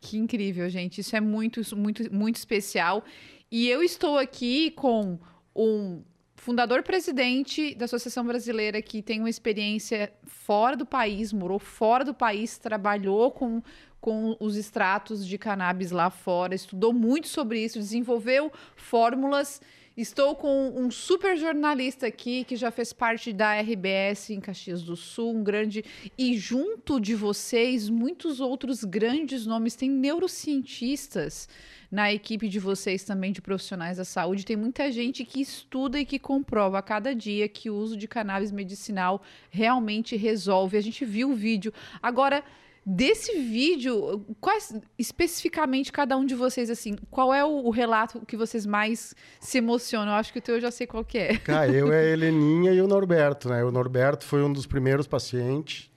Que 0.00 0.16
incrível, 0.18 0.68
gente. 0.68 1.00
Isso 1.00 1.14
é 1.14 1.20
muito, 1.20 1.60
muito, 1.76 2.12
muito 2.12 2.36
especial. 2.36 3.04
E 3.50 3.68
eu 3.68 3.82
estou 3.82 4.18
aqui 4.18 4.70
com 4.72 5.18
um 5.54 6.02
fundador-presidente 6.44 7.74
da 7.74 7.86
Associação 7.86 8.22
Brasileira 8.22 8.82
que 8.82 9.00
tem 9.00 9.18
uma 9.18 9.30
experiência 9.30 10.12
fora 10.26 10.76
do 10.76 10.84
país, 10.84 11.32
morou 11.32 11.58
fora 11.58 12.04
do 12.04 12.12
país, 12.12 12.58
trabalhou 12.58 13.30
com, 13.30 13.62
com 13.98 14.36
os 14.38 14.54
extratos 14.54 15.26
de 15.26 15.38
cannabis 15.38 15.90
lá 15.90 16.10
fora, 16.10 16.54
estudou 16.54 16.92
muito 16.92 17.28
sobre 17.28 17.64
isso, 17.64 17.78
desenvolveu 17.78 18.52
fórmulas. 18.76 19.62
Estou 19.96 20.34
com 20.34 20.72
um 20.76 20.90
super 20.90 21.34
jornalista 21.34 22.08
aqui 22.08 22.44
que 22.44 22.56
já 22.56 22.70
fez 22.70 22.92
parte 22.92 23.32
da 23.32 23.58
RBS 23.60 24.30
em 24.30 24.40
Caxias 24.40 24.82
do 24.82 24.96
Sul, 24.96 25.36
um 25.36 25.42
grande. 25.44 25.82
E 26.18 26.36
junto 26.36 27.00
de 27.00 27.14
vocês, 27.14 27.88
muitos 27.88 28.38
outros 28.40 28.84
grandes 28.84 29.46
nomes. 29.46 29.76
Tem 29.76 29.88
neurocientistas 29.88 31.48
na 31.94 32.12
equipe 32.12 32.48
de 32.48 32.58
vocês 32.58 33.04
também 33.04 33.30
de 33.30 33.40
profissionais 33.40 33.98
da 33.98 34.04
saúde, 34.04 34.44
tem 34.44 34.56
muita 34.56 34.90
gente 34.90 35.24
que 35.24 35.40
estuda 35.40 35.96
e 35.96 36.04
que 36.04 36.18
comprova 36.18 36.80
a 36.80 36.82
cada 36.82 37.14
dia 37.14 37.48
que 37.48 37.70
o 37.70 37.76
uso 37.76 37.96
de 37.96 38.08
cannabis 38.08 38.50
medicinal 38.50 39.22
realmente 39.48 40.16
resolve. 40.16 40.76
A 40.76 40.80
gente 40.80 41.04
viu 41.04 41.30
o 41.30 41.36
vídeo. 41.36 41.72
Agora, 42.02 42.42
desse 42.84 43.38
vídeo, 43.38 44.26
quais 44.40 44.74
especificamente 44.98 45.92
cada 45.92 46.16
um 46.16 46.26
de 46.26 46.34
vocês 46.34 46.68
assim, 46.68 46.96
qual 47.12 47.32
é 47.32 47.44
o, 47.44 47.66
o, 47.66 47.70
relato 47.70 48.26
que 48.26 48.36
vocês 48.36 48.66
mais 48.66 49.14
se 49.38 49.58
emocionam? 49.58 50.14
Eu 50.14 50.18
acho 50.18 50.32
que 50.32 50.40
o 50.40 50.42
teu 50.42 50.56
eu 50.56 50.60
já 50.60 50.72
sei 50.72 50.88
qual 50.88 51.04
que 51.04 51.16
é. 51.16 51.36
Cara, 51.46 51.70
eu 51.70 51.92
é 51.92 52.00
a 52.00 52.12
Heleninha 52.12 52.72
e 52.72 52.80
o 52.80 52.88
Norberto, 52.88 53.48
né? 53.48 53.62
O 53.62 53.70
Norberto 53.70 54.24
foi 54.24 54.42
um 54.42 54.52
dos 54.52 54.66
primeiros 54.66 55.06
pacientes 55.06 55.88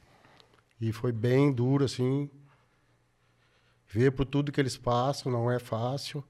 e 0.79 0.91
foi 0.91 1.11
bem 1.11 1.51
duro 1.51 1.85
assim 1.85 2.29
ver 3.87 4.11
por 4.11 4.25
tudo 4.25 4.51
que 4.51 4.59
eles 4.59 4.77
passam, 4.77 5.31
não 5.31 5.51
é 5.51 5.59
fácil. 5.59 6.23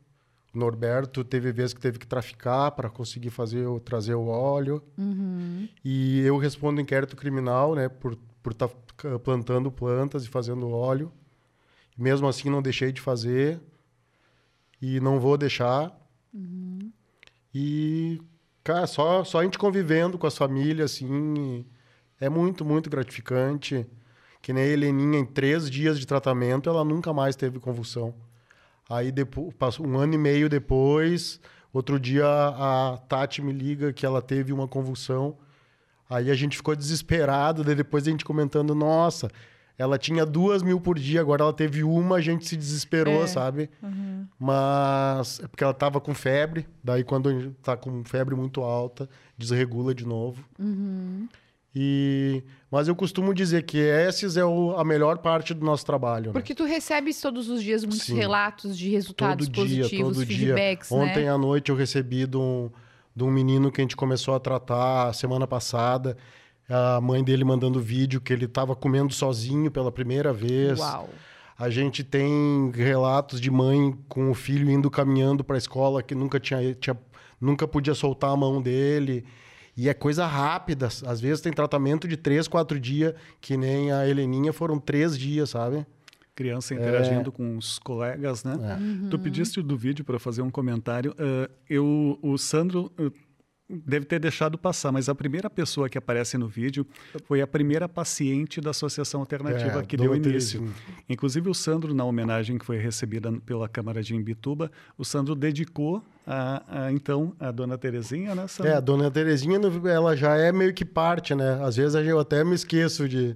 O 0.53 0.57
Norberto 0.57 1.23
teve 1.23 1.51
vezes 1.51 1.73
que 1.73 1.81
teve 1.81 1.99
que 1.99 2.07
traficar 2.07 2.71
para 2.71 2.89
conseguir 2.89 3.29
fazer 3.29 3.67
o, 3.67 3.79
trazer 3.79 4.15
o 4.15 4.27
óleo. 4.27 4.81
Uhum. 4.97 5.67
E 5.83 6.21
eu 6.21 6.37
respondo 6.37 6.81
inquérito 6.81 7.15
criminal, 7.15 7.75
né, 7.75 7.89
por 7.89 8.17
por 8.47 8.53
estar 8.53 8.69
tá 8.69 9.19
plantando 9.19 9.69
plantas 9.69 10.23
e 10.23 10.29
fazendo 10.29 10.69
óleo. 10.69 11.11
Mesmo 11.97 12.29
assim, 12.29 12.49
não 12.49 12.61
deixei 12.61 12.93
de 12.93 13.01
fazer 13.01 13.59
e 14.81 15.01
não 15.01 15.19
vou 15.19 15.37
deixar. 15.37 15.93
Uhum. 16.33 16.89
E, 17.53 18.21
cara, 18.63 18.87
só, 18.87 19.25
só 19.25 19.41
a 19.41 19.43
gente 19.43 19.57
convivendo 19.57 20.17
com 20.17 20.25
as 20.25 20.37
famílias, 20.37 20.93
assim, 20.93 21.65
é 22.21 22.29
muito, 22.29 22.63
muito 22.63 22.89
gratificante. 22.89 23.85
Que 24.47 24.53
nem 24.53 24.63
a 24.63 24.67
Heleninha, 24.67 25.19
em 25.19 25.25
três 25.25 25.69
dias 25.69 25.99
de 25.99 26.07
tratamento, 26.07 26.69
ela 26.69 26.85
nunca 26.85 27.11
mais 27.11 27.35
teve 27.35 27.59
convulsão. 27.59 28.13
Aí, 28.89 29.11
depois, 29.11 29.77
um 29.77 29.97
ano 29.97 30.13
e 30.13 30.17
meio 30.17 30.47
depois, 30.47 31.41
outro 31.73 31.99
dia 31.99 32.25
a 32.25 32.97
Tati 33.09 33.41
me 33.41 33.51
liga 33.51 33.91
que 33.91 34.05
ela 34.05 34.21
teve 34.21 34.53
uma 34.53 34.65
convulsão. 34.65 35.35
Aí 36.09 36.31
a 36.31 36.33
gente 36.33 36.55
ficou 36.55 36.77
desesperado, 36.77 37.61
daí 37.61 37.75
depois 37.75 38.07
a 38.07 38.09
gente 38.09 38.23
comentando, 38.23 38.73
nossa, 38.73 39.29
ela 39.77 39.97
tinha 39.97 40.25
duas 40.25 40.63
mil 40.63 40.79
por 40.79 40.97
dia, 40.97 41.19
agora 41.19 41.43
ela 41.43 41.51
teve 41.51 41.83
uma, 41.83 42.15
a 42.15 42.21
gente 42.21 42.47
se 42.47 42.55
desesperou, 42.55 43.23
é. 43.23 43.27
sabe? 43.27 43.69
Uhum. 43.83 44.25
Mas 44.39 45.41
é 45.43 45.47
porque 45.49 45.65
ela 45.65 45.73
tava 45.73 45.99
com 45.99 46.15
febre, 46.15 46.65
daí 46.81 47.03
quando 47.03 47.51
tá 47.61 47.75
com 47.75 48.01
febre 48.05 48.33
muito 48.33 48.61
alta, 48.61 49.09
desregula 49.37 49.93
de 49.93 50.07
novo. 50.07 50.41
Uhum. 50.57 51.27
E, 51.75 52.43
mas 52.71 52.87
eu 52.87 52.95
costumo 52.95 53.33
dizer 53.33 53.63
que 53.63 53.77
esses 53.77 54.35
é 54.35 54.43
o, 54.43 54.75
a 54.77 54.83
melhor 54.83 55.19
parte 55.19 55.53
do 55.53 55.65
nosso 55.65 55.85
trabalho. 55.85 56.27
Né? 56.27 56.33
Porque 56.33 56.53
né? 56.53 56.57
tu 56.57 56.65
recebes 56.65 57.21
todos 57.21 57.49
os 57.49 57.61
dias 57.61 57.83
muitos 57.83 58.03
Sim. 58.07 58.15
relatos 58.15 58.77
de 58.77 58.89
resultados 58.89 59.47
todo 59.47 59.55
positivos, 59.55 59.89
dia, 59.89 60.03
todo 60.03 60.25
feedbacks, 60.25 60.89
dia. 60.89 60.97
Ontem 60.97 61.25
né? 61.25 61.29
à 61.29 61.37
noite 61.37 61.69
eu 61.69 61.75
recebi 61.75 62.25
de 62.25 62.37
um, 62.37 62.69
de 63.15 63.23
um 63.23 63.29
menino 63.29 63.71
que 63.71 63.81
a 63.81 63.83
gente 63.83 63.95
começou 63.95 64.33
a 64.33 64.39
tratar 64.39 65.13
semana 65.13 65.45
passada. 65.45 66.17
A 66.69 66.99
mãe 66.99 67.23
dele 67.23 67.43
mandando 67.43 67.79
vídeo 67.79 68.19
que 68.19 68.33
ele 68.33 68.45
estava 68.45 68.75
comendo 68.75 69.13
sozinho 69.13 69.71
pela 69.71 69.91
primeira 69.91 70.33
vez. 70.33 70.79
Uau! 70.79 71.09
A 71.57 71.71
gente 71.71 72.03
tem 72.03 72.69
relatos 72.71 73.41
de 73.41 73.49
mãe 73.49 73.97
com 74.07 74.29
o 74.29 74.33
filho 74.35 74.69
indo 74.69 74.91
caminhando 74.91 75.43
para 75.43 75.55
a 75.55 75.57
escola 75.57 76.03
que 76.03 76.13
nunca 76.13 76.39
tinha, 76.39 76.75
tinha, 76.75 76.95
nunca 77.41 77.67
podia 77.67 77.95
soltar 77.95 78.29
a 78.29 78.37
mão 78.37 78.61
dele. 78.61 79.25
E 79.77 79.87
é 79.87 79.93
coisa 79.93 80.25
rápida. 80.25 80.87
Às 80.87 81.21
vezes 81.21 81.39
tem 81.39 81.53
tratamento 81.53 82.07
de 82.07 82.17
três, 82.17 82.47
quatro 82.47 82.79
dias, 82.79 83.13
que 83.39 83.55
nem 83.55 83.91
a 83.91 84.07
Heleninha 84.07 84.51
foram 84.51 84.79
três 84.79 85.17
dias, 85.17 85.51
sabe? 85.51 85.85
criança 86.37 86.75
interagindo 86.75 87.31
com 87.31 87.57
os 87.57 87.79
colegas, 87.79 88.43
né? 88.43 88.55
É. 88.61 89.09
Tu 89.09 89.17
pediste 89.17 89.59
do 89.59 89.75
vídeo 89.75 90.05
para 90.05 90.19
fazer 90.19 90.43
um 90.43 90.51
comentário. 90.51 91.11
Uh, 91.13 91.51
eu, 91.67 92.19
o 92.21 92.37
Sandro 92.37 92.91
uh, 92.99 93.11
deve 93.69 94.05
ter 94.05 94.19
deixado 94.19 94.57
passar, 94.57 94.91
mas 94.91 95.09
a 95.09 95.15
primeira 95.15 95.49
pessoa 95.49 95.89
que 95.89 95.97
aparece 95.97 96.37
no 96.37 96.47
vídeo 96.47 96.85
foi 97.25 97.41
a 97.41 97.47
primeira 97.47 97.87
paciente 97.89 98.61
da 98.61 98.69
Associação 98.69 99.19
Alternativa 99.19 99.79
É, 99.81 99.85
que 99.85 99.97
deu 99.97 100.15
início. 100.15 100.67
Inclusive 101.09 101.49
o 101.49 101.53
Sandro, 101.53 101.93
na 101.93 102.05
homenagem 102.05 102.57
que 102.57 102.65
foi 102.65 102.77
recebida 102.77 103.31
pela 103.45 103.67
Câmara 103.67 104.01
de 104.01 104.15
Imbituba, 104.15 104.71
o 104.97 105.03
Sandro 105.03 105.35
dedicou 105.35 106.01
a, 106.25 106.85
a, 106.85 106.91
então 106.91 107.33
a 107.39 107.51
Dona 107.51 107.77
Terezinha, 107.77 108.33
né, 108.33 108.47
Sandro? 108.47 108.71
É, 108.71 108.75
a 108.75 108.79
dona 108.79 109.11
Terezinha, 109.11 109.59
ela 109.91 110.15
já 110.15 110.35
é 110.37 110.51
meio 110.51 110.73
que 110.73 110.85
parte, 110.85 111.35
né? 111.35 111.59
Às 111.61 111.75
vezes 111.75 111.95
eu 112.07 112.19
até 112.19 112.43
me 112.43 112.55
esqueço 112.55 113.07
de. 113.07 113.35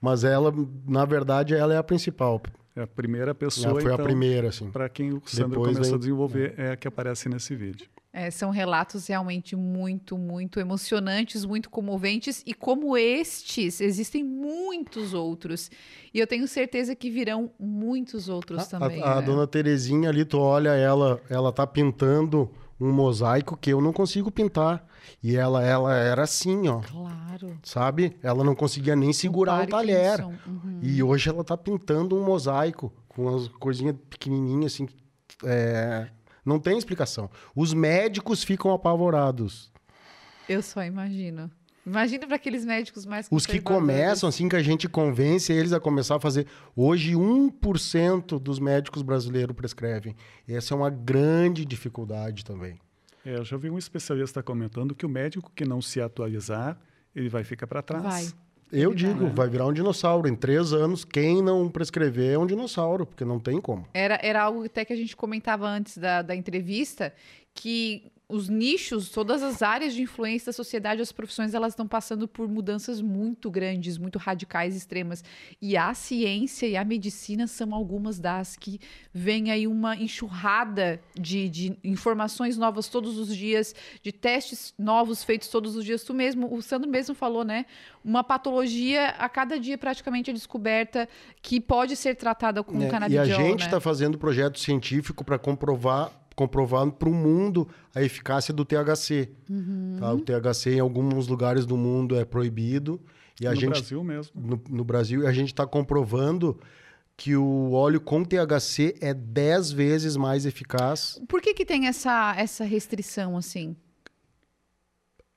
Mas 0.00 0.24
ela, 0.24 0.52
na 0.86 1.04
verdade, 1.04 1.54
ela 1.54 1.74
é 1.74 1.76
a 1.76 1.82
principal. 1.82 2.40
É 2.74 2.82
a 2.82 2.86
primeira 2.86 3.34
pessoa, 3.34 3.72
Ela 3.72 3.80
foi 3.82 3.90
a 3.90 3.94
então, 3.94 4.06
primeira, 4.06 4.48
assim. 4.48 4.70
para 4.70 4.88
quem 4.88 5.12
o 5.12 5.20
Sandro 5.26 5.48
Depois 5.50 5.72
começou 5.74 5.84
vem- 5.84 5.94
a 5.94 5.98
desenvolver, 5.98 6.54
é 6.56 6.70
a 6.72 6.76
que 6.76 6.86
aparece 6.88 7.28
nesse 7.28 7.54
vídeo. 7.54 7.86
É, 8.12 8.28
são 8.28 8.50
relatos 8.50 9.06
realmente 9.06 9.54
muito, 9.54 10.18
muito 10.18 10.58
emocionantes, 10.58 11.44
muito 11.44 11.70
comoventes, 11.70 12.42
e 12.44 12.52
como 12.52 12.96
estes, 12.96 13.80
existem 13.80 14.24
muitos 14.24 15.14
outros. 15.14 15.70
E 16.12 16.18
eu 16.18 16.26
tenho 16.26 16.48
certeza 16.48 16.96
que 16.96 17.08
virão 17.08 17.52
muitos 17.58 18.28
outros 18.28 18.62
A- 18.62 18.66
também. 18.66 19.00
a, 19.00 19.12
a 19.12 19.20
né? 19.20 19.22
dona 19.26 19.46
Terezinha 19.46 20.08
ali, 20.08 20.24
tu 20.24 20.38
olha 20.40 20.70
ela, 20.70 21.20
ela 21.30 21.52
tá 21.52 21.64
pintando 21.66 22.50
um 22.80 22.90
mosaico 22.92 23.56
que 23.56 23.70
eu 23.70 23.80
não 23.80 23.92
consigo 23.92 24.30
pintar. 24.30 24.84
E 25.22 25.36
ela, 25.36 25.62
ela 25.64 25.94
era 25.94 26.22
assim, 26.24 26.66
ó. 26.66 26.80
Claro. 26.80 27.58
Sabe? 27.62 28.16
Ela 28.22 28.42
não 28.42 28.54
conseguia 28.56 28.96
nem 28.96 29.12
segurar 29.12 29.62
o 29.64 29.66
talher. 29.68 30.18
Parkinson, 30.18 30.34
uhum. 30.46 30.80
E 30.82 31.02
hoje 31.02 31.28
ela 31.28 31.44
tá 31.44 31.56
pintando 31.56 32.16
um 32.16 32.24
mosaico 32.24 32.92
com 33.08 33.34
as 33.36 33.46
coisinhas 33.48 33.94
pequenininhas, 34.08 34.74
assim. 34.74 34.88
é, 35.44 36.08
Não 36.44 36.58
tem 36.58 36.76
explicação. 36.78 37.30
Os 37.54 37.72
médicos 37.74 38.42
ficam 38.42 38.72
apavorados. 38.72 39.70
Eu 40.48 40.62
só 40.62 40.82
imagino. 40.82 41.50
Imagina 41.86 42.26
para 42.26 42.36
aqueles 42.36 42.64
médicos 42.64 43.06
mais 43.06 43.26
Os 43.30 43.46
que 43.46 43.60
começam, 43.60 44.28
assim, 44.28 44.48
que 44.48 44.56
a 44.56 44.62
gente 44.62 44.88
convence 44.88 45.52
eles 45.52 45.72
a 45.72 45.80
começar 45.80 46.16
a 46.16 46.20
fazer. 46.20 46.46
Hoje, 46.76 47.14
1% 47.14 48.38
dos 48.38 48.58
médicos 48.58 49.02
brasileiros 49.02 49.56
prescrevem. 49.56 50.14
Essa 50.46 50.74
é 50.74 50.76
uma 50.76 50.90
grande 50.90 51.64
dificuldade 51.64 52.44
também. 52.44 52.78
É, 53.24 53.36
eu 53.36 53.44
já 53.44 53.56
vi 53.56 53.70
um 53.70 53.78
especialista 53.78 54.42
comentando 54.42 54.94
que 54.94 55.06
o 55.06 55.08
médico 55.08 55.50
que 55.54 55.64
não 55.64 55.80
se 55.80 56.00
atualizar, 56.00 56.78
ele 57.14 57.28
vai 57.28 57.44
ficar 57.44 57.66
para 57.66 57.82
trás. 57.82 58.02
Vai. 58.04 58.28
Eu 58.72 58.94
digo, 58.94 59.26
vai 59.28 59.48
virar 59.48 59.66
um 59.66 59.72
dinossauro. 59.72 60.28
Em 60.28 60.34
três 60.36 60.72
anos, 60.72 61.04
quem 61.04 61.42
não 61.42 61.68
prescrever 61.68 62.34
é 62.34 62.38
um 62.38 62.46
dinossauro, 62.46 63.04
porque 63.04 63.24
não 63.24 63.40
tem 63.40 63.60
como. 63.60 63.86
Era, 63.92 64.18
era 64.22 64.42
algo 64.42 64.64
até 64.64 64.84
que 64.84 64.92
a 64.92 64.96
gente 64.96 65.16
comentava 65.16 65.66
antes 65.68 65.98
da, 65.98 66.22
da 66.22 66.36
entrevista, 66.36 67.12
que 67.52 68.12
os 68.30 68.48
nichos, 68.48 69.10
todas 69.10 69.42
as 69.42 69.62
áreas 69.62 69.94
de 69.94 70.02
influência 70.02 70.46
da 70.46 70.52
sociedade, 70.52 71.02
as 71.02 71.12
profissões, 71.12 71.54
elas 71.54 71.72
estão 71.72 71.86
passando 71.86 72.28
por 72.28 72.48
mudanças 72.48 73.00
muito 73.00 73.50
grandes, 73.50 73.98
muito 73.98 74.18
radicais, 74.18 74.76
extremas. 74.76 75.24
E 75.60 75.76
a 75.76 75.92
ciência 75.94 76.66
e 76.66 76.76
a 76.76 76.84
medicina 76.84 77.46
são 77.46 77.74
algumas 77.74 78.18
das 78.18 78.56
que 78.56 78.80
vem 79.12 79.50
aí 79.50 79.66
uma 79.66 79.96
enxurrada 79.96 81.00
de, 81.18 81.48
de 81.48 81.78
informações 81.82 82.56
novas 82.56 82.88
todos 82.88 83.18
os 83.18 83.34
dias, 83.34 83.74
de 84.02 84.12
testes 84.12 84.72
novos 84.78 85.24
feitos 85.24 85.48
todos 85.48 85.74
os 85.74 85.84
dias. 85.84 86.04
Tu 86.04 86.14
mesmo, 86.14 86.54
o 86.54 86.62
Sandro 86.62 86.88
mesmo 86.88 87.14
falou, 87.14 87.44
né? 87.44 87.66
Uma 88.04 88.22
patologia 88.22 89.08
a 89.18 89.28
cada 89.28 89.58
dia 89.58 89.76
praticamente 89.76 90.30
é 90.30 90.32
descoberta 90.32 91.08
que 91.42 91.60
pode 91.60 91.96
ser 91.96 92.14
tratada 92.14 92.62
com? 92.62 92.80
E 92.80 92.88
canabidiol, 92.88 93.22
a 93.22 93.26
gente 93.26 93.60
né? 93.60 93.66
está 93.66 93.80
fazendo 93.80 94.16
projeto 94.16 94.58
científico 94.58 95.24
para 95.24 95.38
comprovar 95.38 96.19
comprovar 96.34 96.90
para 96.92 97.08
o 97.08 97.14
mundo 97.14 97.68
a 97.94 98.02
eficácia 98.02 98.52
do 98.52 98.64
THC. 98.64 99.30
Uhum. 99.48 99.96
tá? 99.98 100.12
O 100.12 100.20
THC 100.20 100.74
em 100.74 100.80
alguns 100.80 101.28
lugares 101.28 101.66
do 101.66 101.76
mundo 101.76 102.16
é 102.16 102.24
proibido 102.24 103.00
e 103.40 103.46
a 103.46 103.50
no 103.50 103.56
gente 103.56 103.70
Brasil 103.70 104.04
mesmo. 104.04 104.32
no, 104.34 104.62
no 104.68 104.84
Brasil 104.84 105.22
e 105.22 105.26
a 105.26 105.32
gente 105.32 105.48
está 105.48 105.66
comprovando 105.66 106.58
que 107.16 107.36
o 107.36 107.72
óleo 107.72 108.00
com 108.00 108.24
THC 108.24 108.96
é 109.00 109.12
10 109.12 109.72
vezes 109.72 110.16
mais 110.16 110.46
eficaz. 110.46 111.20
Por 111.28 111.42
que 111.42 111.52
que 111.52 111.66
tem 111.66 111.86
essa, 111.86 112.34
essa 112.38 112.64
restrição, 112.64 113.36
assim? 113.36 113.76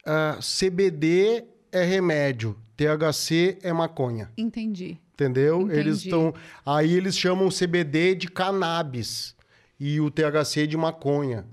Ah, 0.05 0.39
CBD 0.39 1.43
é 1.71 1.83
remédio, 1.83 2.57
THC 2.77 3.57
é 3.61 3.73
maconha. 3.73 4.31
Entendi. 4.37 4.97
Entendeu? 5.13 5.63
Entendi. 5.63 5.79
Eles 5.79 5.97
estão. 5.97 6.33
Aí 6.65 6.93
eles 6.93 7.17
chamam 7.17 7.49
CBD 7.49 8.15
de 8.15 8.27
cannabis 8.27 9.35
e 9.79 9.99
o 9.99 10.09
THC 10.09 10.65
de 10.67 10.77
maconha. 10.77 11.45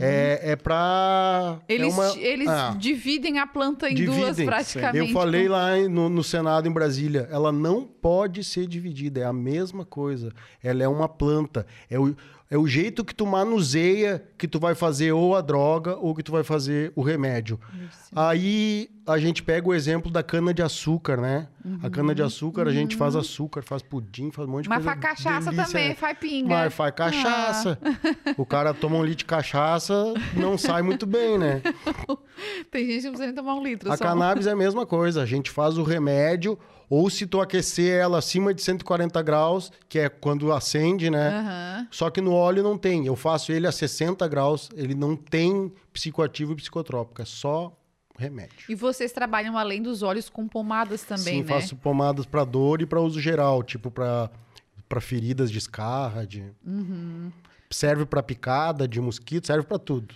É, 0.00 0.40
é 0.52 0.56
pra. 0.56 1.58
é 1.68 1.74
Eles, 1.74 1.92
uma- 1.94 2.16
eles 2.18 2.48
Ah, 2.48 2.74
dividem 2.78 3.38
a 3.38 3.46
planta 3.46 3.88
em 3.90 3.94
duas, 3.94 4.16
dividem. 4.16 4.46
praticamente. 4.46 4.98
Eu 4.98 5.08
falei 5.12 5.46
com- 5.46 5.52
lá 5.52 5.76
no, 5.88 6.08
no 6.08 6.24
Senado 6.24 6.66
em 6.68 6.72
Brasília, 6.72 7.28
ela 7.30 7.52
não 7.52 7.84
pode 7.84 8.42
ser 8.42 8.66
dividida, 8.66 9.20
é 9.20 9.24
a 9.24 9.32
mesma 9.32 9.84
coisa. 9.84 10.32
Ela 10.62 10.82
é 10.82 10.88
uma 10.88 11.08
planta. 11.08 11.66
É 11.90 11.98
o, 11.98 12.14
é 12.50 12.56
o 12.56 12.66
jeito 12.66 13.04
que 13.04 13.14
tu 13.14 13.26
manuseia 13.26 14.24
que 14.38 14.48
tu 14.48 14.58
vai 14.58 14.74
fazer 14.74 15.12
ou 15.12 15.36
a 15.36 15.40
droga 15.42 15.96
ou 15.96 16.14
que 16.14 16.22
tu 16.22 16.32
vai 16.32 16.42
fazer 16.42 16.92
o 16.96 17.02
remédio. 17.02 17.60
Aí 18.14 18.88
a 19.06 19.18
gente 19.18 19.42
pega 19.42 19.68
o 19.68 19.74
exemplo 19.74 20.10
da 20.10 20.22
cana-de-açúcar, 20.22 21.18
né? 21.20 21.48
A 21.82 21.90
cana-de-açúcar, 21.90 22.66
a 22.66 22.72
gente 22.72 22.96
faz 22.96 23.14
açúcar, 23.14 23.62
faz 23.62 23.82
pudim, 23.82 24.30
faz 24.30 24.48
um 24.48 24.52
monte 24.52 24.62
de 24.64 24.68
Mas 24.70 24.82
coisa. 24.82 25.00
faz 25.00 25.00
cachaça 25.00 25.50
delícia, 25.50 25.66
também, 25.72 25.88
né? 25.90 25.94
faz 25.94 26.18
pinga. 26.18 26.48
Mas 26.48 26.74
faz 26.74 26.94
cachaça. 26.94 27.78
O 28.38 28.46
cara 28.46 28.72
toma 28.72 28.96
um 28.96 29.02
litro 29.02 29.18
de 29.18 29.24
cachaça, 29.26 30.14
não 30.34 30.56
sai 30.56 30.80
muito 30.80 31.06
bem, 31.06 31.36
né? 31.36 31.60
Tem 32.70 32.86
gente 32.86 33.00
que 33.00 33.04
não 33.04 33.12
precisa 33.12 33.26
nem 33.26 33.34
tomar 33.34 33.54
um 33.56 33.62
litro. 33.62 33.92
A 33.92 33.96
só. 33.96 34.04
cannabis 34.04 34.46
é 34.46 34.52
a 34.52 34.56
mesma 34.56 34.86
coisa. 34.86 35.22
A 35.22 35.26
gente 35.26 35.50
faz 35.50 35.76
o 35.76 35.82
remédio, 35.82 36.58
ou 36.90 37.08
se 37.10 37.26
tu 37.26 37.40
aquecer 37.40 37.98
ela 38.00 38.18
acima 38.18 38.52
de 38.54 38.62
140 38.62 39.20
graus, 39.22 39.70
que 39.88 39.98
é 39.98 40.08
quando 40.08 40.52
acende, 40.52 41.10
né? 41.10 41.28
Aham. 41.28 41.88
Só 41.90 42.10
que 42.10 42.20
no 42.20 42.32
óleo 42.32 42.62
não 42.62 42.76
tem. 42.78 43.06
Eu 43.06 43.14
faço 43.16 43.52
ele 43.52 43.66
a 43.66 43.72
60 43.72 44.26
graus, 44.28 44.68
ele 44.74 44.94
não 44.94 45.14
tem 45.16 45.72
psicoativo 45.92 46.52
e 46.52 46.56
psicotrópico, 46.56 47.20
é 47.22 47.24
só 47.24 47.72
remédio. 48.18 48.56
E 48.68 48.74
vocês 48.74 49.12
trabalham 49.12 49.56
além 49.56 49.80
dos 49.82 50.02
óleos 50.02 50.28
com 50.28 50.48
pomadas 50.48 51.02
também, 51.04 51.24
Sim, 51.24 51.42
né? 51.42 51.48
faço 51.60 51.76
pomadas 51.76 52.26
para 52.26 52.42
dor 52.44 52.80
e 52.82 52.86
para 52.86 53.00
uso 53.00 53.20
geral, 53.20 53.62
tipo 53.62 53.90
para 53.90 54.30
para 54.88 55.02
feridas 55.02 55.50
de 55.52 55.58
escarra, 55.58 56.26
de 56.26 56.50
Uhum. 56.66 57.30
serve 57.70 58.06
para 58.06 58.22
picada 58.22 58.88
de 58.88 58.98
mosquito, 59.02 59.46
serve 59.46 59.66
para 59.66 59.78
tudo. 59.78 60.14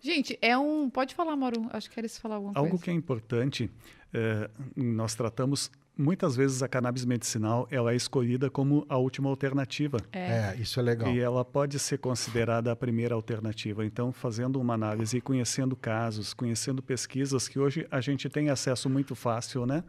Gente, 0.00 0.38
é 0.40 0.56
um... 0.56 0.88
Pode 0.88 1.14
falar, 1.16 1.34
Mauro. 1.34 1.66
Acho 1.72 1.90
que 1.90 1.98
eles 1.98 2.16
falar 2.16 2.36
alguma 2.36 2.52
Algo 2.54 2.70
coisa. 2.70 2.84
que 2.84 2.90
é 2.90 2.92
importante, 2.92 3.68
é, 4.12 4.48
nós 4.76 5.16
tratamos 5.16 5.68
muitas 5.96 6.36
vezes 6.36 6.62
a 6.62 6.68
cannabis 6.68 7.04
medicinal, 7.04 7.66
ela 7.70 7.92
é 7.92 7.96
escolhida 7.96 8.50
como 8.50 8.84
a 8.88 8.96
última 8.96 9.28
alternativa. 9.28 9.98
É, 10.12 10.54
isso 10.58 10.80
é 10.80 10.82
legal. 10.82 11.08
E 11.10 11.20
ela 11.20 11.44
pode 11.44 11.78
ser 11.78 11.98
considerada 11.98 12.72
a 12.72 12.76
primeira 12.76 13.14
alternativa. 13.14 13.84
Então, 13.84 14.12
fazendo 14.12 14.60
uma 14.60 14.74
análise 14.74 15.16
e 15.16 15.20
conhecendo 15.20 15.76
casos, 15.76 16.34
conhecendo 16.34 16.82
pesquisas 16.82 17.48
que 17.48 17.58
hoje 17.58 17.86
a 17.90 18.00
gente 18.00 18.28
tem 18.28 18.50
acesso 18.50 18.88
muito 18.90 19.14
fácil, 19.14 19.66
né? 19.66 19.84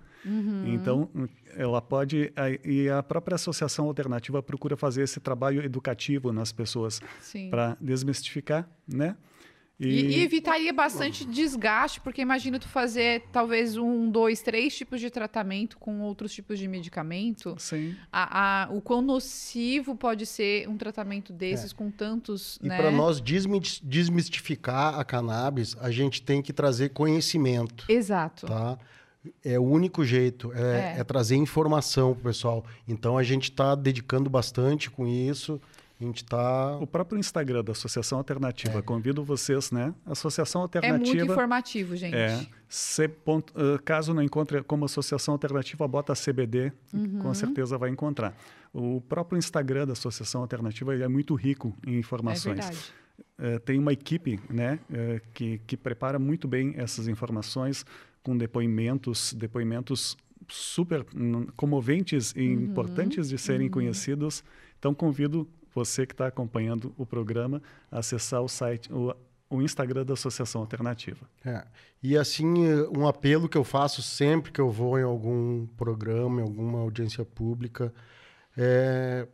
Então, 0.65 1.09
ela 1.55 1.81
pode. 1.81 2.33
E 2.63 2.89
a 2.89 3.03
própria 3.03 3.35
Associação 3.35 3.85
Alternativa 3.85 4.41
procura 4.41 4.75
fazer 4.75 5.03
esse 5.03 5.19
trabalho 5.19 5.63
educativo 5.63 6.33
nas 6.33 6.51
pessoas 6.51 6.99
para 7.51 7.77
desmistificar, 7.79 8.67
né? 8.87 9.15
E, 9.77 9.87
e 9.87 10.23
evitaria 10.23 10.71
bastante 10.71 11.25
desgaste, 11.25 11.99
porque 11.99 12.21
imagina 12.21 12.57
tu 12.57 12.67
fazer 12.69 13.23
talvez 13.33 13.75
um, 13.75 14.09
dois, 14.09 14.41
três 14.41 14.73
tipos 14.73 15.01
de 15.01 15.09
tratamento 15.09 15.77
com 15.77 15.99
outros 15.99 16.33
tipos 16.33 16.57
de 16.57 16.65
medicamento. 16.65 17.55
Sim. 17.59 17.93
A, 18.09 18.63
a- 18.63 18.69
o 18.71 18.79
quão 18.79 19.01
nocivo 19.01 19.93
pode 19.93 20.25
ser 20.25 20.69
um 20.69 20.77
tratamento 20.77 21.33
desses 21.33 21.73
com 21.73 21.91
tantos, 21.91 22.57
E 22.63 22.69
né? 22.69 22.77
para 22.77 22.89
nós 22.89 23.19
desmi- 23.19 23.59
desmistificar 23.83 24.97
a 24.99 25.03
cannabis, 25.03 25.75
a 25.81 25.91
gente 25.91 26.21
tem 26.21 26.41
que 26.41 26.53
trazer 26.53 26.89
conhecimento. 26.89 27.85
Exato. 27.89 28.45
tá? 28.47 28.77
É 29.43 29.57
o 29.59 29.63
único 29.63 30.05
jeito, 30.05 30.53
é, 30.53 30.95
É. 30.97 30.99
é 30.99 31.03
trazer 31.03 31.35
informação 31.35 32.13
pro 32.13 32.23
pessoal. 32.25 32.63
Então 32.87 33.17
a 33.17 33.23
gente 33.23 33.45
está 33.49 33.73
dedicando 33.75 34.29
bastante 34.29 34.89
com 34.89 35.07
isso. 35.07 35.59
A 35.99 36.03
gente 36.03 36.23
está. 36.23 36.75
O 36.77 36.85
próprio 36.85 37.17
Instagram 37.17 37.63
da 37.63 37.71
Associação 37.71 38.17
Alternativa, 38.17 38.81
convido 38.81 39.23
vocês, 39.23 39.71
né? 39.71 39.93
Associação 40.05 40.61
É 40.61 40.63
Alternativa. 40.63 41.15
muito 41.15 41.31
informativo, 41.31 41.95
gente. 41.95 42.13
É, 42.15 42.45
C. 42.67 43.07
ponto- 43.07 43.53
ah, 43.55 43.79
caso 43.83 44.13
não 44.13 44.21
encontre 44.21 44.61
como 44.63 44.83
associação 44.83 45.33
alternativa, 45.33 45.87
bota 45.87 46.13
CBD, 46.13 46.73
Uhum. 46.93 47.19
com 47.19 47.33
certeza 47.33 47.77
vai 47.77 47.89
encontrar. 47.89 48.35
O 48.73 48.99
próprio 48.99 49.37
Instagram 49.39 49.87
da 49.87 49.93
Associação 49.93 50.41
Alternativa 50.41 50.93
ele 50.93 51.03
é 51.03 51.07
muito 51.07 51.33
rico 51.33 51.73
em 51.87 51.95
É 51.95 51.97
informações. 51.99 52.55
verdade. 52.59 52.77
Eh, 53.39 53.59
tem 53.59 53.79
uma 53.79 53.93
equipe 53.93 54.37
né, 54.49 54.77
eh, 54.91 55.21
que, 55.33 55.59
que 55.65 55.77
prepara 55.77 56.19
muito 56.19 56.45
bem 56.45 56.73
essas 56.75 57.07
informações 57.07 57.85
com 58.21 58.37
depoimentos, 58.37 59.33
depoimentos 59.33 60.17
super 60.49 61.05
comoventes 61.55 62.33
e 62.35 62.41
Uhum, 62.53 62.63
importantes 62.63 63.29
de 63.29 63.37
serem 63.37 63.67
uhum. 63.67 63.71
conhecidos. 63.71 64.43
Então 64.77 64.93
convido 64.93 65.47
você 65.75 66.05
que 66.05 66.13
está 66.13 66.27
acompanhando 66.27 66.93
o 66.97 67.05
programa 67.05 67.61
acessar 67.91 68.41
o 68.41 68.47
site, 68.47 68.91
o, 68.91 69.13
o 69.49 69.61
Instagram 69.61 70.05
da 70.05 70.13
Associação 70.13 70.61
Alternativa. 70.61 71.29
É. 71.45 71.65
E 72.01 72.17
assim, 72.17 72.65
um 72.95 73.05
apelo 73.05 73.49
que 73.49 73.57
eu 73.57 73.63
faço 73.63 74.01
sempre 74.01 74.51
que 74.51 74.61
eu 74.61 74.71
vou 74.71 74.97
em 74.97 75.03
algum 75.03 75.67
programa, 75.77 76.39
em 76.39 76.43
alguma 76.43 76.79
audiência 76.79 77.25
pública, 77.25 77.93
é 78.57 79.27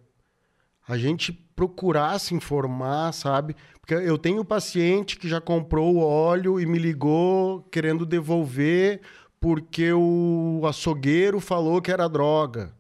a 0.88 0.98
gente 0.98 1.32
procurar 1.32 2.20
se 2.20 2.34
informar, 2.34 3.14
sabe? 3.14 3.56
Porque 3.80 3.94
eu 3.94 4.18
tenho 4.18 4.44
paciente 4.44 5.18
que 5.18 5.30
já 5.30 5.40
comprou 5.40 5.96
o 5.96 6.00
óleo 6.00 6.60
e 6.60 6.66
me 6.66 6.80
ligou 6.80 7.62
querendo 7.72 8.06
devolver 8.06 9.00
porque 9.40 9.92
o 9.94 10.62
açougueiro 10.66 11.40
falou 11.40 11.82
que 11.82 11.92
era 11.92 12.08
droga. 12.08 12.74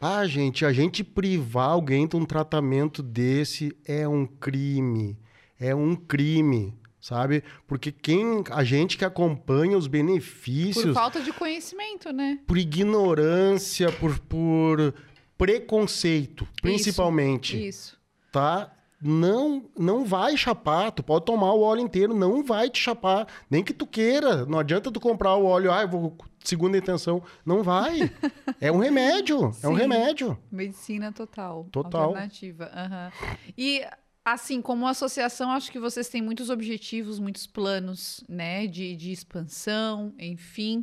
Ah, 0.00 0.26
gente, 0.26 0.64
a 0.64 0.72
gente 0.72 1.02
privar 1.02 1.70
alguém 1.70 2.06
de 2.06 2.16
um 2.16 2.24
tratamento 2.24 3.02
desse 3.02 3.76
é 3.86 4.06
um 4.06 4.26
crime. 4.26 5.18
É 5.58 5.74
um 5.74 5.94
crime, 5.96 6.74
sabe? 7.00 7.42
Porque 7.66 7.90
quem 7.90 8.44
a 8.50 8.64
gente 8.64 8.98
que 8.98 9.04
acompanha 9.04 9.78
os 9.78 9.86
benefícios 9.86 10.84
Por 10.84 10.94
falta 10.94 11.20
de 11.20 11.32
conhecimento, 11.32 12.12
né? 12.12 12.38
por 12.46 12.58
ignorância, 12.58 13.90
por, 13.92 14.18
por 14.18 14.94
preconceito, 15.38 16.46
principalmente, 16.60 17.68
Isso. 17.68 17.98
tá? 18.32 18.72
Não, 19.06 19.68
não 19.78 20.02
vai 20.02 20.34
chapar. 20.34 20.90
Tu 20.90 21.02
pode 21.02 21.26
tomar 21.26 21.52
o 21.52 21.60
óleo 21.60 21.82
inteiro, 21.82 22.14
não 22.14 22.42
vai 22.42 22.70
te 22.70 22.80
chapar. 22.80 23.28
Nem 23.50 23.62
que 23.62 23.74
tu 23.74 23.86
queira. 23.86 24.46
Não 24.46 24.58
adianta 24.58 24.90
tu 24.90 24.98
comprar 24.98 25.36
o 25.36 25.44
óleo, 25.44 25.70
ah, 25.70 25.82
eu 25.82 25.88
vou 25.88 26.16
segunda 26.42 26.78
intenção. 26.78 27.22
Não 27.44 27.62
vai. 27.62 28.10
É 28.58 28.72
um 28.72 28.78
remédio. 28.78 29.54
É 29.62 29.68
um 29.68 29.74
Sim. 29.74 29.80
remédio. 29.80 30.38
Medicina 30.50 31.12
total. 31.12 31.68
Total. 31.70 32.04
Alternativa. 32.04 32.70
aham. 32.74 33.12
E, 33.58 33.84
assim, 34.24 34.62
como 34.62 34.86
associação, 34.86 35.50
acho 35.50 35.70
que 35.70 35.78
vocês 35.78 36.08
têm 36.08 36.22
muitos 36.22 36.48
objetivos, 36.48 37.18
muitos 37.18 37.46
planos, 37.46 38.24
né? 38.26 38.66
De, 38.66 38.96
de 38.96 39.12
expansão, 39.12 40.14
enfim. 40.18 40.82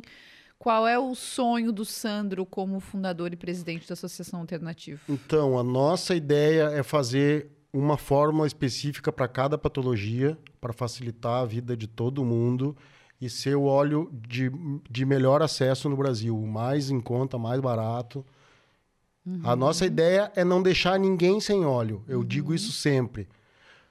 Qual 0.60 0.86
é 0.86 0.96
o 0.96 1.12
sonho 1.16 1.72
do 1.72 1.84
Sandro 1.84 2.46
como 2.46 2.78
fundador 2.78 3.32
e 3.32 3.36
presidente 3.36 3.88
da 3.88 3.94
Associação 3.94 4.38
Alternativa? 4.38 5.00
Então, 5.08 5.58
a 5.58 5.64
nossa 5.64 6.14
ideia 6.14 6.70
é 6.70 6.84
fazer 6.84 7.50
uma 7.72 7.96
fórmula 7.96 8.46
específica 8.46 9.10
para 9.10 9.26
cada 9.26 9.56
patologia, 9.56 10.36
para 10.60 10.72
facilitar 10.72 11.42
a 11.42 11.46
vida 11.46 11.76
de 11.76 11.86
todo 11.86 12.24
mundo 12.24 12.76
e 13.20 13.30
ser 13.30 13.56
o 13.56 13.64
óleo 13.64 14.10
de, 14.12 14.50
de 14.90 15.06
melhor 15.06 15.42
acesso 15.42 15.88
no 15.88 15.96
Brasil, 15.96 16.36
o 16.36 16.46
mais 16.46 16.90
em 16.90 17.00
conta, 17.00 17.38
mais 17.38 17.60
barato. 17.60 18.24
A 19.44 19.54
nossa 19.54 19.86
ideia 19.86 20.32
é 20.34 20.44
não 20.44 20.60
deixar 20.60 20.98
ninguém 20.98 21.40
sem 21.40 21.64
óleo. 21.64 22.02
Eu 22.08 22.24
digo 22.24 22.52
isso 22.52 22.72
sempre. 22.72 23.28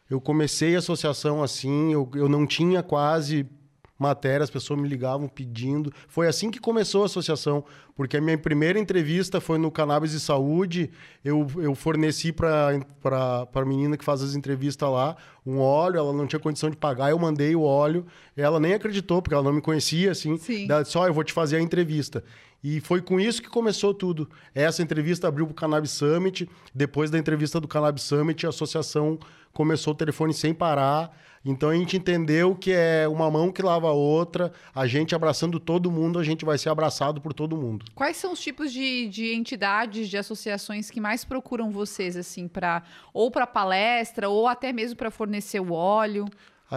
Eu 0.09 0.19
comecei 0.19 0.75
a 0.75 0.79
associação 0.79 1.41
assim, 1.41 1.93
eu, 1.93 2.09
eu 2.15 2.27
não 2.27 2.45
tinha 2.45 2.83
quase 2.83 3.47
matéria, 4.01 4.43
as 4.43 4.49
pessoas 4.49 4.79
me 4.79 4.87
ligavam 4.87 5.27
pedindo. 5.27 5.91
Foi 6.07 6.27
assim 6.27 6.49
que 6.49 6.59
começou 6.59 7.03
a 7.03 7.05
associação, 7.05 7.63
porque 7.95 8.17
a 8.17 8.21
minha 8.21 8.37
primeira 8.37 8.79
entrevista 8.79 9.39
foi 9.39 9.57
no 9.57 9.71
Cannabis 9.71 10.13
e 10.13 10.19
Saúde. 10.19 10.89
Eu, 11.23 11.47
eu 11.57 11.75
forneci 11.75 12.31
para 12.31 12.79
a 13.53 13.65
menina 13.65 13.95
que 13.95 14.03
faz 14.03 14.21
as 14.21 14.35
entrevistas 14.35 14.89
lá 14.89 15.15
um 15.45 15.59
óleo, 15.59 15.97
ela 15.97 16.13
não 16.13 16.27
tinha 16.27 16.39
condição 16.39 16.69
de 16.69 16.77
pagar, 16.77 17.09
eu 17.09 17.17
mandei 17.17 17.55
o 17.55 17.61
óleo. 17.61 18.05
Ela 18.37 18.59
nem 18.59 18.73
acreditou, 18.73 19.21
porque 19.21 19.33
ela 19.33 19.43
não 19.43 19.53
me 19.53 19.61
conhecia, 19.61 20.11
assim. 20.11 20.37
Sim. 20.37 20.67
Ela 20.69 20.83
disse, 20.83 20.97
ó, 20.97 21.07
eu 21.07 21.13
vou 21.13 21.23
te 21.23 21.33
fazer 21.33 21.57
a 21.57 21.61
entrevista. 21.61 22.23
E 22.63 22.79
foi 22.79 23.01
com 23.01 23.19
isso 23.19 23.41
que 23.41 23.49
começou 23.49 23.93
tudo. 23.93 24.29
Essa 24.53 24.83
entrevista 24.83 25.27
abriu 25.27 25.47
para 25.47 25.53
o 25.53 25.55
Cannabis 25.55 25.91
Summit. 25.91 26.47
Depois 26.73 27.09
da 27.09 27.17
entrevista 27.17 27.59
do 27.59 27.67
Cannabis 27.67 28.03
Summit, 28.03 28.45
a 28.45 28.49
associação 28.49 29.17
começou 29.51 29.93
o 29.93 29.97
telefone 29.97 30.33
sem 30.33 30.53
parar. 30.53 31.11
Então 31.43 31.69
a 31.69 31.75
gente 31.75 31.97
entendeu 31.97 32.55
que 32.55 32.71
é 32.71 33.07
uma 33.07 33.29
mão 33.31 33.51
que 33.51 33.61
lava 33.63 33.87
a 33.87 33.91
outra, 33.93 34.51
a 34.75 34.85
gente 34.85 35.15
abraçando 35.15 35.59
todo 35.59 35.89
mundo, 35.89 36.19
a 36.19 36.23
gente 36.23 36.45
vai 36.45 36.57
ser 36.57 36.69
abraçado 36.69 37.19
por 37.19 37.33
todo 37.33 37.57
mundo. 37.57 37.85
Quais 37.95 38.17
são 38.17 38.33
os 38.33 38.39
tipos 38.39 38.71
de, 38.71 39.07
de 39.07 39.33
entidades, 39.33 40.07
de 40.07 40.17
associações 40.17 40.91
que 40.91 41.01
mais 41.01 41.25
procuram 41.25 41.71
vocês, 41.71 42.15
assim, 42.15 42.47
para 42.47 42.83
ou 43.13 43.31
para 43.31 43.47
palestra, 43.47 44.29
ou 44.29 44.47
até 44.47 44.71
mesmo 44.71 44.95
para 44.97 45.09
fornecer 45.09 45.59
o 45.59 45.73
óleo? 45.73 46.25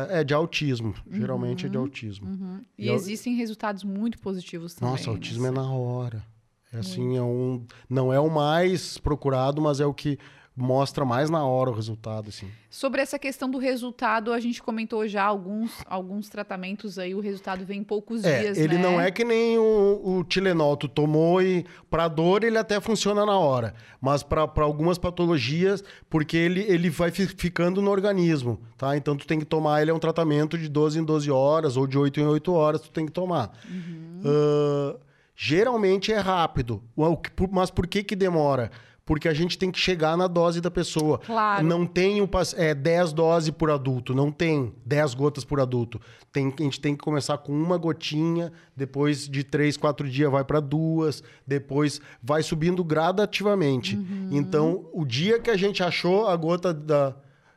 É 0.08 0.24
de 0.24 0.32
autismo, 0.34 0.92
geralmente 1.10 1.66
é 1.66 1.68
de 1.68 1.76
autismo. 1.76 2.64
E, 2.76 2.86
E 2.86 2.88
eu- 2.88 2.94
existem 2.94 3.34
resultados 3.36 3.84
muito 3.84 4.18
positivos 4.18 4.74
também. 4.74 4.90
Nossa, 4.92 5.10
autismo 5.10 5.42
né? 5.44 5.48
é 5.50 5.52
na 5.52 5.70
hora. 5.70 6.24
É 6.72 6.78
assim, 6.78 7.16
é 7.16 7.22
um. 7.22 7.64
Não 7.88 8.12
é 8.12 8.18
o 8.18 8.28
mais 8.28 8.98
procurado, 8.98 9.62
mas 9.62 9.78
é 9.78 9.86
o 9.86 9.94
que 9.94 10.18
mostra 10.56 11.04
mais 11.04 11.28
na 11.30 11.44
hora 11.44 11.70
o 11.70 11.72
resultado, 11.74 12.28
assim. 12.28 12.46
Sobre 12.70 13.00
essa 13.02 13.18
questão 13.18 13.50
do 13.50 13.58
resultado, 13.58 14.32
a 14.32 14.38
gente 14.38 14.62
comentou 14.62 15.06
já 15.08 15.24
alguns, 15.24 15.72
alguns 15.86 16.28
tratamentos 16.28 16.96
aí, 16.98 17.12
o 17.14 17.18
resultado 17.20 17.64
vem 17.64 17.80
em 17.80 17.84
poucos 17.84 18.24
É, 18.24 18.40
dias, 18.40 18.58
ele 18.58 18.76
né? 18.76 18.82
não 18.82 19.00
é 19.00 19.10
que 19.10 19.24
nem 19.24 19.58
o, 19.58 20.00
o 20.18 20.24
Tilenol, 20.24 20.76
tu 20.76 20.86
tomou 20.88 21.42
e 21.42 21.64
pra 21.90 22.06
dor 22.06 22.44
ele 22.44 22.56
até 22.56 22.80
funciona 22.80 23.26
na 23.26 23.36
hora, 23.36 23.74
mas 24.00 24.22
pra 24.22 24.48
algumas 24.58 24.96
patologias, 24.96 25.82
porque 26.08 26.36
ele, 26.36 26.60
ele 26.68 26.88
vai 26.88 27.10
fi- 27.10 27.26
ficando 27.26 27.82
no 27.82 27.90
organismo, 27.90 28.60
tá? 28.76 28.96
Então 28.96 29.16
tu 29.16 29.26
tem 29.26 29.40
que 29.40 29.44
tomar, 29.44 29.82
ele 29.82 29.90
é 29.90 29.94
um 29.94 29.98
tratamento 29.98 30.56
de 30.56 30.68
12 30.68 31.00
em 31.00 31.04
12 31.04 31.30
horas 31.32 31.76
ou 31.76 31.84
de 31.86 31.98
8 31.98 32.20
em 32.20 32.26
8 32.26 32.52
horas, 32.52 32.80
tu 32.80 32.90
tem 32.92 33.06
que 33.06 33.12
tomar. 33.12 33.50
Uhum. 33.68 34.20
Ah, 34.24 34.96
geralmente 35.36 36.12
é 36.12 36.18
rápido, 36.18 36.80
mas 37.50 37.70
por 37.70 37.86
que 37.88 38.04
que 38.04 38.14
demora? 38.14 38.70
Porque 39.06 39.28
a 39.28 39.34
gente 39.34 39.58
tem 39.58 39.70
que 39.70 39.78
chegar 39.78 40.16
na 40.16 40.26
dose 40.26 40.60
da 40.60 40.70
pessoa. 40.70 41.18
Claro. 41.18 41.64
Não 41.64 41.84
tem 41.84 42.22
o 42.22 42.28
é, 42.56 42.74
10 42.74 43.12
doses 43.12 43.50
por 43.50 43.70
adulto, 43.70 44.14
não 44.14 44.30
tem 44.30 44.74
10 44.86 45.14
gotas 45.14 45.44
por 45.44 45.60
adulto. 45.60 46.00
Tem, 46.32 46.52
a 46.58 46.62
gente 46.62 46.80
tem 46.80 46.96
que 46.96 47.04
começar 47.04 47.38
com 47.38 47.52
uma 47.52 47.76
gotinha, 47.76 48.50
depois 48.74 49.28
de 49.28 49.44
3, 49.44 49.76
4 49.76 50.08
dias 50.08 50.30
vai 50.30 50.44
para 50.44 50.58
duas, 50.60 51.22
depois 51.46 52.00
vai 52.22 52.42
subindo 52.42 52.82
gradativamente. 52.82 53.96
Uhum. 53.96 54.28
Então, 54.32 54.86
o 54.92 55.04
dia 55.04 55.38
que 55.38 55.50
a 55.50 55.56
gente 55.56 55.82
achou 55.82 56.26
a 56.26 56.36
gota 56.36 56.72
da 56.72 57.14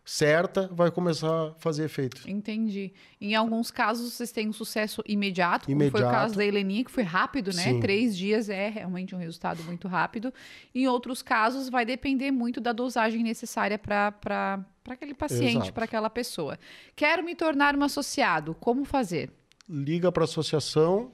certa, 0.10 0.70
vai 0.72 0.90
começar 0.90 1.28
a 1.50 1.54
fazer 1.60 1.84
efeito. 1.84 2.22
Entendi. 2.30 2.94
Em 3.20 3.36
alguns 3.36 3.70
casos, 3.70 4.14
vocês 4.14 4.32
têm 4.32 4.48
um 4.48 4.54
sucesso 4.54 5.04
imediato, 5.06 5.66
como 5.66 5.78
foi 5.78 5.86
o 5.86 5.90
Imediato. 5.90 6.12
caso 6.16 6.36
da 6.36 6.46
Heleninha, 6.46 6.86
que 6.86 6.92
foi 6.92 7.04
rápido, 7.04 7.48
né? 7.54 7.64
Sim. 7.64 7.80
Três 7.82 8.16
dias 8.18 8.48
é 8.48 8.70
realmente 8.70 9.14
um 9.14 9.18
resultado 9.20 9.62
muito 9.64 9.86
rápido. 9.90 10.34
Em 10.74 10.88
outros 10.88 11.22
casos, 11.22 11.68
vai 11.68 11.86
depender 11.86 12.32
muito 12.32 12.62
da 12.62 12.72
dosagem 12.72 13.22
necessária 13.22 13.78
para 13.78 14.66
aquele 14.90 15.14
paciente, 15.14 15.74
para 15.74 15.84
aquela 15.84 16.10
pessoa. 16.10 16.58
Quero 16.96 17.22
me 17.22 17.36
tornar 17.36 17.76
um 17.76 17.84
associado. 17.84 18.56
Como 18.56 18.86
fazer? 18.86 19.30
Liga 19.70 20.10
para 20.10 20.24
a 20.24 20.26
associação, 20.26 21.12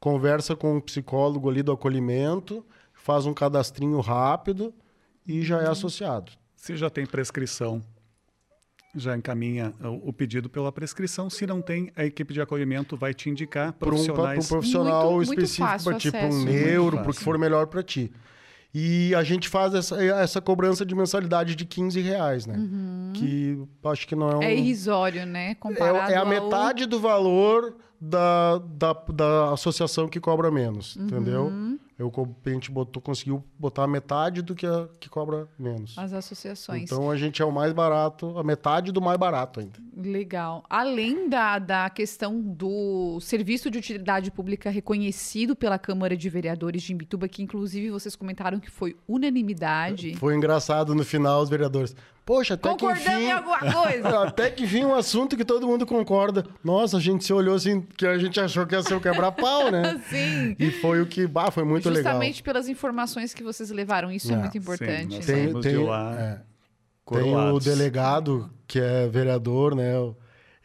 conversa 0.00 0.56
com 0.56 0.76
o 0.76 0.82
psicólogo 0.82 1.48
ali 1.48 1.62
do 1.62 1.70
acolhimento, 1.70 2.66
faz 2.92 3.26
um 3.26 3.32
cadastrinho 3.32 4.00
rápido 4.00 4.74
e 5.24 5.40
já 5.42 5.58
Uhum. 5.58 5.66
é 5.66 5.68
associado. 5.70 6.32
Se 6.56 6.76
já 6.76 6.90
tem 6.90 7.06
prescrição, 7.06 7.80
já 8.94 9.16
encaminha 9.16 9.72
o 9.82 10.08
o 10.08 10.12
pedido 10.12 10.48
pela 10.48 10.70
prescrição. 10.70 11.28
Se 11.30 11.46
não 11.46 11.60
tem, 11.62 11.90
a 11.96 12.04
equipe 12.04 12.32
de 12.34 12.40
acolhimento 12.40 12.96
vai 12.96 13.12
te 13.14 13.28
indicar 13.30 13.72
Para 13.72 13.88
um, 13.88 13.92
um 13.92 14.04
profissionais. 14.04 14.48
profissional 14.48 15.12
Muito- 15.12 15.32
específico, 15.32 15.84
para 15.84 15.98
tipo 15.98 16.16
acesso. 16.16 16.36
um 16.38 16.44
neuro, 16.44 16.98
para 17.02 17.12
que 17.12 17.20
for 17.20 17.38
melhor 17.38 17.66
para 17.66 17.82
ti. 17.82 18.12
E 18.76 19.14
a 19.14 19.22
gente 19.22 19.48
faz 19.48 19.72
essa, 19.72 20.02
essa 20.04 20.40
cobrança 20.40 20.84
de 20.84 20.94
mensalidade 20.96 21.54
de 21.54 21.64
15 21.64 22.00
reais, 22.00 22.44
né? 22.44 22.56
Que 23.14 23.62
acho 23.84 24.06
que 24.06 24.16
não 24.16 24.28
é 24.30 24.36
um... 24.36 24.42
É 24.42 24.54
irrisório, 24.54 25.24
né? 25.24 25.50
É, 25.52 25.54
Comparado 25.54 26.10
é 26.12 26.16
a 26.16 26.20
ao- 26.20 26.26
metade 26.26 26.84
do 26.86 26.98
valor 26.98 27.76
da, 28.00 28.58
da, 28.58 28.92
da 29.12 29.52
associação 29.52 30.08
que 30.08 30.18
cobra 30.18 30.50
menos, 30.50 30.96
Uhum. 30.96 31.04
entendeu? 31.06 31.52
Eu, 31.96 32.12
a 32.44 32.50
gente 32.50 32.72
botou, 32.72 33.00
conseguiu 33.00 33.44
botar 33.56 33.84
a 33.84 33.86
metade 33.86 34.42
do 34.42 34.54
que, 34.54 34.66
a, 34.66 34.88
que 34.98 35.08
cobra 35.08 35.48
menos. 35.56 35.96
As 35.96 36.12
associações. 36.12 36.82
Então 36.82 37.08
a 37.08 37.16
gente 37.16 37.40
é 37.40 37.44
o 37.44 37.52
mais 37.52 37.72
barato, 37.72 38.36
a 38.36 38.42
metade 38.42 38.90
do 38.90 39.00
mais 39.00 39.16
barato 39.16 39.60
ainda. 39.60 39.78
Legal. 39.96 40.64
Além 40.68 41.28
da, 41.28 41.58
da 41.60 41.88
questão 41.88 42.40
do 42.40 43.20
serviço 43.20 43.70
de 43.70 43.78
utilidade 43.78 44.30
pública 44.32 44.70
reconhecido 44.70 45.54
pela 45.54 45.78
Câmara 45.78 46.16
de 46.16 46.28
Vereadores 46.28 46.82
de 46.82 46.92
Imbituba, 46.92 47.28
que 47.28 47.42
inclusive 47.42 47.90
vocês 47.90 48.16
comentaram 48.16 48.58
que 48.58 48.70
foi 48.70 48.96
unanimidade. 49.06 50.16
Foi 50.16 50.34
engraçado 50.34 50.94
no 50.96 51.04
final 51.04 51.42
os 51.42 51.48
vereadores. 51.48 51.94
Poxa, 52.24 52.54
até 52.54 52.70
que 52.70 52.78
Concordamos 52.78 53.06
enfim... 53.06 53.24
em 53.26 53.32
alguma 53.32 53.58
coisa? 53.58 54.08
Até 54.24 54.50
que 54.50 54.64
vinha 54.64 54.86
um 54.86 54.94
assunto 54.94 55.36
que 55.36 55.44
todo 55.44 55.66
mundo 55.66 55.84
concorda. 55.84 56.46
Nossa, 56.64 56.96
a 56.96 57.00
gente 57.00 57.22
se 57.22 57.32
olhou 57.34 57.54
assim, 57.54 57.82
que 57.82 58.06
a 58.06 58.16
gente 58.16 58.40
achou 58.40 58.66
que 58.66 58.74
ia 58.74 58.82
ser 58.82 58.94
o 58.94 59.00
quebra-pau, 59.00 59.70
né? 59.70 60.00
Sim. 60.08 60.56
E 60.58 60.70
foi 60.70 61.02
o 61.02 61.06
que, 61.06 61.26
bah, 61.26 61.50
foi 61.50 61.64
muito 61.64 61.92
Justamente 61.92 62.42
pelas 62.42 62.66
informações 62.66 63.34
que 63.34 63.42
vocês 63.42 63.70
levaram. 63.70 64.10
Isso 64.10 64.30
é, 64.32 64.34
É, 64.34 64.38
muito 64.38 64.52
sim, 64.52 64.58
importante. 64.58 65.16
nós 65.16 65.26
né? 65.26 65.34
Tem- 65.34 65.48
somos 65.48 65.62
tem- 65.66 65.76
de 65.76 65.84
lá 65.84 66.14
é. 66.18 66.40
Tem 67.06 67.36
o 67.36 67.58
delegado, 67.60 68.50
que 68.66 68.80
é 68.80 69.06
vereador, 69.06 69.74
né? 69.74 69.92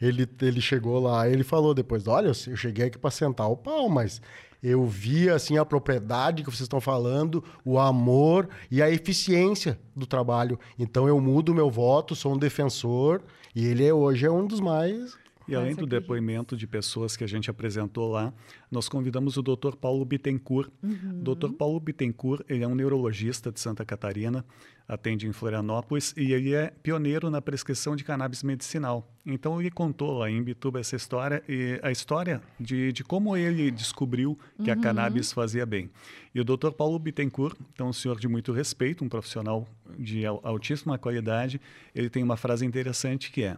Ele, 0.01 0.25
ele 0.41 0.61
chegou 0.61 0.97
lá, 0.97 1.27
ele 1.27 1.43
falou 1.43 1.73
depois: 1.73 2.07
Olha, 2.07 2.27
eu 2.27 2.33
cheguei 2.55 2.85
aqui 2.85 2.97
para 2.97 3.11
sentar 3.11 3.49
o 3.49 3.57
pau, 3.57 3.89
mas 3.89 4.21
eu 4.61 4.85
vi 4.85 5.29
assim 5.29 5.57
a 5.57 5.65
propriedade 5.65 6.43
que 6.43 6.49
vocês 6.49 6.61
estão 6.61 6.81
falando, 6.81 7.43
o 7.63 7.79
amor 7.79 8.49
e 8.69 8.81
a 8.81 8.89
eficiência 8.89 9.79
do 9.95 10.05
trabalho. 10.05 10.59
Então 10.77 11.07
eu 11.07 11.19
mudo 11.19 11.53
meu 11.53 11.69
voto, 11.69 12.15
sou 12.15 12.33
um 12.33 12.37
defensor 12.37 13.21
e 13.55 13.65
ele 13.65 13.85
é, 13.85 13.93
hoje 13.93 14.25
é 14.25 14.31
um 14.31 14.45
dos 14.45 14.59
mais 14.59 15.17
e 15.49 15.55
além 15.55 15.75
do 15.75 15.85
depoimento 15.85 16.55
de 16.55 16.67
pessoas 16.67 17.17
que 17.17 17.23
a 17.23 17.27
gente 17.27 17.49
apresentou 17.49 18.11
lá, 18.11 18.33
nós 18.71 18.87
convidamos 18.87 19.37
o 19.37 19.41
Dr. 19.41 19.75
Paulo 19.79 20.05
Bittencourt. 20.05 20.69
Uhum. 20.83 21.23
Dr. 21.23 21.51
Paulo 21.57 21.79
Bittencourt, 21.79 22.43
ele 22.47 22.63
é 22.63 22.67
um 22.67 22.75
neurologista 22.75 23.51
de 23.51 23.59
Santa 23.59 23.83
Catarina, 23.83 24.45
atende 24.87 25.27
em 25.27 25.31
Florianópolis 25.31 26.13
e 26.17 26.33
ele 26.33 26.53
é 26.53 26.73
pioneiro 26.81 27.29
na 27.29 27.41
prescrição 27.41 27.95
de 27.95 28.03
cannabis 28.03 28.41
medicinal. 28.41 29.07
Então 29.25 29.59
ele 29.59 29.69
contou 29.69 30.17
lá 30.17 30.29
em 30.29 30.41
Bituba 30.41 30.79
essa 30.79 30.95
história 30.95 31.43
e 31.47 31.79
a 31.83 31.91
história 31.91 32.41
de, 32.59 32.91
de 32.91 33.03
como 33.03 33.37
ele 33.37 33.69
descobriu 33.69 34.37
que 34.63 34.71
uhum. 34.71 34.77
a 34.77 34.81
cannabis 34.81 35.31
fazia 35.31 35.65
bem. 35.65 35.89
E 36.33 36.39
o 36.39 36.43
Dr. 36.43 36.71
Paulo 36.71 36.97
Bittencourt, 36.97 37.55
então 37.73 37.89
um 37.89 37.93
senhor 37.93 38.19
de 38.19 38.27
muito 38.27 38.51
respeito, 38.51 39.03
um 39.03 39.09
profissional 39.09 39.67
de 39.97 40.25
altíssima 40.25 40.97
qualidade, 40.97 41.61
ele 41.93 42.09
tem 42.09 42.23
uma 42.23 42.37
frase 42.37 42.65
interessante 42.65 43.31
que 43.31 43.43
é: 43.43 43.57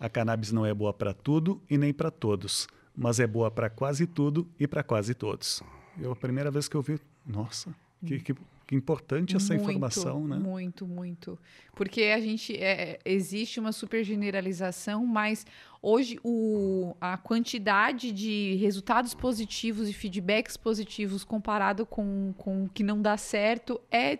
a 0.00 0.08
cannabis 0.08 0.50
não 0.50 0.64
é 0.64 0.72
boa 0.72 0.94
para 0.94 1.12
tudo 1.12 1.62
e 1.68 1.76
nem 1.76 1.92
para 1.92 2.10
todos, 2.10 2.66
mas 2.96 3.20
é 3.20 3.26
boa 3.26 3.50
para 3.50 3.68
quase 3.68 4.06
tudo 4.06 4.48
e 4.58 4.66
para 4.66 4.82
quase 4.82 5.14
todos. 5.14 5.62
Eu 6.00 6.10
a 6.12 6.16
primeira 6.16 6.50
vez 6.50 6.66
que 6.66 6.74
eu 6.74 6.80
vi, 6.80 6.98
nossa, 7.26 7.74
que, 8.06 8.18
que, 8.18 8.34
que 8.66 8.74
importante 8.74 9.36
essa 9.36 9.52
muito, 9.52 9.68
informação, 9.68 10.26
né? 10.26 10.38
Muito, 10.38 10.86
muito. 10.86 11.38
Porque 11.74 12.04
a 12.04 12.20
gente 12.20 12.56
é, 12.56 12.98
existe 13.04 13.60
uma 13.60 13.72
super 13.72 14.02
generalização, 14.02 15.04
mas 15.04 15.44
hoje 15.82 16.18
o, 16.24 16.96
a 16.98 17.18
quantidade 17.18 18.10
de 18.10 18.56
resultados 18.56 19.12
positivos 19.12 19.86
e 19.86 19.92
feedbacks 19.92 20.56
positivos 20.56 21.24
comparado 21.24 21.84
com, 21.84 22.32
com 22.38 22.64
o 22.64 22.68
que 22.70 22.82
não 22.82 23.02
dá 23.02 23.18
certo 23.18 23.78
é 23.90 24.18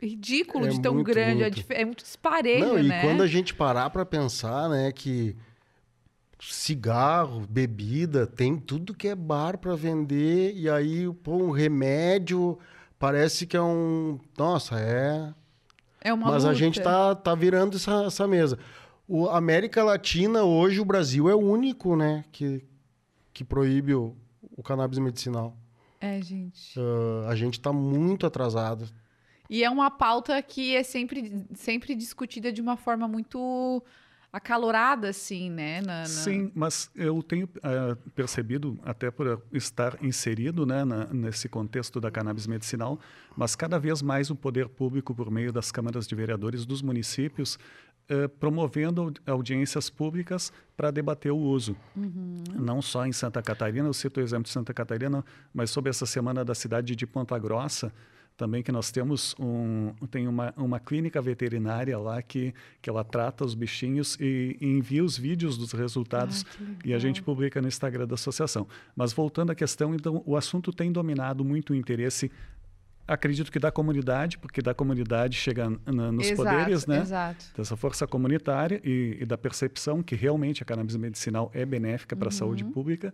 ridículo 0.00 0.66
é 0.66 0.68
de 0.68 0.80
tão 0.80 1.02
grande, 1.02 1.42
é 1.42 1.50
muito. 1.50 1.72
É, 1.72 1.80
é 1.80 1.84
muito 1.84 2.02
disparejo, 2.02 2.64
Não, 2.64 2.82
né? 2.82 2.98
E 2.98 3.00
quando 3.02 3.22
a 3.22 3.26
gente 3.26 3.54
parar 3.54 3.90
para 3.90 4.04
pensar, 4.04 4.68
né, 4.68 4.90
que 4.92 5.36
cigarro, 6.38 7.46
bebida, 7.48 8.26
tem 8.26 8.56
tudo 8.56 8.94
que 8.94 9.08
é 9.08 9.14
bar 9.14 9.58
para 9.58 9.74
vender 9.74 10.54
e 10.56 10.70
aí 10.70 11.12
pô, 11.22 11.36
um 11.36 11.50
remédio 11.50 12.58
parece 12.98 13.46
que 13.46 13.56
é 13.56 13.62
um, 13.62 14.18
nossa, 14.38 14.80
é 14.80 15.34
É 16.00 16.12
uma 16.12 16.30
Mas 16.30 16.44
luta. 16.44 16.50
a 16.50 16.54
gente 16.54 16.80
tá 16.80 17.14
tá 17.14 17.34
virando 17.34 17.76
essa, 17.76 18.04
essa 18.04 18.26
mesa. 18.26 18.58
O 19.06 19.28
América 19.28 19.84
Latina 19.84 20.42
hoje 20.42 20.80
o 20.80 20.84
Brasil 20.84 21.28
é 21.28 21.34
o 21.34 21.38
único, 21.38 21.94
né, 21.94 22.24
que 22.32 22.64
que 23.32 23.44
proíbe 23.44 23.94
o, 23.94 24.16
o 24.56 24.62
cannabis 24.62 24.98
medicinal. 24.98 25.56
É, 26.00 26.20
gente. 26.22 26.78
Uh, 26.78 27.28
a 27.28 27.36
gente 27.36 27.58
está 27.58 27.72
muito 27.72 28.26
atrasado. 28.26 28.88
E 29.50 29.64
é 29.64 29.68
uma 29.68 29.90
pauta 29.90 30.40
que 30.40 30.76
é 30.76 30.84
sempre, 30.84 31.44
sempre 31.54 31.96
discutida 31.96 32.52
de 32.52 32.60
uma 32.60 32.76
forma 32.76 33.08
muito 33.08 33.82
acalorada, 34.32 35.08
assim, 35.08 35.50
né? 35.50 35.80
Na, 35.80 36.02
na... 36.02 36.06
Sim, 36.06 36.52
mas 36.54 36.88
eu 36.94 37.20
tenho 37.20 37.46
uh, 37.46 37.96
percebido, 38.12 38.78
até 38.84 39.10
por 39.10 39.42
estar 39.52 39.98
inserido 40.00 40.64
né, 40.64 40.84
na, 40.84 41.06
nesse 41.06 41.48
contexto 41.48 42.00
da 42.00 42.12
cannabis 42.12 42.46
medicinal, 42.46 43.00
mas 43.36 43.56
cada 43.56 43.76
vez 43.76 44.00
mais 44.02 44.30
o 44.30 44.36
poder 44.36 44.68
público, 44.68 45.12
por 45.12 45.28
meio 45.32 45.52
das 45.52 45.72
câmaras 45.72 46.06
de 46.06 46.14
vereadores 46.14 46.64
dos 46.64 46.80
municípios, 46.80 47.58
uh, 48.08 48.28
promovendo 48.38 49.12
audiências 49.26 49.90
públicas 49.90 50.52
para 50.76 50.92
debater 50.92 51.32
o 51.32 51.36
uso. 51.36 51.76
Uhum. 51.96 52.44
Não 52.54 52.80
só 52.80 53.04
em 53.04 53.12
Santa 53.12 53.42
Catarina, 53.42 53.88
eu 53.88 53.92
cito 53.92 54.20
o 54.20 54.22
exemplo 54.22 54.44
de 54.44 54.50
Santa 54.50 54.72
Catarina, 54.72 55.24
mas 55.52 55.70
sobre 55.70 55.90
essa 55.90 56.06
semana 56.06 56.44
da 56.44 56.54
cidade 56.54 56.94
de 56.94 57.04
Ponta 57.04 57.36
Grossa, 57.36 57.92
também 58.40 58.62
que 58.62 58.72
nós 58.72 58.90
temos 58.90 59.36
um, 59.38 59.92
tem 60.10 60.26
uma, 60.26 60.54
uma 60.56 60.80
clínica 60.80 61.20
veterinária 61.20 61.98
lá 61.98 62.22
que, 62.22 62.54
que 62.80 62.88
ela 62.88 63.04
trata 63.04 63.44
os 63.44 63.54
bichinhos 63.54 64.16
e, 64.18 64.56
e 64.58 64.66
envia 64.66 65.04
os 65.04 65.18
vídeos 65.18 65.58
dos 65.58 65.72
resultados 65.72 66.46
ah, 66.58 66.64
e 66.82 66.94
a 66.94 66.98
gente 66.98 67.22
publica 67.22 67.60
no 67.60 67.68
Instagram 67.68 68.06
da 68.06 68.14
associação. 68.14 68.66
Mas 68.96 69.12
voltando 69.12 69.50
à 69.50 69.54
questão, 69.54 69.94
então, 69.94 70.22
o 70.24 70.38
assunto 70.38 70.72
tem 70.72 70.90
dominado 70.90 71.44
muito 71.44 71.74
o 71.74 71.76
interesse 71.76 72.30
acredito 73.06 73.52
que 73.52 73.58
da 73.58 73.70
comunidade, 73.70 74.38
porque 74.38 74.62
da 74.62 74.72
comunidade 74.72 75.36
chega 75.36 75.68
nos 75.68 76.30
exato, 76.30 76.36
poderes, 76.36 76.86
né? 76.86 77.00
Exato. 77.00 77.44
Dessa 77.56 77.76
força 77.76 78.06
comunitária 78.06 78.80
e, 78.82 79.18
e, 79.20 79.26
da 79.26 79.36
percepção 79.36 80.02
que 80.02 80.14
realmente 80.14 80.62
a 80.62 80.64
cannabis 80.64 80.96
medicinal 80.96 81.50
é 81.52 81.66
benéfica 81.66 82.16
para 82.16 82.28
a 82.28 82.32
uhum. 82.32 82.38
saúde 82.38 82.64
pública. 82.64 83.12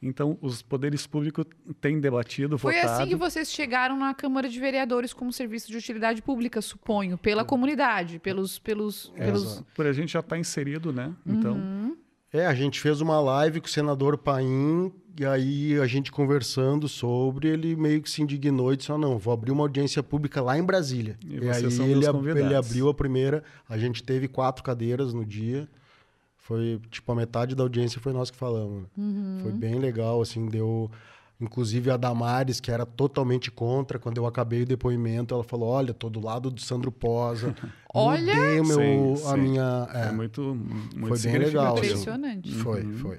Então, 0.00 0.38
os 0.40 0.62
poderes 0.62 1.06
públicos 1.06 1.44
têm 1.80 2.00
debatido, 2.00 2.56
Foi 2.58 2.74
votado. 2.74 2.88
Foi 2.88 3.02
assim 3.02 3.10
que 3.10 3.16
vocês 3.16 3.50
chegaram 3.50 3.98
na 3.98 4.14
Câmara 4.14 4.48
de 4.48 4.58
Vereadores 4.60 5.12
como 5.12 5.32
serviço 5.32 5.68
de 5.68 5.76
utilidade 5.76 6.22
pública, 6.22 6.62
suponho, 6.62 7.18
pela 7.18 7.44
comunidade, 7.44 8.18
pelos... 8.18 8.58
pelos, 8.58 9.12
é, 9.16 9.26
pelos... 9.26 9.64
Por 9.74 9.86
a 9.86 9.92
gente 9.92 10.12
já 10.12 10.20
está 10.20 10.38
inserido, 10.38 10.92
né? 10.92 11.14
Então... 11.26 11.54
Uhum. 11.54 11.96
É, 12.30 12.44
a 12.46 12.54
gente 12.54 12.78
fez 12.78 13.00
uma 13.00 13.18
live 13.20 13.58
com 13.58 13.66
o 13.66 13.70
senador 13.70 14.18
Paim, 14.18 14.92
e 15.18 15.24
aí 15.24 15.80
a 15.80 15.86
gente 15.86 16.12
conversando 16.12 16.86
sobre, 16.86 17.48
ele 17.48 17.74
meio 17.74 18.02
que 18.02 18.10
se 18.10 18.22
indignou 18.22 18.70
e 18.72 18.76
disse, 18.76 18.92
ah, 18.92 18.98
não, 18.98 19.18
vou 19.18 19.32
abrir 19.32 19.50
uma 19.50 19.64
audiência 19.64 20.02
pública 20.02 20.42
lá 20.42 20.58
em 20.58 20.62
Brasília. 20.62 21.16
E, 21.26 21.38
e 21.38 21.50
aí 21.50 21.64
ele, 21.64 22.38
ele 22.38 22.54
abriu 22.54 22.88
a 22.90 22.94
primeira, 22.94 23.42
a 23.66 23.78
gente 23.78 24.02
teve 24.02 24.28
quatro 24.28 24.62
cadeiras 24.62 25.14
no 25.14 25.24
dia, 25.24 25.66
foi 26.48 26.80
tipo 26.90 27.12
a 27.12 27.14
metade 27.14 27.54
da 27.54 27.62
audiência 27.62 28.00
foi 28.00 28.10
nós 28.10 28.30
que 28.30 28.36
falamos. 28.36 28.84
Né? 28.84 28.88
Uhum. 28.96 29.38
Foi 29.42 29.52
bem 29.52 29.78
legal, 29.78 30.22
assim, 30.22 30.46
deu. 30.46 30.90
Inclusive 31.40 31.88
a 31.88 31.96
Damares, 31.96 32.58
que 32.58 32.68
era 32.68 32.84
totalmente 32.84 33.48
contra, 33.48 33.96
quando 33.96 34.16
eu 34.16 34.26
acabei 34.26 34.62
o 34.62 34.66
depoimento, 34.66 35.34
ela 35.34 35.44
falou: 35.44 35.68
Olha, 35.68 35.94
tô 35.94 36.08
do 36.08 36.18
lado 36.18 36.50
do 36.50 36.60
Sandro 36.60 36.90
Posa. 36.90 37.54
Olha! 37.94 38.34
Mudei 38.34 38.62
meu, 38.62 39.16
sim, 39.16 39.26
a 39.26 39.34
sim. 39.34 39.40
minha. 39.40 39.88
É, 39.92 40.10
muito, 40.10 40.42
muito 40.96 41.16
Foi 41.16 41.30
bem 41.30 41.38
legal. 41.38 41.74
Assim. 41.74 41.86
Impressionante. 41.86 42.54
Foi, 42.54 42.82
uhum. 42.82 42.96
foi. 42.96 43.18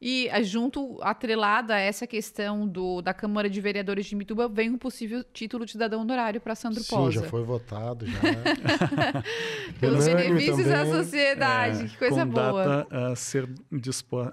E 0.00 0.28
eh, 0.28 0.42
junto, 0.44 0.96
atrelada 1.02 1.74
a 1.74 1.78
essa 1.78 2.06
questão 2.06 2.68
do, 2.68 3.02
da 3.02 3.12
Câmara 3.12 3.50
de 3.50 3.60
Vereadores 3.60 4.06
de 4.06 4.14
Mituba, 4.14 4.48
vem 4.48 4.70
um 4.70 4.78
possível 4.78 5.24
título 5.24 5.66
de 5.66 5.72
cidadão 5.72 6.02
honorário 6.02 6.40
para 6.40 6.54
Sandro 6.54 6.82
Sim, 6.82 6.94
Posa. 6.94 7.20
já 7.20 7.22
foi 7.24 7.42
votado, 7.42 8.06
já. 8.06 8.20
Pelos 9.80 10.04
benefícios 10.04 10.66
da 10.66 10.86
sociedade, 10.86 11.84
é, 11.84 11.88
que 11.88 11.96
coisa 11.96 12.24
com 12.24 12.32
boa. 12.32 12.64
Data 12.64 13.08
a 13.08 13.16
ser, 13.16 13.48
dispo, 13.72 14.32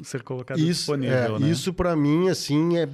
ser 0.00 0.22
colocado 0.22 0.58
isso, 0.58 0.66
disponível, 0.68 1.36
é, 1.36 1.38
né? 1.40 1.48
Isso, 1.48 1.74
para 1.74 1.96
mim, 1.96 2.28
assim, 2.28 2.78
é, 2.78 2.88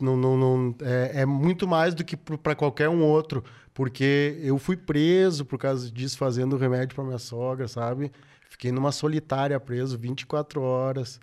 não, 0.00 0.16
não, 0.16 0.36
não, 0.36 0.74
é, 0.82 1.22
é 1.22 1.26
muito 1.26 1.66
mais 1.66 1.96
do 1.96 2.04
que 2.04 2.16
para 2.16 2.54
qualquer 2.54 2.88
um 2.88 3.02
outro, 3.02 3.42
porque 3.72 4.38
eu 4.40 4.56
fui 4.56 4.76
preso 4.76 5.44
por 5.44 5.58
causa 5.58 5.90
disso, 5.90 6.16
fazendo 6.16 6.56
remédio 6.56 6.94
para 6.94 7.02
minha 7.02 7.18
sogra, 7.18 7.66
sabe? 7.66 8.12
Fiquei 8.54 8.70
numa 8.70 8.92
solitária 8.92 9.58
preso 9.58 9.98
24 9.98 10.62
horas, 10.62 11.18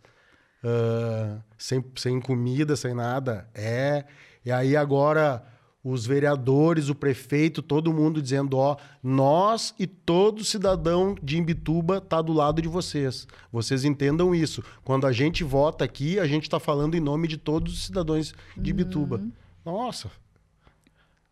uh, 0.65 1.41
sem, 1.57 1.81
sem 1.95 2.19
comida, 2.19 2.75
sem 2.75 2.93
nada. 2.93 3.47
É. 3.55 4.03
E 4.43 4.51
aí 4.51 4.75
agora 4.75 5.41
os 5.81 6.05
vereadores, 6.05 6.89
o 6.89 6.93
prefeito, 6.93 7.61
todo 7.61 7.93
mundo 7.93 8.21
dizendo: 8.21 8.57
ó, 8.57 8.75
nós 9.01 9.73
e 9.79 9.87
todo 9.87 10.43
cidadão 10.43 11.15
de 11.23 11.37
Imbituba 11.37 12.01
tá 12.01 12.21
do 12.21 12.33
lado 12.33 12.61
de 12.61 12.67
vocês. 12.67 13.25
Vocês 13.49 13.85
entendam 13.85 14.35
isso. 14.35 14.61
Quando 14.83 15.07
a 15.07 15.13
gente 15.13 15.41
vota 15.41 15.85
aqui, 15.85 16.19
a 16.19 16.27
gente 16.27 16.43
está 16.43 16.59
falando 16.59 16.95
em 16.95 16.99
nome 16.99 17.29
de 17.29 17.37
todos 17.37 17.73
os 17.73 17.85
cidadãos 17.85 18.33
de 18.57 18.71
Imbituba. 18.71 19.19
Uhum. 19.19 19.31
Nossa, 19.63 20.11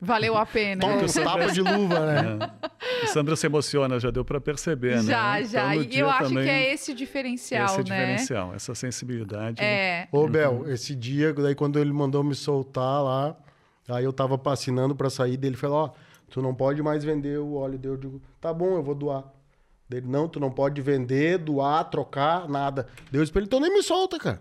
Valeu 0.02 0.38
a 0.38 0.46
pena. 0.46 0.80
Toma 0.80 1.04
os 1.04 1.14
tapas 1.14 1.54
de 1.54 1.62
luva, 1.62 2.00
né? 2.06 2.52
É. 3.04 3.08
Sandra 3.08 3.36
se 3.36 3.46
emociona, 3.46 4.00
já 4.00 4.10
deu 4.10 4.24
para 4.24 4.40
perceber, 4.40 5.02
já, 5.02 5.34
né? 5.34 5.44
Já, 5.44 5.76
então, 5.76 5.92
E 5.92 6.00
eu 6.00 6.10
acho 6.10 6.30
que 6.30 6.40
é 6.40 6.74
esse 6.74 6.94
diferencial, 6.94 7.66
esse 7.66 7.78
né? 7.78 7.82
Esse 7.82 7.92
diferencial, 7.92 8.54
essa 8.56 8.74
sensibilidade. 8.74 9.62
É. 9.62 10.08
Ô, 10.10 10.26
Bel, 10.28 10.70
esse 10.70 10.96
dia, 10.96 11.34
daí 11.34 11.54
quando 11.54 11.78
ele 11.78 11.92
mandou 11.92 12.24
me 12.24 12.34
soltar 12.34 13.04
lá, 13.04 13.36
aí 13.90 14.06
eu 14.06 14.14
tava 14.14 14.38
passinando 14.38 14.96
para 14.96 15.10
sair 15.10 15.36
dele, 15.36 15.58
falou, 15.58 15.78
ó, 15.78 15.90
tu 16.30 16.42
não 16.42 16.56
pode 16.56 16.82
mais 16.82 17.04
vender 17.04 17.38
o 17.38 17.56
óleo. 17.56 17.78
Eu 17.84 17.98
digo, 17.98 18.22
tá 18.40 18.54
bom, 18.54 18.76
eu 18.76 18.84
vou 18.84 18.96
doar. 18.96 19.26
Dele, 19.90 20.08
não, 20.08 20.30
tu 20.30 20.40
não 20.40 20.52
pode 20.52 20.82
vender, 20.82 21.40
doar, 21.40 21.84
trocar, 21.90 22.48
nada. 22.48 22.88
Deus 23.12 23.30
para 23.30 23.40
ele, 23.42 23.48
então 23.48 23.60
nem 23.60 23.74
me 23.74 23.84
solta, 23.84 24.18
cara. 24.18 24.40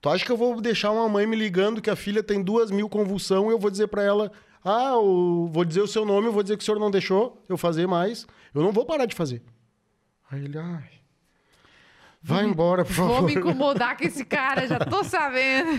Tu 0.00 0.08
acha 0.08 0.24
que 0.24 0.32
eu 0.32 0.36
vou 0.36 0.60
deixar 0.60 0.90
uma 0.90 1.08
mãe 1.08 1.26
me 1.26 1.36
ligando 1.36 1.80
que 1.80 1.90
a 1.90 1.96
filha 1.96 2.22
tem 2.22 2.42
duas 2.42 2.70
mil 2.70 2.88
convulsão 2.88 3.50
e 3.50 3.52
eu 3.52 3.58
vou 3.58 3.70
dizer 3.70 3.86
para 3.88 4.02
ela 4.02 4.32
ah, 4.64 4.92
vou 4.94 5.64
dizer 5.64 5.80
o 5.80 5.88
seu 5.88 6.04
nome, 6.04 6.28
vou 6.28 6.42
dizer 6.42 6.56
que 6.56 6.62
o 6.62 6.64
senhor 6.64 6.78
não 6.78 6.90
deixou 6.90 7.42
eu 7.48 7.56
fazer 7.56 7.86
mais. 7.86 8.26
Eu 8.54 8.62
não 8.62 8.72
vou 8.72 8.84
parar 8.84 9.06
de 9.06 9.14
fazer. 9.14 9.42
Aí 10.30 10.44
ele, 10.44 10.58
ai. 10.58 10.99
Vai 12.22 12.44
embora, 12.44 12.84
por 12.84 12.92
favor. 12.92 13.14
Vou 13.20 13.22
me 13.22 13.34
incomodar 13.34 13.96
com 13.96 14.04
esse 14.04 14.24
cara, 14.24 14.66
já 14.66 14.78
tô 14.78 15.02
sabendo. 15.02 15.70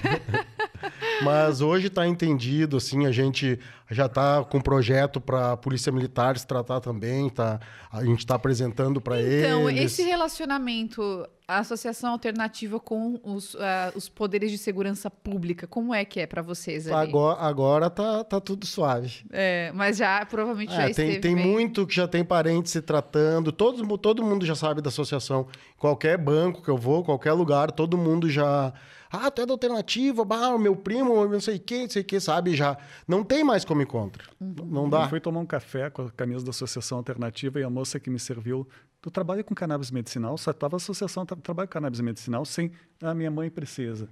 Mas 1.24 1.62
hoje 1.62 1.88
está 1.88 2.08
entendido, 2.08 2.78
assim, 2.78 3.06
a 3.06 3.12
gente 3.12 3.60
já 3.90 4.08
está 4.08 4.44
com 4.44 4.60
projeto 4.60 5.22
para 5.22 5.52
a 5.52 5.58
Polícia 5.58 5.92
Militar 5.92 6.38
se 6.38 6.48
tratar 6.48 6.80
também, 6.80 7.30
tá? 7.30 7.60
A 7.92 8.04
gente 8.04 8.20
está 8.20 8.36
apresentando 8.36 9.00
para 9.00 9.20
eles. 9.22 9.46
Então, 9.46 9.70
esse 9.70 10.02
relacionamento, 10.02 11.28
a 11.48 11.60
associação 11.60 12.12
alternativa 12.12 12.80
com 12.80 13.20
os, 13.24 13.56
ah, 13.60 13.92
os 13.94 14.08
poderes 14.08 14.50
de 14.50 14.58
segurança 14.58 15.12
pública, 15.12 15.68
como 15.68 15.94
é 15.94 16.06
que 16.06 16.22
é 16.22 16.26
para 16.26 16.42
vocês 16.42 16.88
ali? 16.88 17.10
Agora, 17.10 17.40
agora 17.42 17.90
tá, 17.90 18.24
tá 18.24 18.40
tudo 18.40 18.66
suave. 18.66 19.26
É, 19.30 19.72
mas 19.76 19.98
já, 19.98 20.26
provavelmente 20.26 20.74
já 20.74 20.84
É, 20.88 20.90
esteve 20.90 21.12
tem 21.20 21.22
tem 21.22 21.36
bem. 21.36 21.46
muito 21.46 21.86
que 21.86 21.94
já 21.94 22.08
tem 22.08 22.24
parente 22.24 22.70
se 22.70 22.82
tratando, 22.82 23.52
todo, 23.52 23.98
todo 23.98 24.24
mundo 24.24 24.46
já 24.46 24.56
sabe 24.56 24.82
da 24.82 24.88
associação. 24.88 25.46
Qualquer 25.78 26.18
banco 26.18 26.31
que 26.62 26.70
eu 26.70 26.78
vou, 26.78 27.04
qualquer 27.04 27.34
lugar, 27.34 27.72
todo 27.72 27.98
mundo 27.98 28.30
já. 28.30 28.74
Ah, 29.12 29.30
tu 29.30 29.42
é 29.42 29.46
da 29.46 29.54
alternativa, 29.54 30.24
bah, 30.24 30.58
meu 30.58 30.74
primo, 30.76 31.14
eu 31.24 31.30
não 31.30 31.42
sei 31.42 31.60
quem, 31.60 31.84
não 31.84 31.90
sei 31.90 32.02
o 32.02 32.06
que, 32.06 32.20
sabe? 32.20 32.56
Já 32.56 32.78
não 33.08 33.24
tem 33.24 33.44
mais 33.44 33.66
como 33.66 33.86
contra. 33.86 34.24
Uhum. 34.40 34.56
Não 34.70 34.84
Eu 34.86 34.90
dá. 34.90 35.10
fui 35.10 35.20
tomar 35.20 35.42
um 35.42 35.46
café 35.46 35.90
com 35.90 36.04
a 36.04 36.12
camisa 36.12 36.46
da 36.46 36.52
Associação 36.52 36.98
Alternativa 37.00 37.60
e 37.60 37.64
a 37.64 37.70
moça 37.70 38.00
que 38.00 38.10
me 38.10 38.18
serviu, 38.20 38.66
tu 39.02 39.12
trabalha 39.12 39.44
com 39.44 39.54
cannabis 39.54 39.92
medicinal? 39.92 40.38
Só 40.38 40.52
estava 40.52 40.76
a 40.76 40.78
associação 40.78 41.26
tra 41.26 41.36
trabalha 41.36 41.68
com 41.68 41.74
cannabis 41.74 42.00
medicinal 42.00 42.46
sem 42.46 42.72
a 43.04 43.14
minha 43.14 43.30
mãe 43.30 43.50
precisa. 43.50 44.08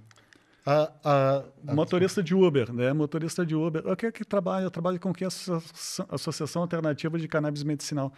A- 0.66 0.92
a- 1.02 1.44
a- 1.68 1.74
Motorista 1.74 2.22
de 2.22 2.34
Uber, 2.34 2.70
né? 2.70 2.92
Motorista 2.92 3.46
de 3.46 3.54
Uber. 3.56 3.82
O 3.86 3.96
que 3.96 4.04
é 4.04 4.12
que 4.12 4.22
trabalha? 4.22 4.64
Eu 4.64 4.70
trabalho 4.70 5.00
com 5.00 5.14
que 5.14 5.24
associação 5.24 6.60
Alternativa 6.60 7.18
de 7.18 7.26
Cannabis 7.26 7.62
Medicinal. 7.62 8.12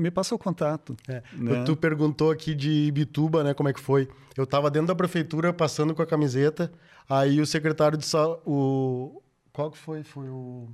Me 0.00 0.10
passa 0.10 0.34
o 0.34 0.38
contato. 0.38 0.96
É, 1.06 1.22
né? 1.32 1.64
Tu 1.64 1.76
perguntou 1.76 2.30
aqui 2.30 2.54
de 2.54 2.70
Ibituba, 2.70 3.44
né? 3.44 3.54
Como 3.54 3.68
é 3.68 3.72
que 3.72 3.80
foi? 3.80 4.08
Eu 4.36 4.46
tava 4.46 4.70
dentro 4.70 4.88
da 4.88 4.94
prefeitura 4.94 5.52
passando 5.52 5.94
com 5.94 6.02
a 6.02 6.06
camiseta, 6.06 6.72
aí 7.08 7.40
o 7.40 7.46
secretário 7.46 7.98
de 7.98 8.06
saúde. 8.06 8.40
O... 8.46 9.22
Qual 9.52 9.70
que 9.70 9.78
foi? 9.78 10.02
Foi 10.02 10.28
o. 10.28 10.68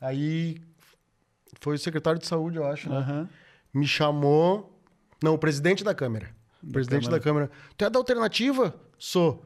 Aí. 0.00 0.56
Foi 1.60 1.74
o 1.74 1.78
secretário 1.78 2.20
de 2.20 2.26
saúde, 2.26 2.58
eu 2.58 2.66
acho, 2.66 2.88
né? 2.88 2.96
Aham. 2.96 3.28
Me 3.74 3.86
chamou. 3.86 4.80
Não, 5.22 5.34
o 5.34 5.38
presidente 5.38 5.82
da 5.82 5.94
Câmara. 5.94 6.30
O 6.62 6.70
presidente 6.70 7.10
da 7.10 7.18
Câmara. 7.18 7.50
Tu 7.76 7.84
é 7.84 7.90
da 7.90 7.98
alternativa? 7.98 8.74
Sou. 8.98 9.44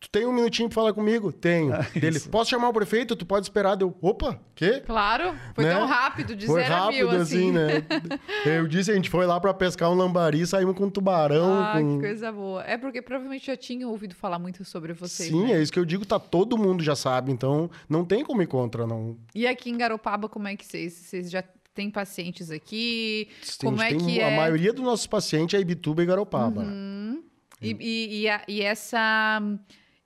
Tu 0.00 0.08
tem 0.10 0.24
um 0.26 0.32
minutinho 0.32 0.68
pra 0.68 0.76
falar 0.76 0.92
comigo? 0.92 1.32
Tenho. 1.32 1.72
Ah, 1.78 1.84
Dele, 1.98 2.20
posso 2.20 2.50
chamar 2.50 2.68
o 2.68 2.72
prefeito? 2.72 3.16
Tu 3.16 3.26
pode 3.26 3.46
esperar? 3.46 3.74
Deu, 3.74 3.96
opa, 4.00 4.40
quê? 4.54 4.80
Claro, 4.86 5.34
foi 5.54 5.64
Né? 5.64 5.74
tão 5.74 5.86
rápido, 5.86 6.36
de 6.36 6.46
Foi 6.46 6.60
zero 6.62 6.72
a 6.74 6.78
rápido, 6.78 7.08
mil, 7.10 7.20
assim, 7.20 7.50
né? 7.50 7.84
Eu 8.46 8.68
disse, 8.68 8.92
a 8.92 8.94
gente 8.94 9.10
foi 9.10 9.26
lá 9.26 9.40
pra 9.40 9.52
pescar 9.52 9.90
um 9.90 9.94
lambari, 9.94 10.46
saímos 10.46 10.76
com 10.76 10.84
um 10.84 10.90
tubarão. 10.90 11.62
Ah, 11.62 11.72
com... 11.80 11.96
que 11.96 12.06
coisa 12.06 12.30
boa. 12.30 12.62
É 12.64 12.76
porque 12.78 13.02
provavelmente 13.02 13.46
já 13.48 13.56
tinha 13.56 13.88
ouvido 13.88 14.14
falar 14.14 14.38
muito 14.38 14.64
sobre 14.64 14.92
vocês. 14.92 15.30
Sim, 15.30 15.46
né? 15.46 15.52
é 15.58 15.62
isso 15.62 15.72
que 15.72 15.78
eu 15.80 15.84
digo, 15.84 16.06
tá 16.06 16.20
todo 16.20 16.56
mundo 16.56 16.82
já 16.82 16.94
sabe, 16.94 17.32
então 17.32 17.68
não 17.88 18.04
tem 18.04 18.24
como 18.24 18.40
ir 18.40 18.46
contra, 18.46 18.86
não. 18.86 19.16
E 19.34 19.46
aqui 19.48 19.68
em 19.70 19.76
Garopaba, 19.76 20.28
como 20.28 20.46
é 20.46 20.54
que 20.56 20.64
vocês, 20.64 20.92
vocês 20.92 21.28
já 21.30 21.42
têm 21.74 21.90
pacientes 21.90 22.50
aqui? 22.52 23.28
Como 23.60 23.80
a 23.80 23.86
é 23.86 23.88
tem 23.90 23.98
que 23.98 24.20
A 24.20 24.28
é? 24.30 24.36
maioria 24.36 24.72
dos 24.72 24.84
nossos 24.84 25.08
pacientes 25.08 25.58
é 25.58 25.60
Ibituba 25.60 26.02
e 26.04 26.06
Garopaba. 26.06 26.62
Uhum. 26.62 27.22
E, 27.60 27.76
e, 27.80 28.20
e, 28.22 28.28
a- 28.28 28.42
e 28.46 28.62
essa, 28.62 29.40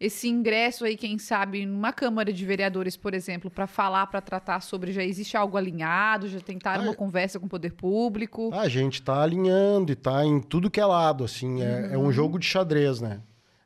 esse 0.05 0.29
ingresso 0.29 0.85
aí, 0.85 0.97
quem 0.97 1.17
sabe, 1.17 1.65
numa 1.65 1.93
Câmara 1.93 2.33
de 2.33 2.45
Vereadores, 2.45 2.97
por 2.97 3.15
exemplo, 3.15 3.49
para 3.51 3.67
falar, 3.69 4.07
para 4.09 4.21
tratar 4.21 4.61
sobre, 4.61 4.91
já 4.91 5.05
existe 5.05 5.37
algo 5.37 5.57
alinhado? 5.57 6.27
Já 6.27 6.41
tentaram 6.41 6.81
Ah, 6.83 6.87
uma 6.87 6.93
é. 6.93 6.97
conversa 6.97 7.39
com 7.39 7.47
o 7.47 7.49
poder 7.49 7.73
público? 7.73 8.51
A 8.53 8.69
gente 8.69 9.01
tá 9.01 9.23
alinhando 9.23 9.93
e 9.93 9.95
tá 9.95 10.25
em 10.25 10.41
tudo 10.41 10.71
que 10.71 10.81
é 10.81 10.85
lado, 10.85 11.23
assim, 11.23 11.63
é, 11.63 11.93
é 11.93 11.97
Uhum. 11.97 12.07
um 12.07 12.13
jogo 12.13 12.39
de 12.39 12.47
xadrez, 12.47 13.01
né? 13.01 13.21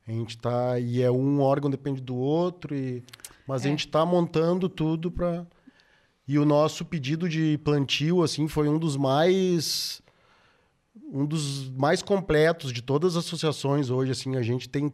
A 0.07 0.13
gente 0.13 0.37
tá, 0.37 0.79
e 0.79 1.01
é 1.03 1.11
um 1.11 1.41
órgão 1.41 1.71
depende 1.71 2.01
do 2.03 2.15
outro, 2.17 2.75
e, 2.77 3.03
mas 3.47 3.65
É. 3.65 3.69
a 3.69 3.71
gente 3.71 3.89
tá 3.89 4.05
montando 4.05 4.69
tudo 4.69 5.11
para 5.11 5.47
E 6.29 6.39
o 6.41 6.45
nosso 6.45 6.85
pedido 6.85 7.29
de 7.29 7.57
plantio, 7.65 8.21
assim, 8.23 8.49
foi 8.49 8.69
um 8.69 8.79
dos 8.81 8.97
mais 8.97 10.03
um 11.13 11.25
dos 11.25 11.71
mais 11.71 12.03
completos 12.03 12.73
de 12.73 12.83
todas 12.83 13.17
as 13.17 13.25
associações 13.25 13.91
hoje, 13.91 14.11
assim, 14.11 14.35
a 14.37 14.43
gente 14.43 14.69
tem 14.69 14.93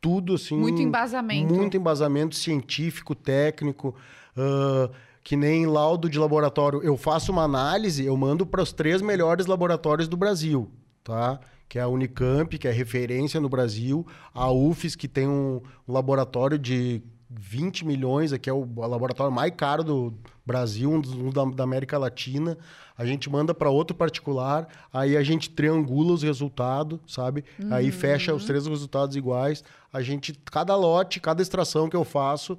tudo, 0.00 0.34
assim... 0.34 0.56
Muito 0.56 0.80
embasamento. 0.80 1.52
Muito 1.54 1.76
embasamento 1.76 2.34
científico, 2.34 3.14
técnico, 3.14 3.94
ah, 4.36 4.90
que 5.22 5.36
nem 5.36 5.66
laudo 5.66 6.08
de 6.08 6.18
laboratório. 6.18 6.82
Eu 6.82 6.96
faço 6.96 7.30
uma 7.30 7.44
análise, 7.44 8.04
eu 8.04 8.16
mando 8.16 8.46
para 8.46 8.62
os 8.62 8.72
três 8.72 9.02
melhores 9.02 9.46
laboratórios 9.46 10.08
do 10.08 10.16
Brasil, 10.16 10.70
tá? 11.04 11.38
Que 11.68 11.78
é 11.78 11.82
a 11.82 11.88
Unicamp, 11.88 12.58
que 12.58 12.66
é 12.66 12.72
referência 12.72 13.38
no 13.38 13.48
Brasil, 13.48 14.06
a 14.34 14.50
UFES, 14.50 14.96
que 14.96 15.06
tem 15.06 15.28
um 15.28 15.60
laboratório 15.86 16.58
de 16.58 17.02
20 17.30 17.86
milhões, 17.86 18.32
aqui 18.32 18.50
é 18.50 18.52
o 18.52 18.66
laboratório 18.76 19.32
mais 19.32 19.52
caro 19.56 19.84
do 19.84 20.12
Brasil, 20.44 20.90
um 20.90 21.00
dos 21.00 21.12
um 21.12 21.30
da, 21.30 21.44
da 21.44 21.62
América 21.62 21.96
Latina. 21.96 22.58
A 22.98 23.06
gente 23.06 23.30
manda 23.30 23.54
para 23.54 23.70
outro 23.70 23.96
particular, 23.96 24.66
aí 24.92 25.16
a 25.16 25.22
gente 25.22 25.48
triangula 25.48 26.12
os 26.12 26.24
resultados, 26.24 26.98
sabe? 27.06 27.44
Aí 27.70 27.92
fecha 27.92 28.34
os 28.34 28.44
três 28.44 28.66
resultados 28.66 29.14
iguais. 29.14 29.62
A 29.92 30.02
gente, 30.02 30.34
cada 30.50 30.74
lote, 30.74 31.20
cada 31.20 31.40
extração 31.40 31.88
que 31.88 31.96
eu 31.96 32.04
faço. 32.04 32.58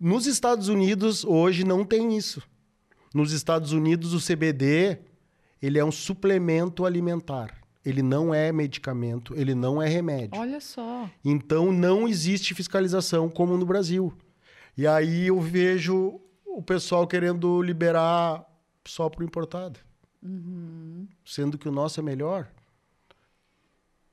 Nos 0.00 0.26
Estados 0.26 0.68
Unidos, 0.68 1.22
hoje, 1.24 1.62
não 1.62 1.84
tem 1.84 2.16
isso. 2.16 2.42
Nos 3.14 3.32
Estados 3.32 3.72
Unidos, 3.72 4.14
o 4.14 4.26
CBD, 4.26 4.98
ele 5.60 5.78
é 5.78 5.84
um 5.84 5.92
suplemento 5.92 6.86
alimentar. 6.86 7.61
Ele 7.84 8.02
não 8.02 8.32
é 8.32 8.52
medicamento, 8.52 9.34
ele 9.36 9.54
não 9.54 9.82
é 9.82 9.88
remédio. 9.88 10.38
Olha 10.40 10.60
só. 10.60 11.10
Então 11.24 11.72
não 11.72 12.06
existe 12.08 12.54
fiscalização 12.54 13.28
como 13.28 13.56
no 13.56 13.66
Brasil. 13.66 14.12
E 14.76 14.86
aí 14.86 15.26
eu 15.26 15.40
vejo 15.40 16.20
o 16.46 16.62
pessoal 16.62 17.06
querendo 17.06 17.60
liberar 17.60 18.44
só 18.86 19.08
para 19.08 19.22
o 19.22 19.24
importado. 19.24 19.80
Sendo 21.24 21.58
que 21.58 21.68
o 21.68 21.72
nosso 21.72 21.98
é 21.98 22.02
melhor. 22.02 22.48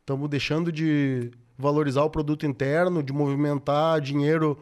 Estamos 0.01 0.28
deixando 0.30 0.72
de 0.72 1.30
valorizar 1.55 2.03
o 2.03 2.09
produto 2.09 2.45
interno, 2.45 3.03
de 3.03 3.13
movimentar 3.13 4.01
dinheiro 4.01 4.57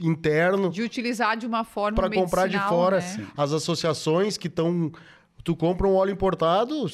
interno 0.00 0.70
De 0.70 0.82
utilizar 0.82 1.36
de 1.36 1.46
uma 1.46 1.62
forma 1.62 1.94
para 1.94 2.10
comprar 2.10 2.48
de 2.48 2.58
fora. 2.58 2.98
né? 2.98 3.28
As 3.36 3.52
associações 3.52 4.36
que 4.36 4.48
estão. 4.48 4.90
Tu 5.44 5.54
compra 5.54 5.86
um 5.86 5.94
óleo 5.94 6.12
importado, 6.12 6.86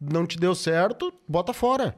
não 0.00 0.26
te 0.26 0.38
deu 0.38 0.54
certo, 0.54 1.12
bota 1.28 1.52
fora. 1.52 1.96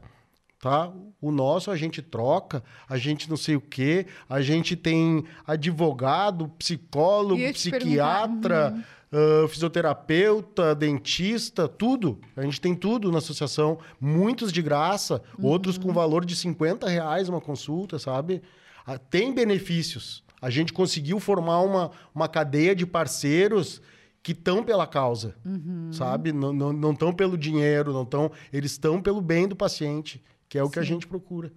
Tá? 0.61 0.90
O 1.20 1.30
nosso 1.30 1.70
a 1.70 1.76
gente 1.76 2.01
troca, 2.01 2.62
a 2.88 2.97
gente 2.97 3.28
não 3.28 3.36
sei 3.36 3.57
o 3.57 3.61
quê, 3.61 4.07
a 4.28 4.40
gente 4.40 4.74
tem 4.74 5.24
advogado, 5.47 6.49
psicólogo, 6.59 7.40
psiquiatra, 7.53 8.74
ah, 9.12 9.49
fisioterapeuta, 9.49 10.74
dentista, 10.74 11.68
tudo. 11.68 12.20
A 12.36 12.42
gente 12.42 12.61
tem 12.61 12.74
tudo 12.74 13.12
na 13.12 13.18
associação, 13.18 13.78
muitos 14.01 14.53
de 14.53 14.61
graça, 14.62 15.22
outros 15.40 15.78
com 15.78 15.92
valor 15.92 16.24
de 16.24 16.34
50 16.34 16.88
reais 16.88 17.28
uma 17.28 17.40
consulta, 17.40 17.99
sabe? 17.99 18.42
Ah, 18.86 18.99
Tem 18.99 19.32
benefícios. 19.34 20.24
A 20.40 20.51
gente 20.51 20.72
conseguiu 20.72 21.18
formar 21.18 21.61
uma, 21.61 21.90
uma 22.14 22.28
cadeia 22.28 22.74
de 22.74 22.86
parceiros 22.86 23.80
que 24.26 24.32
estão 24.32 24.64
pela 24.64 24.88
causa, 24.88 25.36
sabe? 25.92 26.32
Não 26.32 26.50
estão 26.92 27.10
não, 27.10 27.14
pelo 27.14 27.38
dinheiro, 27.38 27.92
não 27.92 28.02
estão. 28.02 28.32
Eles 28.52 28.72
estão 28.72 29.00
pelo 29.00 29.20
bem 29.20 29.46
do 29.46 29.54
paciente, 29.54 30.20
que 30.48 30.58
é 30.58 30.64
o 30.64 30.68
que 30.68 30.80
a 30.80 30.82
Sim. 30.82 30.88
gente 30.88 31.06
procura. 31.06 31.52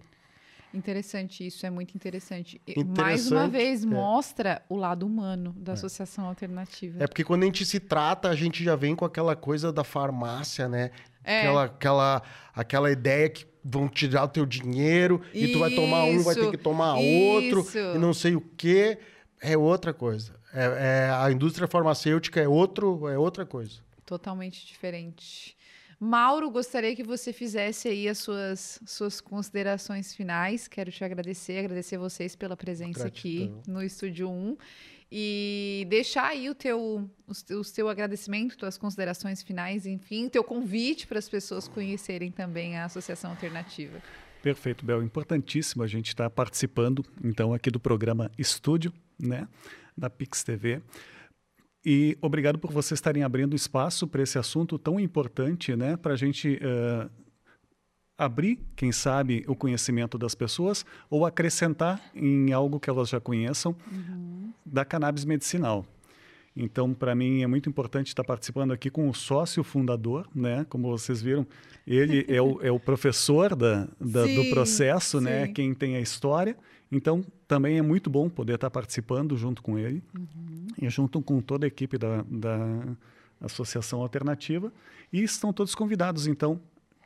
Interessante, 0.71 1.47
isso 1.47 1.65
é 1.65 1.71
muito 1.71 1.95
interessante. 1.95 2.61
E, 2.67 2.73
Interessante, 2.73 3.01
Mais 3.01 3.31
uma 3.31 3.47
vez, 3.47 3.83
é. 3.83 3.87
mostra 3.87 4.61
o 4.69 4.75
lado 4.75 5.03
humano 5.03 5.51
da 5.57 5.73
associação 5.73 6.25
alternativa. 6.25 7.03
É 7.03 7.07
porque 7.07 7.23
quando 7.23 7.41
a 7.41 7.47
gente 7.47 7.65
se 7.65 7.79
trata, 7.79 8.29
a 8.29 8.35
gente 8.35 8.63
já 8.63 8.75
vem 8.75 8.95
com 8.95 9.03
aquela 9.03 9.35
coisa 9.35 9.73
da 9.73 9.83
farmácia, 9.83 10.69
né? 10.69 10.91
É. 11.23 11.39
Aquela, 11.39 11.63
aquela, 11.63 12.21
aquela 12.53 12.91
ideia 12.91 13.31
que 13.31 13.47
vão 13.63 13.89
tirar 13.89 14.25
o 14.25 14.27
teu 14.27 14.45
dinheiro 14.45 15.23
e 15.33 15.47
tu 15.47 15.57
vai 15.57 15.73
tomar 15.73 16.03
um, 16.03 16.21
vai 16.21 16.35
ter 16.35 16.41
Isso, 16.41 16.51
que 16.51 16.57
tomar 16.57 16.93
outro 16.99 17.61
isso. 17.61 17.79
e 17.79 17.97
não 17.97 18.13
sei 18.13 18.35
o 18.35 18.41
quê. 18.41 18.99
É 19.41 19.57
outra 19.57 19.91
coisa. 19.91 20.38
É, 20.53 21.07
é- 21.07 21.11
a 21.11 21.31
indústria 21.31 21.67
farmacêutica 21.67 22.39
é, 22.39 22.47
outro, 22.47 23.07
é 23.07 23.17
outra 23.17 23.45
coisa. 23.45 23.79
Totalmente 24.05 24.65
diferente. 24.65 25.55
Mauro, 25.99 26.49
gostaria 26.49 26.95
que 26.95 27.03
você 27.03 27.33
fizesse 27.33 27.89
aí 27.89 28.07
as 28.07 28.19
suas, 28.19 28.79
suas 28.85 29.19
considerações 29.19 30.15
finais. 30.15 30.67
Quero 30.67 30.89
te 30.91 31.03
agradecer, 31.03 31.59
agradecer 31.59 31.97
vocês 31.97 32.35
pela 32.35 32.55
presença 32.55 33.05
aqui 33.05 33.47
Gratidão. 33.47 33.73
no 33.75 33.83
Estúdio 33.83 34.29
1 34.29 34.57
e 35.11 35.85
deixar 35.89 36.27
aí 36.27 36.49
o 36.49 36.55
teu, 36.55 37.09
o, 37.27 37.61
teu 37.75 37.89
agradecimento, 37.89 38.57
tuas 38.57 38.77
considerações 38.77 39.41
finais, 39.41 39.85
enfim, 39.85 40.27
o 40.27 40.29
teu 40.29 40.43
convite 40.43 41.07
para 41.07 41.19
as 41.19 41.27
pessoas 41.27 41.67
conhecerem 41.67 42.31
também 42.31 42.77
a 42.77 42.85
Associação 42.85 43.31
Alternativa. 43.31 44.01
Perfeito, 44.41 44.85
Bel. 44.85 45.03
Importantíssimo 45.03 45.83
a 45.83 45.87
gente 45.87 46.09
estar 46.09 46.29
participando, 46.29 47.03
então, 47.21 47.53
aqui 47.53 47.69
do 47.69 47.79
programa 47.79 48.31
Estúdio, 48.37 48.93
né, 49.19 49.47
da 49.99 50.09
Pix 50.09 50.43
TV. 50.43 50.81
E 51.85 52.17
obrigado 52.21 52.57
por 52.59 52.71
vocês 52.71 52.97
estarem 52.97 53.23
abrindo 53.23 53.55
espaço 53.55 54.07
para 54.07 54.21
esse 54.23 54.37
assunto 54.37 54.77
tão 54.77 54.99
importante, 54.99 55.75
né, 55.75 55.95
para 55.95 56.13
a 56.13 56.17
gente 56.17 56.59
eh, 56.61 57.09
abrir, 58.17 58.59
quem 58.75 58.91
sabe, 58.91 59.45
o 59.47 59.55
conhecimento 59.55 60.17
das 60.17 60.35
pessoas 60.35 60.85
ou 61.09 61.25
acrescentar 61.25 62.01
em 62.13 62.51
algo 62.51 62.79
que 62.79 62.89
elas 62.89 63.07
já 63.09 63.19
conheçam 63.19 63.75
da 64.65 64.83
cannabis 64.83 65.23
medicinal. 65.23 65.85
Então, 66.55 66.93
para 66.93 67.15
mim, 67.15 67.41
é 67.43 67.47
muito 67.47 67.69
importante 67.69 68.07
estar 68.07 68.23
participando 68.25 68.73
aqui 68.73 68.89
com 68.89 69.07
o 69.07 69.13
sócio 69.13 69.63
fundador, 69.63 70.27
né? 70.35 70.65
Como 70.67 70.89
vocês 70.89 71.21
viram, 71.21 71.47
ele 71.87 72.25
é, 72.27 72.41
o, 72.41 72.59
é 72.61 72.69
o 72.69 72.79
professor 72.79 73.55
da, 73.55 73.87
da- 74.01 74.23
do 74.23 74.27
Sim, 74.43 74.49
processo, 74.49 75.21
né? 75.21 75.45
sim. 75.45 75.53
Quem 75.53 75.73
tem 75.73 75.95
a 75.95 76.01
história. 76.01 76.57
Então, 76.91 77.23
também 77.47 77.77
é 77.77 77.81
muito 77.81 78.09
bom 78.09 78.27
poder 78.29 78.55
estar 78.55 78.71
participando 78.71 79.37
junto 79.37 79.61
com 79.61 79.77
ele 79.77 80.03
e 80.81 80.89
junto 80.89 81.21
com 81.21 81.39
toda 81.39 81.65
a 81.65 81.67
equipe 81.67 81.97
da, 81.97 82.23
da 82.23 82.57
Associação 83.41 84.01
Alternativa. 84.01 84.73
E 85.13 85.21
estão 85.21 85.53
todos 85.53 85.75
convidados, 85.75 86.27
então, 86.27 86.59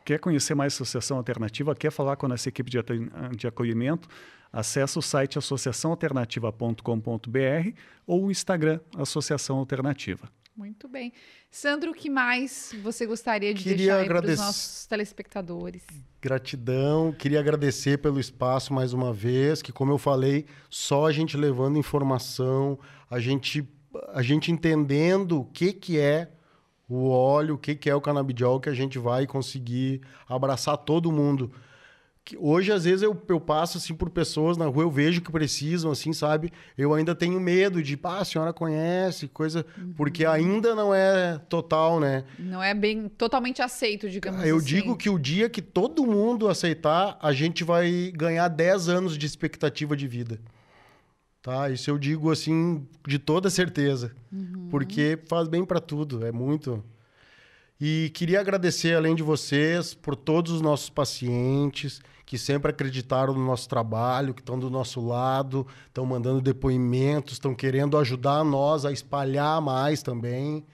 quer 0.06 0.20
conhecer 0.20 0.56
mais 0.56 0.74
a 0.74 0.76
Associação 0.76 1.18
Alternativa, 1.18 1.76
quer 1.76 1.92
falar 1.92 2.16
com 2.16 2.26
a 2.26 2.30
nossa 2.30 2.48
equipe 2.48 2.72
de, 2.72 2.78
de 3.36 3.48
acolhimento, 3.48 4.08
acessa 4.52 5.00
o 5.00 5.02
site 5.02 5.38
associaçãoalternativa.com.br 5.38 7.78
ou 8.06 8.26
o 8.26 8.32
Instagram 8.32 8.80
Associação 8.96 9.58
Alternativa. 9.58 10.30
Muito 10.56 10.88
bem. 10.88 11.12
Sandro, 11.50 11.92
o 11.92 11.94
que 11.96 12.10
mais 12.10 12.76
você 12.84 13.08
gostaria 13.08 13.54
de 13.54 13.64
Queria 13.64 13.98
deixar 13.98 14.06
para 14.06 14.32
os 14.32 14.38
nossos 14.38 14.86
telespectadores? 14.86 15.84
Gratidão, 16.22 17.12
queria 17.12 17.40
agradecer 17.40 17.98
pelo 17.98 18.20
espaço 18.20 18.72
mais 18.72 18.94
uma 18.94 19.12
vez, 19.12 19.62
que 19.64 19.72
como 19.72 19.92
eu 19.92 19.98
falei, 19.98 20.46
só 20.70 21.08
a 21.08 21.12
gente 21.12 21.36
levando 21.36 21.78
informação, 21.78 22.78
a 23.10 23.20
gente, 23.20 23.68
a 24.10 24.22
gente 24.22 24.52
entendendo 24.52 25.42
o 25.42 25.46
que, 25.46 25.74
que 25.74 26.00
é 26.00 26.32
o 26.88 27.10
óleo, 27.10 27.56
o 27.56 27.58
que, 27.58 27.74
que 27.74 27.90
é 27.90 27.96
o 27.96 28.02
canabidiol, 28.02 28.60
que 28.60 28.70
a 28.70 28.74
gente 28.74 29.00
vai 29.00 29.26
conseguir 29.26 30.02
abraçar 30.28 30.78
todo 30.78 31.12
mundo. 31.12 31.52
Que 32.26 32.38
hoje, 32.38 32.72
às 32.72 32.86
vezes, 32.86 33.02
eu, 33.02 33.22
eu 33.28 33.40
passo 33.40 33.78
assim 33.78 33.94
por 33.94 34.10
pessoas 34.10 34.56
na 34.56 34.66
rua, 34.66 34.84
eu 34.84 34.92
vejo 34.92 35.22
que 35.22 35.30
precisam, 35.30 35.92
assim, 35.92 36.14
sabe? 36.14 36.52
Eu 36.78 36.94
ainda 36.94 37.14
tenho 37.14 37.38
medo 37.38 37.84
de, 37.84 37.98
pá, 37.98 38.20
a 38.20 38.26
senhora 38.26 38.54
conhece, 38.54 39.28
coisa. 39.28 39.66
Porque 39.98 40.26
ainda 40.26 40.74
não 40.74 40.96
é 40.96 41.38
total, 41.50 42.00
né? 42.00 42.24
Não 42.40 42.64
é 42.64 42.74
bem 42.74 43.10
totalmente 43.10 43.62
aceito, 43.62 44.10
digamos 44.10 44.46
Eu 44.46 44.58
assim. 44.58 44.66
digo 44.66 44.96
que 44.96 45.10
o 45.10 45.20
dia 45.20 45.50
que 45.50 45.62
todo 45.62 46.06
mundo 46.06 46.48
aceitar, 46.48 47.18
a 47.22 47.34
gente 47.34 47.62
vai 47.64 48.12
ganhar 48.16 48.48
10 48.48 48.88
anos 48.88 49.18
de 49.18 49.26
expectativa 49.26 49.96
de 49.98 50.08
vida. 50.08 50.40
Tá? 51.42 51.70
Isso 51.70 51.90
eu 51.90 51.98
digo 51.98 52.32
assim 52.32 52.88
de 53.06 53.20
toda 53.20 53.50
certeza. 53.50 54.16
Porque 54.72 55.20
faz 55.28 55.50
bem 55.50 55.66
para 55.66 55.82
tudo, 55.82 56.26
é 56.26 56.32
muito. 56.32 56.82
E 57.80 58.12
queria 58.14 58.40
agradecer, 58.40 58.96
além 58.96 59.16
de 59.16 59.24
vocês, 59.24 59.94
por 59.94 60.16
todos 60.16 60.52
os 60.52 60.62
nossos 60.62 60.90
pacientes 60.90 62.02
que 62.26 62.38
sempre 62.38 62.72
acreditaram 62.72 63.34
no 63.34 63.46
nosso 63.46 63.68
trabalho, 63.68 64.34
que 64.34 64.42
estão 64.42 64.58
do 64.58 64.70
nosso 64.70 65.06
lado, 65.06 65.68
estão 65.88 66.06
mandando 66.06 66.42
depoimentos, 66.42 67.34
estão 67.34 67.54
querendo 67.54 67.98
ajudar 67.98 68.44
nós 68.44 68.86
a 68.86 68.92
espalhar 68.92 69.62
mais 69.62 70.02
também. 70.02 70.66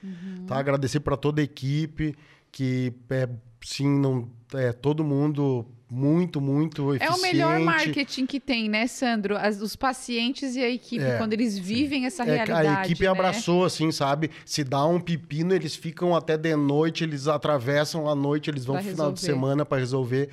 Tá? 0.46 0.58
Agradecer 0.58 1.00
para 1.00 1.16
toda 1.16 1.40
a 1.40 1.44
equipe, 1.44 2.14
que 2.52 2.92
é, 3.10 3.28
sim, 3.62 3.88
não, 3.88 4.28
é 4.54 4.72
todo 4.72 5.04
mundo 5.04 5.66
muito, 5.90 6.40
muito 6.40 6.92
É 6.92 6.96
eficiente. 6.96 7.18
o 7.18 7.22
melhor 7.22 7.58
marketing 7.60 8.24
que 8.26 8.38
tem, 8.38 8.68
né, 8.68 8.86
Sandro? 8.86 9.36
As- 9.36 9.60
os 9.60 9.74
pacientes 9.74 10.54
e 10.54 10.60
a 10.62 10.70
equipe, 10.70 11.02
É, 11.04 11.18
quando 11.18 11.32
eles 11.32 11.58
vivem 11.58 12.06
essa 12.06 12.22
É, 12.22 12.26
realidade. 12.36 12.68
a 12.68 12.84
equipe 12.84 13.02
né? 13.04 13.08
abraçou, 13.10 13.64
assim, 13.64 13.90
sabe? 13.90 14.30
Se 14.46 14.62
dá 14.62 14.84
um 14.86 15.00
pepino, 15.00 15.52
eles 15.54 15.74
ficam 15.74 16.14
até 16.14 16.36
de 16.36 16.54
noite, 16.54 17.02
eles 17.02 17.26
atravessam 17.26 18.08
a 18.08 18.14
noite, 18.14 18.48
eles 18.48 18.64
vão 18.64 18.76
Pra 18.76 18.82
final 18.84 19.12
de 19.12 19.20
resolver. 19.20 19.34
semana 19.40 19.64
para 19.66 19.78
resolver. 19.78 20.28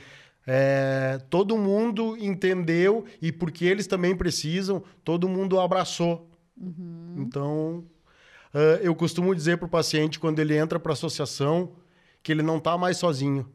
É, 0.45 1.19
todo 1.29 1.57
mundo 1.57 2.15
entendeu 2.17 3.03
e 3.21 3.31
porque 3.33 3.65
eles 3.65 3.85
também 3.87 4.15
precisam, 4.15 4.81
todo 5.03 5.27
mundo 5.27 5.59
abraçou. 5.59 6.29
Uhum. 6.55 7.15
Então, 7.17 7.83
ah, 8.53 8.79
eu 8.81 8.95
costumo 8.95 9.35
dizer 9.35 9.57
para 9.57 9.65
o 9.65 9.69
paciente, 9.69 10.19
quando 10.19 10.39
ele 10.39 10.55
entra 10.55 10.79
para 10.79 10.91
a 10.91 10.93
associação, 10.93 11.71
que 12.23 12.31
ele 12.31 12.41
não 12.41 12.57
está 12.59 12.77
mais 12.77 12.97
sozinho. 12.97 13.45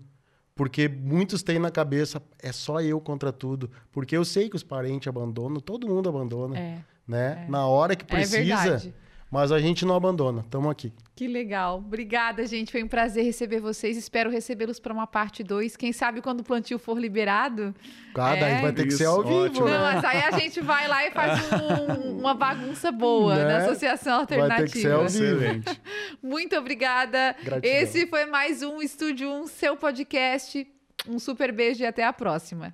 Porque 0.55 0.89
muitos 0.89 1.43
têm 1.43 1.59
na 1.59 1.71
cabeça, 1.71 2.23
é 2.41 2.53
só 2.53 2.81
eu 2.81 3.01
contra 3.01 3.33
tudo. 3.33 3.71
Porque 3.91 4.17
eu 4.17 4.25
sei 4.25 4.49
que 4.49 4.57
os 4.57 4.63
parentes 4.63 5.09
abandonam, 5.09 5.61
todo 5.61 5.89
mundo 5.89 6.09
abandona. 6.09 6.59
É, 6.59 6.79
né? 7.07 7.47
Na 7.49 7.67
hora 7.67 7.97
que 7.97 8.05
é 8.05 8.07
precisa, 8.07 8.39
verdade. 8.39 8.95
Mas 9.33 9.51
a 9.51 9.59
gente 9.59 9.85
não 9.87 9.95
abandona. 9.97 10.43
Estamos 10.43 10.71
aqui. 10.71 10.93
Que 11.17 11.27
legal. 11.27 11.79
Obrigada, 11.79 12.47
gente. 12.47 12.71
Foi 12.71 12.83
um 12.85 12.89
prazer 12.89 13.25
receber 13.25 13.61
vocês. 13.61 13.97
Espero 13.97 14.31
recebê-los 14.31 14.79
para 14.79 14.93
uma 14.93 15.07
parte 15.07 15.43
2. 15.43 15.75
Quem 15.77 15.93
sabe 15.93 16.21
quando 16.21 16.41
o 16.41 16.45
plantio 16.45 16.79
for 16.79 16.99
liberado. 16.99 17.75
Cada 18.15 18.47
É. 18.47 18.61
vai 18.61 18.73
ter 18.73 18.85
que 18.85 18.91
ser 18.93 19.07
ao 19.07 19.23
vivo, 19.23 19.45
ótimo. 19.45 19.65
né? 19.67 19.73
Não, 19.73 19.81
mas 19.81 20.05
aí 20.05 20.23
a 20.23 20.31
gente 20.39 20.61
vai 20.61 20.87
lá 20.87 21.07
e 21.07 21.11
faz 21.11 21.41
um- 21.53 22.13
uma 22.21 22.35
bagunça 22.35 22.93
boa 22.93 23.35
Né? 23.37 23.45
na 23.45 23.57
Associação 23.65 24.27
Vai 24.27 24.57
ter 24.59 24.71
que 24.71 24.79
ser 24.81 24.93
ao 24.93 25.03
Alternativa. 25.03 25.53
vivo. 25.55 25.65
Muito 26.23 26.55
obrigada. 26.57 27.35
Gratidão. 27.43 27.71
Esse 27.79 28.07
foi 28.07 28.27
mais 28.27 28.63
um 28.63 28.83
Estúdio 28.83 29.29
1, 29.31 29.47
seu 29.47 29.77
podcast. 29.77 30.67
Um 31.09 31.19
super 31.19 31.51
beijo 31.53 31.83
e 31.83 31.87
até 31.87 32.05
a 32.05 32.13
próxima. 32.13 32.73